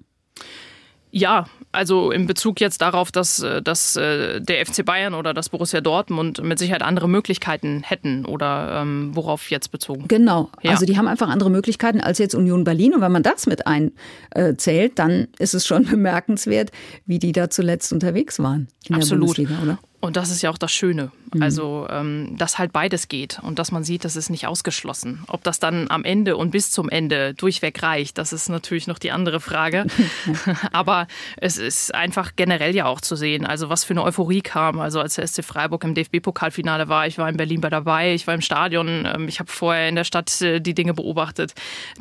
Ja, 1.17 1.45
also 1.71 2.12
in 2.12 2.28
Bezug 2.28 2.60
jetzt 2.60 2.82
darauf, 2.82 3.10
dass, 3.10 3.39
äh, 3.39 3.62
dass 3.62 3.95
äh, 3.95 4.41
der 4.41 4.65
FC 4.65 4.84
Bayern 4.84 5.13
oder 5.13 5.34
das 5.34 5.47
Borussia 5.47 5.80
Dortmund 5.80 6.43
mit 6.43 6.60
Sicherheit 6.60 6.82
andere 6.82 7.08
Möglichkeiten 7.08 7.84
hätten 7.84 8.25
oder 8.25 8.82
ähm, 8.82 9.12
worauf 9.13 9.49
jetzt 9.49 9.71
bezogen? 9.71 10.10
Genau, 10.10 10.49
ja. 10.62 10.71
also 10.71 10.86
die 10.86 10.97
haben 10.97 11.08
einfach 11.08 11.30
andere 11.30 11.49
Möglichkeiten 11.49 12.01
als 12.01 12.17
jetzt 12.17 12.36
Union 12.36 12.65
Berlin 12.65 12.95
und 12.95 12.99
wenn 12.99 13.13
man 13.13 13.23
das 13.23 13.47
mit 13.47 13.63
einzählt, 13.65 14.99
dann 14.99 15.30
ist 15.39 15.54
es 15.54 15.65
schon 15.65 15.86
bemerkenswert, 15.89 16.71
wie 17.06 17.17
die 17.17 17.32
da 17.32 17.49
zuletzt 17.49 17.93
unterwegs 17.93 18.38
waren 18.39 18.67
in 18.89 18.95
Absolut. 18.95 19.38
der 19.38 19.43
Bundesliga, 19.43 19.63
oder? 19.63 19.80
Und 20.05 20.15
das 20.17 20.29
ist 20.29 20.41
ja 20.41 20.49
auch 20.51 20.57
das 20.57 20.71
Schöne. 20.71 21.11
Mhm. 21.33 21.41
Also, 21.41 21.87
ähm, 21.89 22.35
dass 22.37 22.57
halt 22.57 22.71
beides 22.71 23.07
geht 23.07 23.39
und 23.41 23.59
dass 23.59 23.71
man 23.71 23.83
sieht, 23.83 24.05
das 24.05 24.15
ist 24.15 24.29
nicht 24.29 24.47
ausgeschlossen. 24.47 25.23
Ob 25.27 25.43
das 25.43 25.59
dann 25.59 25.89
am 25.89 26.03
Ende 26.03 26.37
und 26.37 26.51
bis 26.51 26.71
zum 26.71 26.89
Ende 26.89 27.33
durchweg 27.33 27.81
reicht, 27.81 28.17
das 28.17 28.31
ist 28.31 28.49
natürlich 28.49 28.87
noch 28.87 28.99
die 28.99 29.11
andere 29.11 29.39
Frage. 29.39 29.87
Aber 30.71 31.07
es 31.37 31.57
ist 31.57 31.93
einfach 31.93 32.33
generell 32.35 32.75
ja 32.75 32.85
auch 32.85 33.01
zu 33.01 33.15
sehen, 33.15 33.45
also 33.45 33.69
was 33.69 33.83
für 33.83 33.93
eine 33.93 34.03
Euphorie 34.03 34.41
kam. 34.41 34.79
Also 34.79 34.99
als 34.99 35.15
der 35.15 35.27
SC 35.27 35.43
Freiburg 35.43 35.83
im 35.83 35.95
DFB-Pokalfinale 35.95 36.87
war, 36.87 37.07
ich 37.07 37.17
war 37.17 37.27
in 37.27 37.37
Berlin 37.37 37.61
bei 37.61 37.69
dabei, 37.69 38.13
ich 38.13 38.27
war 38.27 38.33
im 38.33 38.41
Stadion, 38.41 39.05
ähm, 39.05 39.27
ich 39.27 39.39
habe 39.39 39.51
vorher 39.51 39.89
in 39.89 39.95
der 39.95 40.03
Stadt 40.03 40.41
äh, 40.41 40.59
die 40.59 40.75
Dinge 40.75 40.93
beobachtet. 40.93 41.53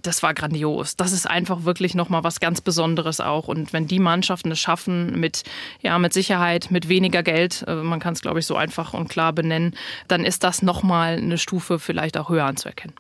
Das 0.03 0.23
war 0.23 0.35
grandios. 0.35 0.97
Das 0.97 1.13
ist 1.13 1.29
einfach 1.29 1.65
wirklich 1.65 1.95
nochmal 1.95 2.25
was 2.25 2.41
ganz 2.41 2.61
Besonderes 2.61 3.21
auch. 3.21 3.49
Und 3.49 3.73
wenn 3.73 3.87
die 3.87 3.99
Mannschaften 3.99 4.51
es 4.51 4.61
schaffen, 4.61 5.19
mit, 5.19 5.45
ja, 5.81 5.99
mit 5.99 6.13
Sicherheit, 6.13 6.71
mit 6.71 6.89
weniger 6.89 7.23
Geld, 7.23 7.65
äh, 7.67 7.75
man 7.95 8.01
kann 8.01 8.15
es, 8.15 8.23
glaube 8.23 8.41
ich, 8.41 8.47
so 8.47 8.57
einfach 8.57 8.93
und 8.93 9.09
klar 9.09 9.33
benennen, 9.33 9.75
dann 10.09 10.25
ist 10.25 10.43
das 10.43 10.63
nochmal 10.63 11.17
eine 11.17 11.39
Stufe 11.39 11.79
vielleicht 11.79 12.19
auch 12.19 12.29
höher 12.29 12.45
anzuerkennen. 12.45 12.97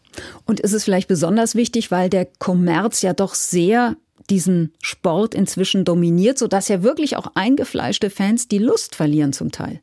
Und 0.46 0.61
ist 0.61 0.72
es 0.72 0.85
vielleicht 0.85 1.09
besonders 1.09 1.57
wichtig, 1.57 1.90
weil 1.90 2.09
der 2.09 2.26
Kommerz 2.38 3.02
ja 3.02 3.12
doch 3.12 3.35
sehr 3.35 3.96
diesen 4.30 4.72
Sport 4.80 5.35
inzwischen 5.35 5.85
dominiert, 5.85 6.38
sodass 6.38 6.68
ja 6.68 6.85
wirklich 6.85 7.16
auch 7.16 7.33
eingefleischte 7.35 8.09
Fans 8.09 8.46
die 8.46 8.59
Lust 8.59 8.94
verlieren 8.94 9.33
zum 9.33 9.50
Teil. 9.50 9.80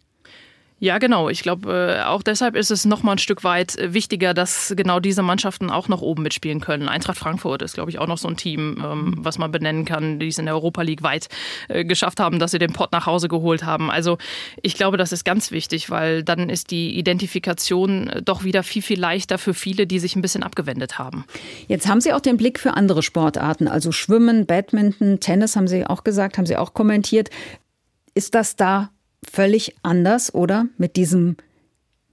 Ja, 0.84 0.98
genau. 0.98 1.30
Ich 1.30 1.44
glaube, 1.44 2.00
äh, 2.00 2.04
auch 2.06 2.24
deshalb 2.24 2.56
ist 2.56 2.72
es 2.72 2.86
noch 2.86 3.04
mal 3.04 3.12
ein 3.12 3.17
Stück 3.20 3.44
weit 3.44 3.78
äh, 3.78 3.94
wichtiger, 3.94 4.34
dass 4.34 4.74
genau 4.76 5.00
diese 5.00 5.22
Mannschaften 5.22 5.70
auch 5.70 5.88
noch 5.88 6.02
oben 6.02 6.24
mitspielen 6.24 6.60
können. 6.60 6.89
Eintracht 6.89 7.20
Frankfurt 7.20 7.62
ist, 7.62 7.76
glaube 7.76 7.91
ich, 7.91 8.00
auch 8.00 8.08
noch 8.08 8.17
so 8.17 8.28
ein 8.28 8.36
Team, 8.36 8.84
ähm, 8.84 9.13
was 9.20 9.38
man 9.38 9.52
benennen 9.52 9.86
kann, 9.86 10.17
die 10.17 10.30
es 10.30 10.39
in 10.39 10.46
der 10.46 10.56
Europa 10.56 10.82
League 10.82 11.04
weit 11.04 11.30
äh, 11.67 11.86
geschafft 11.86 12.20
haben, 12.20 12.39
dass 12.39 12.50
sie 12.50 12.58
den 12.58 12.74
Pott 12.74 12.94
nach 12.94 13.06
Hause 13.06 13.28
geholt 13.28 13.63
haben. 13.63 13.91
Also 13.91 14.17
ich 14.63 14.74
glaube, 14.74 14.98
das 14.98 15.12
ist 15.12 15.24
ganz 15.24 15.52
wichtig, 15.52 15.91
weil 15.91 16.24
dann 16.24 16.50
ist 16.50 16.72
die 16.72 16.98
Identifikation 16.98 18.12
doch 18.26 18.44
wieder 18.44 18.63
viel, 18.63 18.82
viel 18.82 19.00
leichter 19.00 19.38
für 19.38 19.54
viele, 19.54 19.86
die 19.86 20.00
sich 20.00 20.15
ein 20.15 20.24
bisschen 20.24 20.41
abgewendet 20.41 20.98
haben. 20.98 21.26
Jetzt 21.67 21.88
haben 21.88 22.02
Sie 22.02 22.12
auch 22.12 22.22
den 22.22 22.38
Blick 22.38 22.60
für 22.60 22.74
andere 22.74 23.04
Sportarten, 23.04 23.67
also 23.67 23.91
Schwimmen, 23.91 24.48
Badminton, 24.48 25.20
Tennis, 25.20 25.56
haben 25.56 25.67
Sie 25.67 25.86
auch 25.86 26.04
gesagt, 26.04 26.39
haben 26.39 26.48
Sie 26.48 26.58
auch 26.58 26.74
kommentiert. 26.74 27.30
Ist 28.15 28.34
das 28.34 28.56
da 28.56 28.89
völlig 29.29 29.75
anders, 29.84 30.34
oder? 30.34 30.67
Mit 30.77 30.95
diesem 30.95 31.38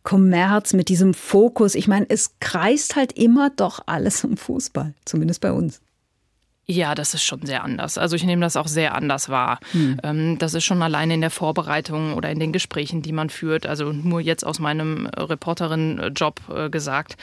Kommerz, 0.02 0.72
mit 0.72 0.88
diesem 0.88 1.14
Fokus. 1.14 1.74
Ich 1.74 1.88
meine, 1.88 2.06
es 2.08 2.38
kreist 2.40 2.96
halt 2.96 3.12
immer 3.12 3.50
doch 3.50 3.80
alles 3.86 4.24
um 4.24 4.36
Fußball, 4.36 4.94
zumindest 5.04 5.40
bei 5.40 5.52
uns. 5.52 5.80
Ja, 6.70 6.94
das 6.94 7.14
ist 7.14 7.22
schon 7.22 7.46
sehr 7.46 7.64
anders. 7.64 7.96
Also 7.96 8.14
ich 8.14 8.24
nehme 8.24 8.42
das 8.42 8.54
auch 8.54 8.66
sehr 8.66 8.94
anders 8.94 9.30
wahr. 9.30 9.58
Hm. 9.72 10.36
Das 10.38 10.52
ist 10.52 10.64
schon 10.64 10.82
alleine 10.82 11.14
in 11.14 11.22
der 11.22 11.30
Vorbereitung 11.30 12.12
oder 12.12 12.30
in 12.30 12.38
den 12.38 12.52
Gesprächen, 12.52 13.00
die 13.00 13.12
man 13.12 13.30
führt, 13.30 13.64
also 13.64 13.90
nur 13.90 14.20
jetzt 14.20 14.44
aus 14.44 14.58
meinem 14.58 15.06
Reporterin-Job 15.06 16.40
äh, 16.54 16.68
gesagt, 16.68 17.16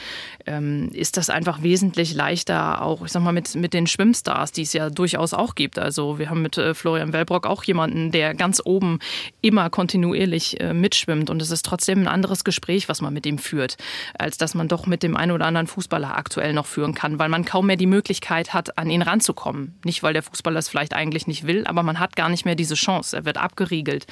ähm, 0.47 0.89
ist 0.93 1.17
das 1.17 1.29
einfach 1.29 1.62
wesentlich 1.62 2.15
leichter, 2.15 2.81
auch, 2.81 3.05
ich 3.05 3.12
sag 3.12 3.21
mal, 3.21 3.34
mit, 3.34 3.53
mit 3.53 3.75
den 3.75 3.86
Schwimmstars, 3.86 4.51
die 4.51 4.63
es 4.63 4.73
ja 4.73 4.89
durchaus 4.89 5.36
auch 5.36 5.53
gibt. 5.53 5.77
Also 5.77 6.17
wir 6.17 6.31
haben 6.31 6.41
mit 6.41 6.58
äh, 6.58 6.73
Florian 6.73 7.13
Wellbrock 7.13 7.45
auch 7.45 7.63
jemanden, 7.65 8.10
der 8.10 8.34
ganz 8.34 8.60
oben 8.65 8.97
immer 9.41 9.69
kontinuierlich 9.69 10.60
äh, 10.60 10.73
mitschwimmt 10.73 11.29
und 11.29 11.39
es 11.39 11.51
ist 11.51 11.63
trotzdem 11.63 11.99
ein 11.99 12.08
anderes 12.08 12.45
Gespräch, 12.45 12.89
was 12.89 12.99
man 12.99 13.13
mit 13.13 13.27
ihm 13.27 13.38
führt, 13.38 13.77
als 14.17 14.38
dass 14.39 14.55
man 14.55 14.67
doch 14.67 14.88
mit 14.88 15.03
dem 15.03 15.15
einen 15.15 15.34
oder 15.34 15.45
anderen 15.45 15.67
Fußballer 15.67 16.17
aktuell 16.17 16.53
noch 16.53 16.65
führen 16.65 16.95
kann, 16.95 17.19
weil 17.19 17.29
man 17.29 17.45
kaum 17.45 17.67
mehr 17.67 17.77
die 17.77 17.86
Möglichkeit 17.86 18.51
hat, 18.51 18.79
an 18.79 18.89
ihn 18.89 19.03
ranzukommen 19.03 19.34
kommen. 19.35 19.77
Nicht, 19.83 20.03
weil 20.03 20.13
der 20.13 20.23
Fußballer 20.23 20.59
es 20.59 20.69
vielleicht 20.69 20.93
eigentlich 20.93 21.27
nicht 21.27 21.45
will, 21.45 21.65
aber 21.65 21.83
man 21.83 21.99
hat 21.99 22.15
gar 22.15 22.29
nicht 22.29 22.45
mehr 22.45 22.55
diese 22.55 22.75
Chance. 22.75 23.15
Er 23.15 23.25
wird 23.25 23.37
abgeriegelt. 23.37 24.07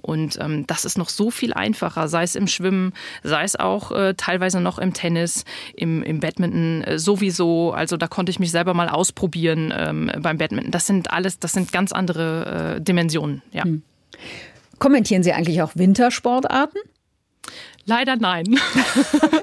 Und 0.00 0.38
ähm, 0.40 0.66
das 0.66 0.84
ist 0.84 0.98
noch 0.98 1.08
so 1.08 1.30
viel 1.30 1.52
einfacher, 1.52 2.08
sei 2.08 2.22
es 2.22 2.34
im 2.34 2.46
Schwimmen, 2.46 2.92
sei 3.22 3.44
es 3.44 3.56
auch 3.56 3.92
äh, 3.92 4.14
teilweise 4.14 4.60
noch 4.60 4.78
im 4.78 4.92
Tennis, 4.92 5.44
im, 5.74 6.02
im 6.02 6.20
Badminton 6.20 6.82
äh, 6.82 6.98
sowieso. 6.98 7.72
Also 7.72 7.96
da 7.96 8.08
konnte 8.08 8.30
ich 8.30 8.38
mich 8.38 8.50
selber 8.50 8.74
mal 8.74 8.88
ausprobieren 8.88 9.72
ähm, 9.76 10.10
beim 10.18 10.38
Badminton. 10.38 10.70
Das 10.70 10.86
sind 10.86 11.12
alles, 11.12 11.38
das 11.38 11.52
sind 11.52 11.72
ganz 11.72 11.92
andere 11.92 12.76
äh, 12.76 12.80
Dimensionen. 12.80 13.42
Ja. 13.52 13.64
Hm. 13.64 13.82
Kommentieren 14.78 15.22
Sie 15.22 15.32
eigentlich 15.32 15.62
auch 15.62 15.76
Wintersportarten? 15.76 16.80
Leider 17.84 18.16
nein. 18.16 18.44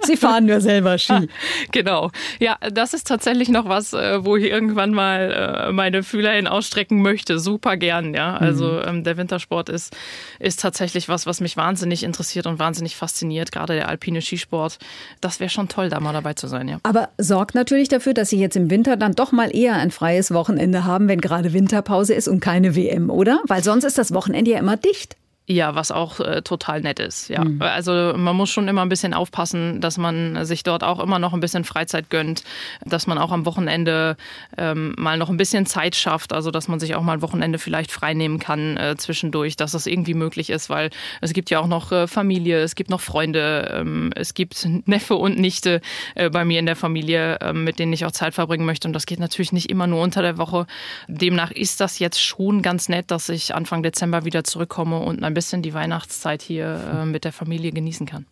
Sie 0.10 0.17
fahren 0.17 0.45
nur 0.45 0.60
selber 0.60 0.98
Ski. 0.98 1.30
Genau. 1.72 2.10
Ja, 2.39 2.58
das 2.72 2.95
ist 2.95 3.08
tatsächlich 3.08 3.50
noch 3.50 3.69
was, 3.69 3.93
äh, 3.93 4.26
wo 4.26 4.36
ich 4.38 4.45
irgendwann 4.45 4.91
mal 4.91 5.67
äh, 5.67 5.72
meine 5.72 6.02
Fühler 6.02 6.32
hin 6.32 6.48
ausstrecken 6.48 7.04
möchte. 7.04 7.38
Super 7.38 7.78
gern, 7.78 8.15
ja. 8.15 8.36
Also 8.36 8.65
mhm. 8.65 8.82
Ähm, 8.88 9.04
der 9.04 9.17
Wintersport 9.17 9.69
ist, 9.69 9.95
ist 10.39 10.62
tatsächlich 10.62 11.10
was, 11.10 11.28
was 11.28 11.41
mich 11.41 11.58
wahnsinnig 11.58 12.04
interessiert 12.04 12.48
und 12.48 12.58
wahnsinnig 12.58 12.95
fasziniert. 12.95 13.52
Gerade 13.52 13.76
der 13.76 13.88
alpine 13.88 14.22
Skisport. 14.22 14.80
Das 15.22 15.39
wäre 15.39 15.52
schon 15.52 15.67
toll, 15.67 15.89
da 15.89 16.00
mal 16.00 16.13
dabei 16.13 16.34
zu 16.34 16.48
sein, 16.48 16.67
ja. 16.67 16.80
Aber 16.82 17.10
sorgt 17.19 17.54
natürlich 17.54 17.88
dafür, 17.88 18.15
dass 18.15 18.30
Sie 18.30 18.39
jetzt 18.39 18.56
im 18.56 18.72
Winter 18.72 18.98
dann 18.98 19.13
doch 19.13 19.32
mal 19.32 19.55
eher 19.55 19.76
ein 19.76 19.91
freies 19.91 20.34
Wochenende 20.34 20.86
haben, 20.86 21.07
wenn 21.07 21.22
gerade 21.22 21.53
Winterpause 21.53 22.16
ist 22.16 22.28
und 22.28 22.39
keine 22.39 22.76
WM, 22.76 23.12
oder? 23.12 23.41
Weil 23.47 23.64
sonst 23.64 23.84
ist 23.84 23.99
das 23.99 24.12
Wochenende 24.14 24.49
ja 24.49 24.57
immer 24.57 24.78
dicht. 24.78 25.18
Ja, 25.52 25.74
was 25.74 25.89
auch 25.89 26.20
äh, 26.20 26.43
total 26.43 26.82
nett 26.82 27.00
ist. 27.00 27.28
Ja, 27.28 27.43
mhm. 27.43 27.60
also 27.60 28.14
man 28.16 28.36
muss 28.36 28.52
schon 28.52 28.68
immer 28.68 28.84
ein 28.84 28.89
bisschen 28.89 29.16
aufpassen, 29.16 29.82
dass 29.82 29.97
man 29.97 30.45
sich 30.45 30.62
dort 30.62 30.84
auch 30.84 31.00
immer 31.00 31.18
noch 31.18 31.34
ein 31.34 31.39
bisschen 31.39 31.64
Freizeit 31.64 32.12
gönnt, 32.12 32.43
dass 32.86 33.08
man 33.08 33.18
auch 33.18 33.32
am 33.32 33.47
Wochenende 33.47 34.16
ähm, 34.60 34.93
mal 34.95 35.18
noch 35.18 35.32
ein 35.32 35.38
bisschen 35.38 35.66
Zeit 35.66 35.95
schafft, 35.95 36.34
also 36.34 36.52
dass 36.52 36.68
man 36.68 36.80
sich 36.80 36.93
auch 36.93 37.02
mal 37.02 37.14
ein 37.14 37.24
Wochenende 37.24 37.58
vielleicht 37.58 37.91
freinehmen 37.91 38.38
kann 38.38 38.78
äh, 38.78 38.95
zwischendurch, 38.95 39.56
dass 39.56 39.72
das 39.72 39.88
irgendwie 39.88 40.14
möglich 40.14 40.52
ist, 40.52 40.70
weil 40.70 40.91
es 41.20 41.34
gibt 41.34 41.50
ja 41.50 41.58
auch 41.58 41.68
noch 41.68 41.91
äh, 41.91 42.06
Familie, 42.06 42.62
es 42.62 42.76
gibt 42.76 42.91
noch 42.91 43.02
Freunde, 43.02 43.74
ähm, 43.74 44.12
es 44.16 44.36
gibt 44.36 44.68
Neffe 44.86 45.16
und 45.16 45.39
Nichte 45.39 45.82
äh, 46.14 46.30
bei 46.30 46.45
mir 46.45 46.60
in 46.60 46.68
der 46.68 46.76
Familie, 46.76 47.39
ähm, 47.41 47.64
mit 47.64 47.80
denen 47.80 47.91
ich 47.91 48.06
auch 48.06 48.12
Zeit 48.12 48.36
verbringen 48.36 48.68
möchte 48.68 48.88
und 48.88 48.93
das 48.93 49.08
geht 49.08 49.20
natürlich 49.20 49.52
nicht 49.52 49.72
immer 49.72 49.88
nur 49.88 50.04
unter 50.04 50.22
der 50.22 50.38
Woche. 50.38 50.68
Demnach 51.08 51.50
ist 51.50 51.82
das 51.82 51.97
jetzt 51.97 52.22
schon 52.22 52.62
ganz 52.62 52.88
nett, 52.88 53.10
dass 53.10 53.30
ich 53.30 53.56
Anfang 53.56 53.82
Dezember 53.82 54.26
wieder 54.26 54.43
zurückkomme 54.43 55.00
und 55.00 55.24
ein 55.24 55.34
bisschen 55.34 55.38
die 55.61 55.73
Weihnachtszeit 55.73 56.41
hier 56.41 56.65
äh, 56.93 57.05
mit 57.05 57.23
der 57.23 57.33
Familie 57.33 57.71
genießen 57.71 58.05
kann. 58.05 58.25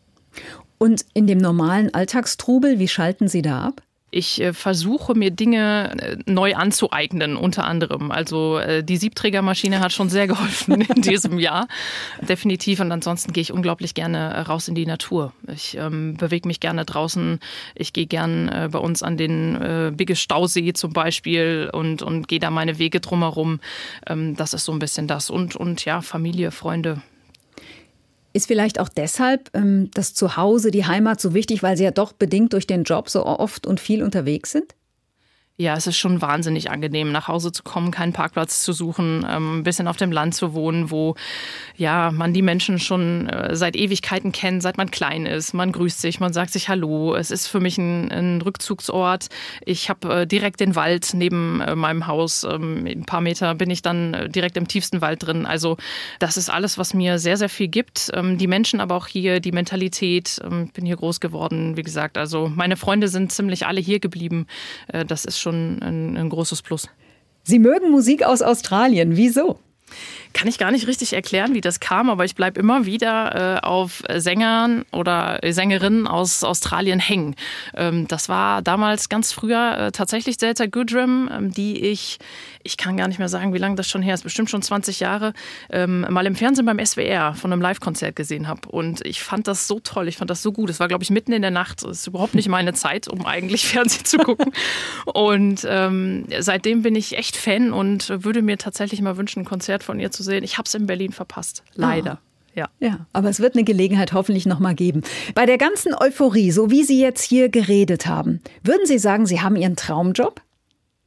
Und 0.77 1.05
in 1.13 1.25
dem 1.27 1.39
normalen 1.39 1.93
Alltagstrubel, 1.93 2.79
wie 2.79 2.87
schalten 2.87 3.27
Sie 3.27 3.41
da 3.41 3.61
ab? 3.61 3.81
Ich 4.09 4.41
äh, 4.41 4.53
versuche 4.53 5.15
mir 5.15 5.31
Dinge 5.31 5.95
äh, 5.99 6.17
neu 6.25 6.55
anzueignen, 6.55 7.35
unter 7.35 7.65
anderem. 7.65 8.09
Also 8.09 8.57
äh, 8.57 8.81
die 8.83 8.95
Siebträgermaschine 8.95 9.81
hat 9.81 9.91
schon 9.91 10.09
sehr 10.09 10.27
geholfen 10.27 10.81
in 10.95 11.01
diesem 11.01 11.39
Jahr, 11.39 11.67
definitiv. 12.21 12.79
Und 12.79 12.91
ansonsten 12.91 13.33
gehe 13.33 13.41
ich 13.41 13.51
unglaublich 13.51 13.93
gerne 13.93 14.47
raus 14.47 14.69
in 14.69 14.75
die 14.75 14.85
Natur. 14.85 15.33
Ich 15.53 15.75
ähm, 15.77 16.15
bewege 16.15 16.47
mich 16.47 16.61
gerne 16.61 16.85
draußen. 16.85 17.39
Ich 17.75 17.91
gehe 17.91 18.05
gern 18.05 18.69
bei 18.71 18.79
uns 18.79 19.03
an 19.03 19.17
den 19.17 19.55
äh, 19.61 19.91
Bigge 19.93 20.15
Stausee 20.15 20.73
zum 20.73 20.93
Beispiel 20.93 21.69
und, 21.73 22.01
und 22.01 22.27
gehe 22.27 22.39
da 22.39 22.49
meine 22.49 22.79
Wege 22.79 22.99
drumherum. 22.99 23.59
Ähm, 24.07 24.35
das 24.35 24.53
ist 24.53 24.65
so 24.65 24.71
ein 24.71 24.79
bisschen 24.79 25.07
das. 25.07 25.29
Und, 25.29 25.55
und 25.55 25.83
ja, 25.85 26.01
Familie, 26.01 26.51
Freunde, 26.51 27.01
ist 28.37 28.47
vielleicht 28.47 28.79
auch 28.79 28.89
deshalb 28.89 29.49
ähm, 29.53 29.91
das 29.93 30.13
Zuhause, 30.13 30.71
die 30.71 30.85
Heimat 30.85 31.19
so 31.19 31.33
wichtig, 31.33 31.63
weil 31.63 31.75
Sie 31.75 31.83
ja 31.83 31.91
doch 31.91 32.13
bedingt 32.13 32.53
durch 32.53 32.67
den 32.67 32.83
Job 32.83 33.09
so 33.09 33.25
oft 33.25 33.67
und 33.67 33.79
viel 33.79 34.03
unterwegs 34.03 34.51
sind? 34.51 34.76
Ja, 35.59 35.73
es 35.75 35.87
ist 35.87 35.97
schon 35.97 36.21
wahnsinnig 36.21 36.69
angenehm, 36.69 37.11
nach 37.11 37.27
Hause 37.27 37.51
zu 37.51 37.63
kommen, 37.63 37.89
keinen 37.89 38.13
Parkplatz 38.13 38.61
zu 38.61 38.73
suchen, 38.73 39.25
ähm, 39.27 39.57
ein 39.57 39.63
bisschen 39.63 39.87
auf 39.87 39.97
dem 39.97 40.11
Land 40.11 40.35
zu 40.35 40.53
wohnen, 40.53 40.91
wo 40.91 41.15
ja 41.75 42.11
man 42.11 42.31
die 42.31 42.43
Menschen 42.43 42.77
schon 42.77 43.27
äh, 43.27 43.55
seit 43.55 43.75
Ewigkeiten 43.75 44.31
kennt, 44.31 44.61
seit 44.61 44.77
man 44.77 44.91
klein 44.91 45.25
ist. 45.25 45.55
Man 45.55 45.71
grüßt 45.71 45.99
sich, 45.99 46.19
man 46.19 46.31
sagt 46.31 46.51
sich 46.51 46.69
Hallo. 46.69 47.15
Es 47.15 47.31
ist 47.31 47.47
für 47.47 47.59
mich 47.59 47.79
ein, 47.79 48.11
ein 48.11 48.41
Rückzugsort. 48.43 49.29
Ich 49.65 49.89
habe 49.89 50.13
äh, 50.13 50.27
direkt 50.27 50.59
den 50.59 50.75
Wald 50.75 51.15
neben 51.15 51.59
äh, 51.61 51.73
meinem 51.75 52.05
Haus. 52.05 52.43
Ähm, 52.43 52.85
ein 52.85 53.05
paar 53.05 53.21
Meter 53.21 53.55
bin 53.55 53.71
ich 53.71 53.81
dann 53.81 54.31
direkt 54.31 54.57
im 54.57 54.67
tiefsten 54.67 55.01
Wald 55.01 55.25
drin. 55.25 55.47
Also 55.47 55.77
das 56.19 56.37
ist 56.37 56.51
alles, 56.51 56.77
was 56.77 56.93
mir 56.93 57.17
sehr, 57.17 57.35
sehr 57.35 57.49
viel 57.49 57.67
gibt. 57.67 58.11
Ähm, 58.13 58.37
die 58.37 58.45
Menschen 58.45 58.79
aber 58.79 58.93
auch 58.93 59.07
hier, 59.07 59.39
die 59.39 59.51
Mentalität. 59.51 60.39
Ich 60.65 60.73
bin 60.73 60.85
hier 60.85 60.97
groß 60.97 61.19
geworden, 61.19 61.77
wie 61.77 61.81
gesagt. 61.81 62.19
Also 62.19 62.47
meine 62.47 62.77
Freunde 62.77 63.07
sind 63.07 63.31
ziemlich 63.31 63.65
alle 63.65 63.81
hier 63.81 63.99
geblieben. 63.99 64.45
Das 65.07 65.25
ist 65.25 65.39
schon 65.39 65.46
schon 65.47 65.81
ein, 65.81 66.17
ein 66.17 66.29
großes 66.29 66.61
Plus. 66.61 66.89
Sie 67.43 67.59
mögen 67.59 67.91
Musik 67.91 68.23
aus 68.23 68.41
Australien. 68.41 69.15
Wieso? 69.15 69.59
Kann 70.33 70.47
ich 70.47 70.57
gar 70.57 70.71
nicht 70.71 70.87
richtig 70.87 71.13
erklären, 71.13 71.53
wie 71.53 71.61
das 71.61 71.79
kam, 71.79 72.09
aber 72.09 72.25
ich 72.25 72.35
bleibe 72.35 72.59
immer 72.59 72.85
wieder 72.85 73.57
äh, 73.57 73.65
auf 73.65 74.03
Sängern 74.15 74.85
oder 74.91 75.39
Sängerinnen 75.43 76.07
aus 76.07 76.43
Australien 76.43 76.99
hängen. 76.99 77.35
Ähm, 77.75 78.07
das 78.07 78.29
war 78.29 78.61
damals 78.61 79.09
ganz 79.09 79.31
früher 79.31 79.77
äh, 79.77 79.91
tatsächlich 79.91 80.37
Delta 80.37 80.65
Goodrum, 80.65 81.29
ähm, 81.31 81.51
die 81.51 81.79
ich, 81.79 82.19
ich 82.63 82.77
kann 82.77 82.97
gar 82.97 83.07
nicht 83.07 83.19
mehr 83.19 83.29
sagen, 83.29 83.53
wie 83.53 83.57
lange 83.57 83.75
das 83.75 83.87
schon 83.87 84.01
her 84.01 84.13
ist, 84.13 84.23
bestimmt 84.23 84.49
schon 84.49 84.61
20 84.61 84.99
Jahre, 84.99 85.33
ähm, 85.69 86.05
mal 86.09 86.25
im 86.25 86.35
Fernsehen 86.35 86.65
beim 86.65 86.83
SWR 86.83 87.33
von 87.33 87.51
einem 87.51 87.61
Live-Konzert 87.61 88.15
gesehen 88.15 88.47
habe. 88.47 88.67
Und 88.69 89.05
ich 89.05 89.21
fand 89.23 89.47
das 89.47 89.67
so 89.67 89.79
toll, 89.79 90.07
ich 90.07 90.17
fand 90.17 90.29
das 90.29 90.41
so 90.41 90.51
gut. 90.51 90.69
Es 90.69 90.79
war, 90.79 90.87
glaube 90.87 91.03
ich, 91.03 91.09
mitten 91.09 91.31
in 91.31 91.41
der 91.41 91.51
Nacht. 91.51 91.83
Das 91.83 91.99
ist 91.99 92.07
überhaupt 92.07 92.35
nicht 92.35 92.49
meine 92.49 92.73
Zeit, 92.73 93.07
um 93.07 93.25
eigentlich 93.25 93.67
Fernsehen 93.67 94.05
zu 94.05 94.17
gucken. 94.17 94.51
Und 95.05 95.65
ähm, 95.67 96.25
seitdem 96.39 96.81
bin 96.81 96.95
ich 96.95 97.17
echt 97.17 97.37
Fan 97.37 97.73
und 97.73 98.23
würde 98.23 98.41
mir 98.41 98.57
tatsächlich 98.57 99.01
mal 99.01 99.17
wünschen, 99.17 99.41
ein 99.41 99.45
Konzert 99.45 99.83
von 99.83 99.99
ihr 99.99 100.11
zu 100.11 100.16
sehen. 100.23 100.43
Ich 100.43 100.57
habe 100.57 100.65
es 100.65 100.73
in 100.73 100.85
Berlin 100.85 101.11
verpasst. 101.11 101.63
Leider. 101.75 102.13
Ah. 102.13 102.21
Ja. 102.55 102.69
ja, 102.79 103.05
aber 103.13 103.29
es 103.29 103.39
wird 103.39 103.53
eine 103.53 103.63
Gelegenheit 103.63 104.13
hoffentlich 104.13 104.47
noch 104.47 104.57
mal 104.57 104.73
geben. 104.73 105.03
Bei 105.35 105.45
der 105.45 105.59
ganzen 105.59 105.93
Euphorie, 105.93 106.49
so 106.49 106.71
wie 106.71 106.83
Sie 106.83 106.99
jetzt 106.99 107.21
hier 107.21 107.49
geredet 107.49 108.07
haben, 108.07 108.41
würden 108.63 108.87
Sie 108.87 108.97
sagen, 108.97 109.27
Sie 109.27 109.41
haben 109.41 109.55
Ihren 109.55 109.75
Traumjob? 109.75 110.41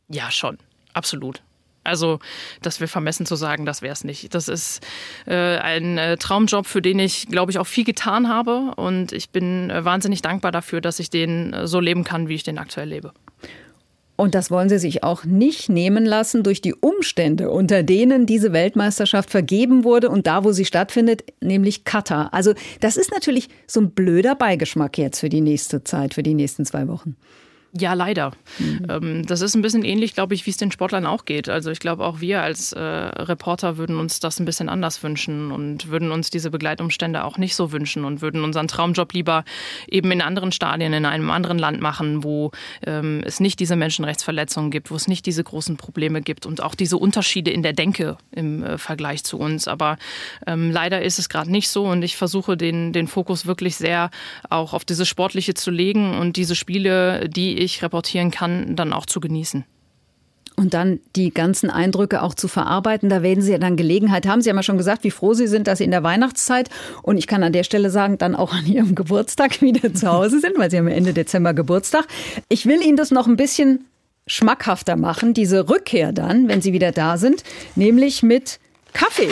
Ja, 0.09 0.31
schon. 0.31 0.59
Absolut. 0.93 1.43
Also, 1.83 2.21
das 2.63 2.79
wäre 2.79 2.89
vermessen 2.89 3.27
zu 3.27 3.37
sagen, 3.37 3.65
das 3.65 3.83
wäre 3.83 3.93
es 3.93 4.05
nicht. 4.05 4.35
Das 4.35 4.49
ist 4.49 4.87
äh, 5.27 5.57
ein 5.57 5.99
äh, 5.99 6.19
Traumjob, 6.19 6.67
für 6.67 6.83
den 6.83 6.99
ich, 6.99 7.27
glaube 7.27 7.51
ich, 7.51 7.59
auch 7.59 7.67
viel 7.67 7.85
getan 7.85 8.29
habe. 8.29 8.75
Und 8.77 9.13
ich 9.13 9.31
bin 9.31 9.71
äh, 9.71 9.85
wahnsinnig 9.85 10.23
dankbar 10.23 10.53
dafür, 10.53 10.81
dass 10.81 10.99
ich 11.01 11.11
den 11.11 11.53
äh, 11.53 11.67
so 11.67 11.81
leben 11.81 12.05
kann, 12.05 12.29
wie 12.29 12.35
ich 12.35 12.43
den 12.43 12.59
aktuell 12.59 12.91
lebe. 12.91 13.13
Und 14.21 14.35
das 14.35 14.51
wollen 14.51 14.69
sie 14.69 14.79
sich 14.79 15.03
auch 15.03 15.25
nicht 15.25 15.71
nehmen 15.71 16.05
lassen 16.05 16.43
durch 16.43 16.61
die 16.61 16.75
Umstände, 16.75 17.49
unter 17.49 17.83
denen 17.83 18.27
diese 18.27 18.53
Weltmeisterschaft 18.53 19.31
vergeben 19.31 19.83
wurde 19.83 20.11
und 20.11 20.27
da, 20.27 20.45
wo 20.45 20.53
sie 20.53 20.67
stattfindet, 20.67 21.25
nämlich 21.41 21.85
Katar. 21.85 22.29
Also 22.35 22.53
das 22.81 22.99
ist 22.99 23.13
natürlich 23.13 23.49
so 23.67 23.81
ein 23.81 23.93
blöder 23.93 24.35
Beigeschmack 24.35 24.99
jetzt 24.99 25.21
für 25.21 25.31
die 25.31 25.41
nächste 25.41 25.85
Zeit, 25.85 26.13
für 26.13 26.23
die 26.23 26.35
nächsten 26.35 26.67
zwei 26.67 26.87
Wochen. 26.87 27.17
Ja, 27.79 27.95
leider. 27.95 28.33
Mhm. 28.59 29.25
Das 29.27 29.43
ist 29.43 29.55
ein 29.55 29.63
bisschen 29.63 29.85
ähnlich, 29.85 30.15
glaube 30.15 30.35
ich, 30.35 30.45
wie 30.45 30.51
es 30.51 30.57
den 30.57 30.73
Sportlern 30.73 31.07
auch 31.07 31.25
geht. 31.25 31.49
Also 31.49 31.71
ich 31.71 31.79
glaube, 31.79 32.05
auch 32.05 32.21
wir 32.21 32.43
als 32.43 32.73
äh, 32.73 32.81
Reporter 32.81 33.77
würden 33.77 33.97
uns 33.97 34.19
das 34.19 34.41
ein 34.41 34.45
bisschen 34.45 34.69
anders 34.69 35.01
wünschen 35.05 35.53
und 35.53 35.89
würden 35.89 36.11
uns 36.11 36.31
diese 36.31 36.51
Begleitumstände 36.51 37.23
auch 37.23 37.39
nicht 37.39 37.55
so 37.55 37.71
wünschen 37.71 38.05
und 38.05 38.23
würden 38.23 38.43
unseren 38.43 38.67
Traumjob 38.67 39.13
lieber 39.13 39.45
eben 39.87 40.11
in 40.11 40.21
anderen 40.21 40.51
Stadien, 40.51 40.93
in 40.93 41.07
einem 41.07 41.31
anderen 41.31 41.61
Land 41.61 41.81
machen, 41.81 42.25
wo 42.25 42.51
ähm, 42.85 43.23
es 43.25 43.39
nicht 43.39 43.61
diese 43.61 43.77
Menschenrechtsverletzungen 43.77 44.73
gibt, 44.73 44.91
wo 44.91 44.97
es 44.97 45.07
nicht 45.07 45.25
diese 45.27 45.45
großen 45.45 45.77
Probleme 45.77 46.23
gibt 46.23 46.47
und 46.47 46.61
auch 46.63 46.75
diese 46.75 46.97
Unterschiede 46.97 47.53
in 47.53 47.63
der 47.63 47.73
Denke 47.73 48.17
im 48.33 48.65
äh, 48.65 48.79
Vergleich 48.79 49.23
zu 49.23 49.39
uns. 49.39 49.69
Aber 49.69 49.97
ähm, 50.45 50.73
leider 50.73 51.03
ist 51.03 51.21
es 51.21 51.29
gerade 51.29 51.53
nicht 51.53 51.69
so 51.69 51.85
und 51.85 52.03
ich 52.03 52.17
versuche 52.17 52.57
den, 52.57 52.93
den 52.93 53.07
Fokus 53.07 53.47
wirklich 53.47 53.77
sehr 53.77 54.11
auch 54.49 54.73
auf 54.73 54.85
diese 54.85 55.07
Sportliche 55.07 55.55
zu 55.55 55.71
legen 55.71 56.19
und 56.19 56.37
diese 56.37 56.57
Spiele, 56.57 57.29
die 57.29 57.60
ich 57.61 57.83
reportieren 57.83 58.31
kann, 58.31 58.77
dann 58.77 58.93
auch 58.93 59.07
zu 59.07 59.21
genießen. 59.21 59.65
Und 60.57 60.75
dann 60.75 61.01
die 61.17 61.33
ganzen 61.33 61.71
Eindrücke 61.71 62.23
auch 62.23 62.35
zu 62.35 62.47
verarbeiten. 62.47 63.09
Da 63.09 63.23
werden 63.23 63.43
Sie 63.43 63.53
ja 63.53 63.59
dann 63.59 63.77
Gelegenheit 63.77 64.27
haben. 64.27 64.43
Sie 64.43 64.51
haben 64.51 64.57
ja 64.57 64.63
schon 64.63 64.77
gesagt, 64.77 65.05
wie 65.05 65.11
froh 65.11 65.33
Sie 65.33 65.47
sind, 65.47 65.67
dass 65.67 65.79
Sie 65.79 65.85
in 65.85 65.91
der 65.91 66.03
Weihnachtszeit 66.03 66.69
und 67.03 67.17
ich 67.17 67.27
kann 67.27 67.43
an 67.43 67.53
der 67.53 67.65
Stelle 67.65 67.89
sagen, 67.89 68.19
dann 68.19 68.35
auch 68.35 68.53
an 68.53 68.67
Ihrem 68.67 68.95
Geburtstag 68.95 69.63
wieder 69.63 69.95
zu 69.95 70.11
Hause 70.11 70.41
sind, 70.41 70.59
weil 70.59 70.71
Sie 70.71 70.77
haben 70.77 70.89
Ende 70.89 71.15
Dezember 71.15 71.55
Geburtstag. 71.55 72.07
Ich 72.49 72.67
will 72.67 72.83
Ihnen 72.83 72.97
das 72.97 73.11
noch 73.11 73.27
ein 73.27 73.37
bisschen 73.37 73.87
schmackhafter 74.27 74.97
machen, 74.97 75.35
diese 75.35 75.69
Rückkehr 75.69 76.13
dann, 76.13 76.49
wenn 76.49 76.61
Sie 76.61 76.73
wieder 76.73 76.93
da 76.93 77.17
sind, 77.17 77.43
nämlich 77.75 78.23
mit 78.23 78.61
Kaffee. 78.93 79.31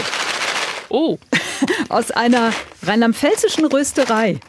Oh. 0.88 1.18
Aus 1.88 2.10
einer 2.10 2.52
rheinland-pfälzischen 2.86 3.66
Rösterei. 3.66 4.40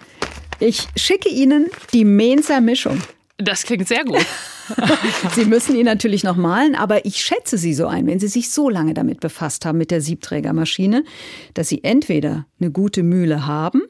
Ich 0.60 0.88
schicke 0.96 1.30
Ihnen 1.30 1.68
die 1.94 2.06
Mainzer 2.06 2.62
Mischung. 2.62 3.02
Das 3.42 3.64
klingt 3.64 3.88
sehr 3.88 4.04
gut. 4.04 4.26
Sie 5.34 5.46
müssen 5.46 5.76
ihn 5.76 5.86
natürlich 5.86 6.24
noch 6.24 6.36
malen, 6.36 6.76
aber 6.76 7.06
ich 7.06 7.22
schätze 7.22 7.58
Sie 7.58 7.74
so 7.74 7.88
ein, 7.88 8.06
wenn 8.06 8.20
Sie 8.20 8.28
sich 8.28 8.52
so 8.52 8.70
lange 8.70 8.94
damit 8.94 9.22
befasst 9.22 9.66
haben 9.66 9.78
mit 9.78 9.92
der 9.92 10.02
Siebträgermaschine, 10.02 11.06
dass 11.54 11.70
Sie 11.70 11.84
entweder 11.84 12.46
eine 12.60 12.70
gute 12.70 13.02
Mühle 13.02 13.48
haben 13.48 13.82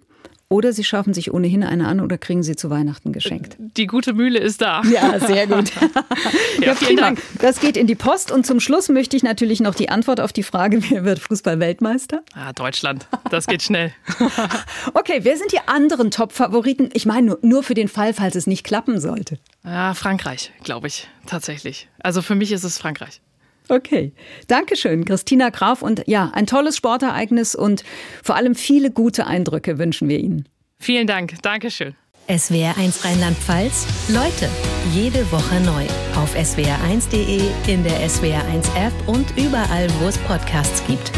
oder 0.50 0.74
Sie 0.74 0.84
schaffen 0.84 1.14
sich 1.14 1.32
ohnehin 1.32 1.64
eine 1.64 1.88
an 1.88 2.00
oder 2.00 2.18
kriegen 2.18 2.41
sie 2.41 2.56
zu 2.56 2.72
Weihnachten 2.72 3.14
geschenkt. 3.14 3.56
Die 3.60 3.86
gute 3.86 4.14
Mühle 4.14 4.39
ist 4.39 4.62
da. 4.62 4.82
Ja, 4.91 5.20
sehr 5.20 5.45
gut. 5.45 5.72
ja, 6.60 6.66
ja, 6.68 6.76
vielen 6.76 6.97
Dank. 6.97 7.22
Das 7.39 7.60
geht 7.60 7.78
in 7.78 7.86
die 7.86 7.95
Post. 7.95 8.32
Und 8.32 8.47
zum 8.47 8.60
Schluss 8.60 8.89
möchte 8.89 9.16
ich 9.16 9.22
natürlich 9.22 9.60
noch 9.60 9.76
die 9.76 9.89
Antwort 9.89 10.20
auf 10.20 10.34
die 10.34 10.41
Frage, 10.41 10.82
wer 10.89 11.06
wird 11.06 11.20
Fußball-Weltmeister? 11.20 12.24
Ah, 12.34 12.52
Deutschland. 12.54 13.08
Das 13.30 13.45
geht 13.45 13.62
schnell. 13.62 13.93
okay, 14.95 15.20
wer 15.22 15.38
sind 15.38 15.52
die 15.52 15.60
anderen 15.68 16.10
Top-Favoriten? 16.10 16.89
Ich 16.93 17.06
meine, 17.06 17.38
nur 17.41 17.62
für 17.62 17.76
den 17.76 17.88
Fall, 17.88 18.16
falls 18.16 18.36
es 18.36 18.47
nicht 18.47 18.64
klappen 18.64 19.00
sollte. 19.00 19.38
Ja, 19.64 19.93
Frankreich, 19.93 20.52
glaube 20.64 20.88
ich, 20.88 21.08
tatsächlich. 21.28 21.88
Also 22.00 22.24
für 22.24 22.34
mich 22.34 22.52
ist 22.52 22.64
es 22.64 22.80
Frankreich. 22.80 23.22
Okay, 23.70 24.13
Dankeschön, 24.47 25.05
Christina 25.05 25.49
Graf. 25.49 25.82
Und 25.82 26.03
ja, 26.07 26.32
ein 26.34 26.47
tolles 26.47 26.76
Sportereignis 26.76 27.55
und 27.55 27.84
vor 28.24 28.36
allem 28.36 28.55
viele 28.55 28.91
gute 28.91 29.28
Eindrücke 29.28 29.78
wünschen 29.78 30.09
wir 30.09 30.20
Ihnen. 30.20 30.49
Vielen 30.80 31.07
Dank. 31.07 31.36
Dankeschön. 31.41 31.95
SWR1 32.28 33.05
Rheinland-Pfalz. 33.05 34.09
Leute, 34.09 34.49
jede 34.93 35.32
Woche 35.32 35.59
neu. 35.61 35.84
Auf 36.15 36.36
swr1.de, 36.36 37.41
in 37.67 37.84
der 37.84 38.07
SWR1 38.07 38.76
App 38.78 38.93
und 39.07 39.26
überall, 39.36 39.88
wo 39.99 40.07
es 40.07 40.17
Podcasts 40.20 40.86
gibt. 40.86 41.11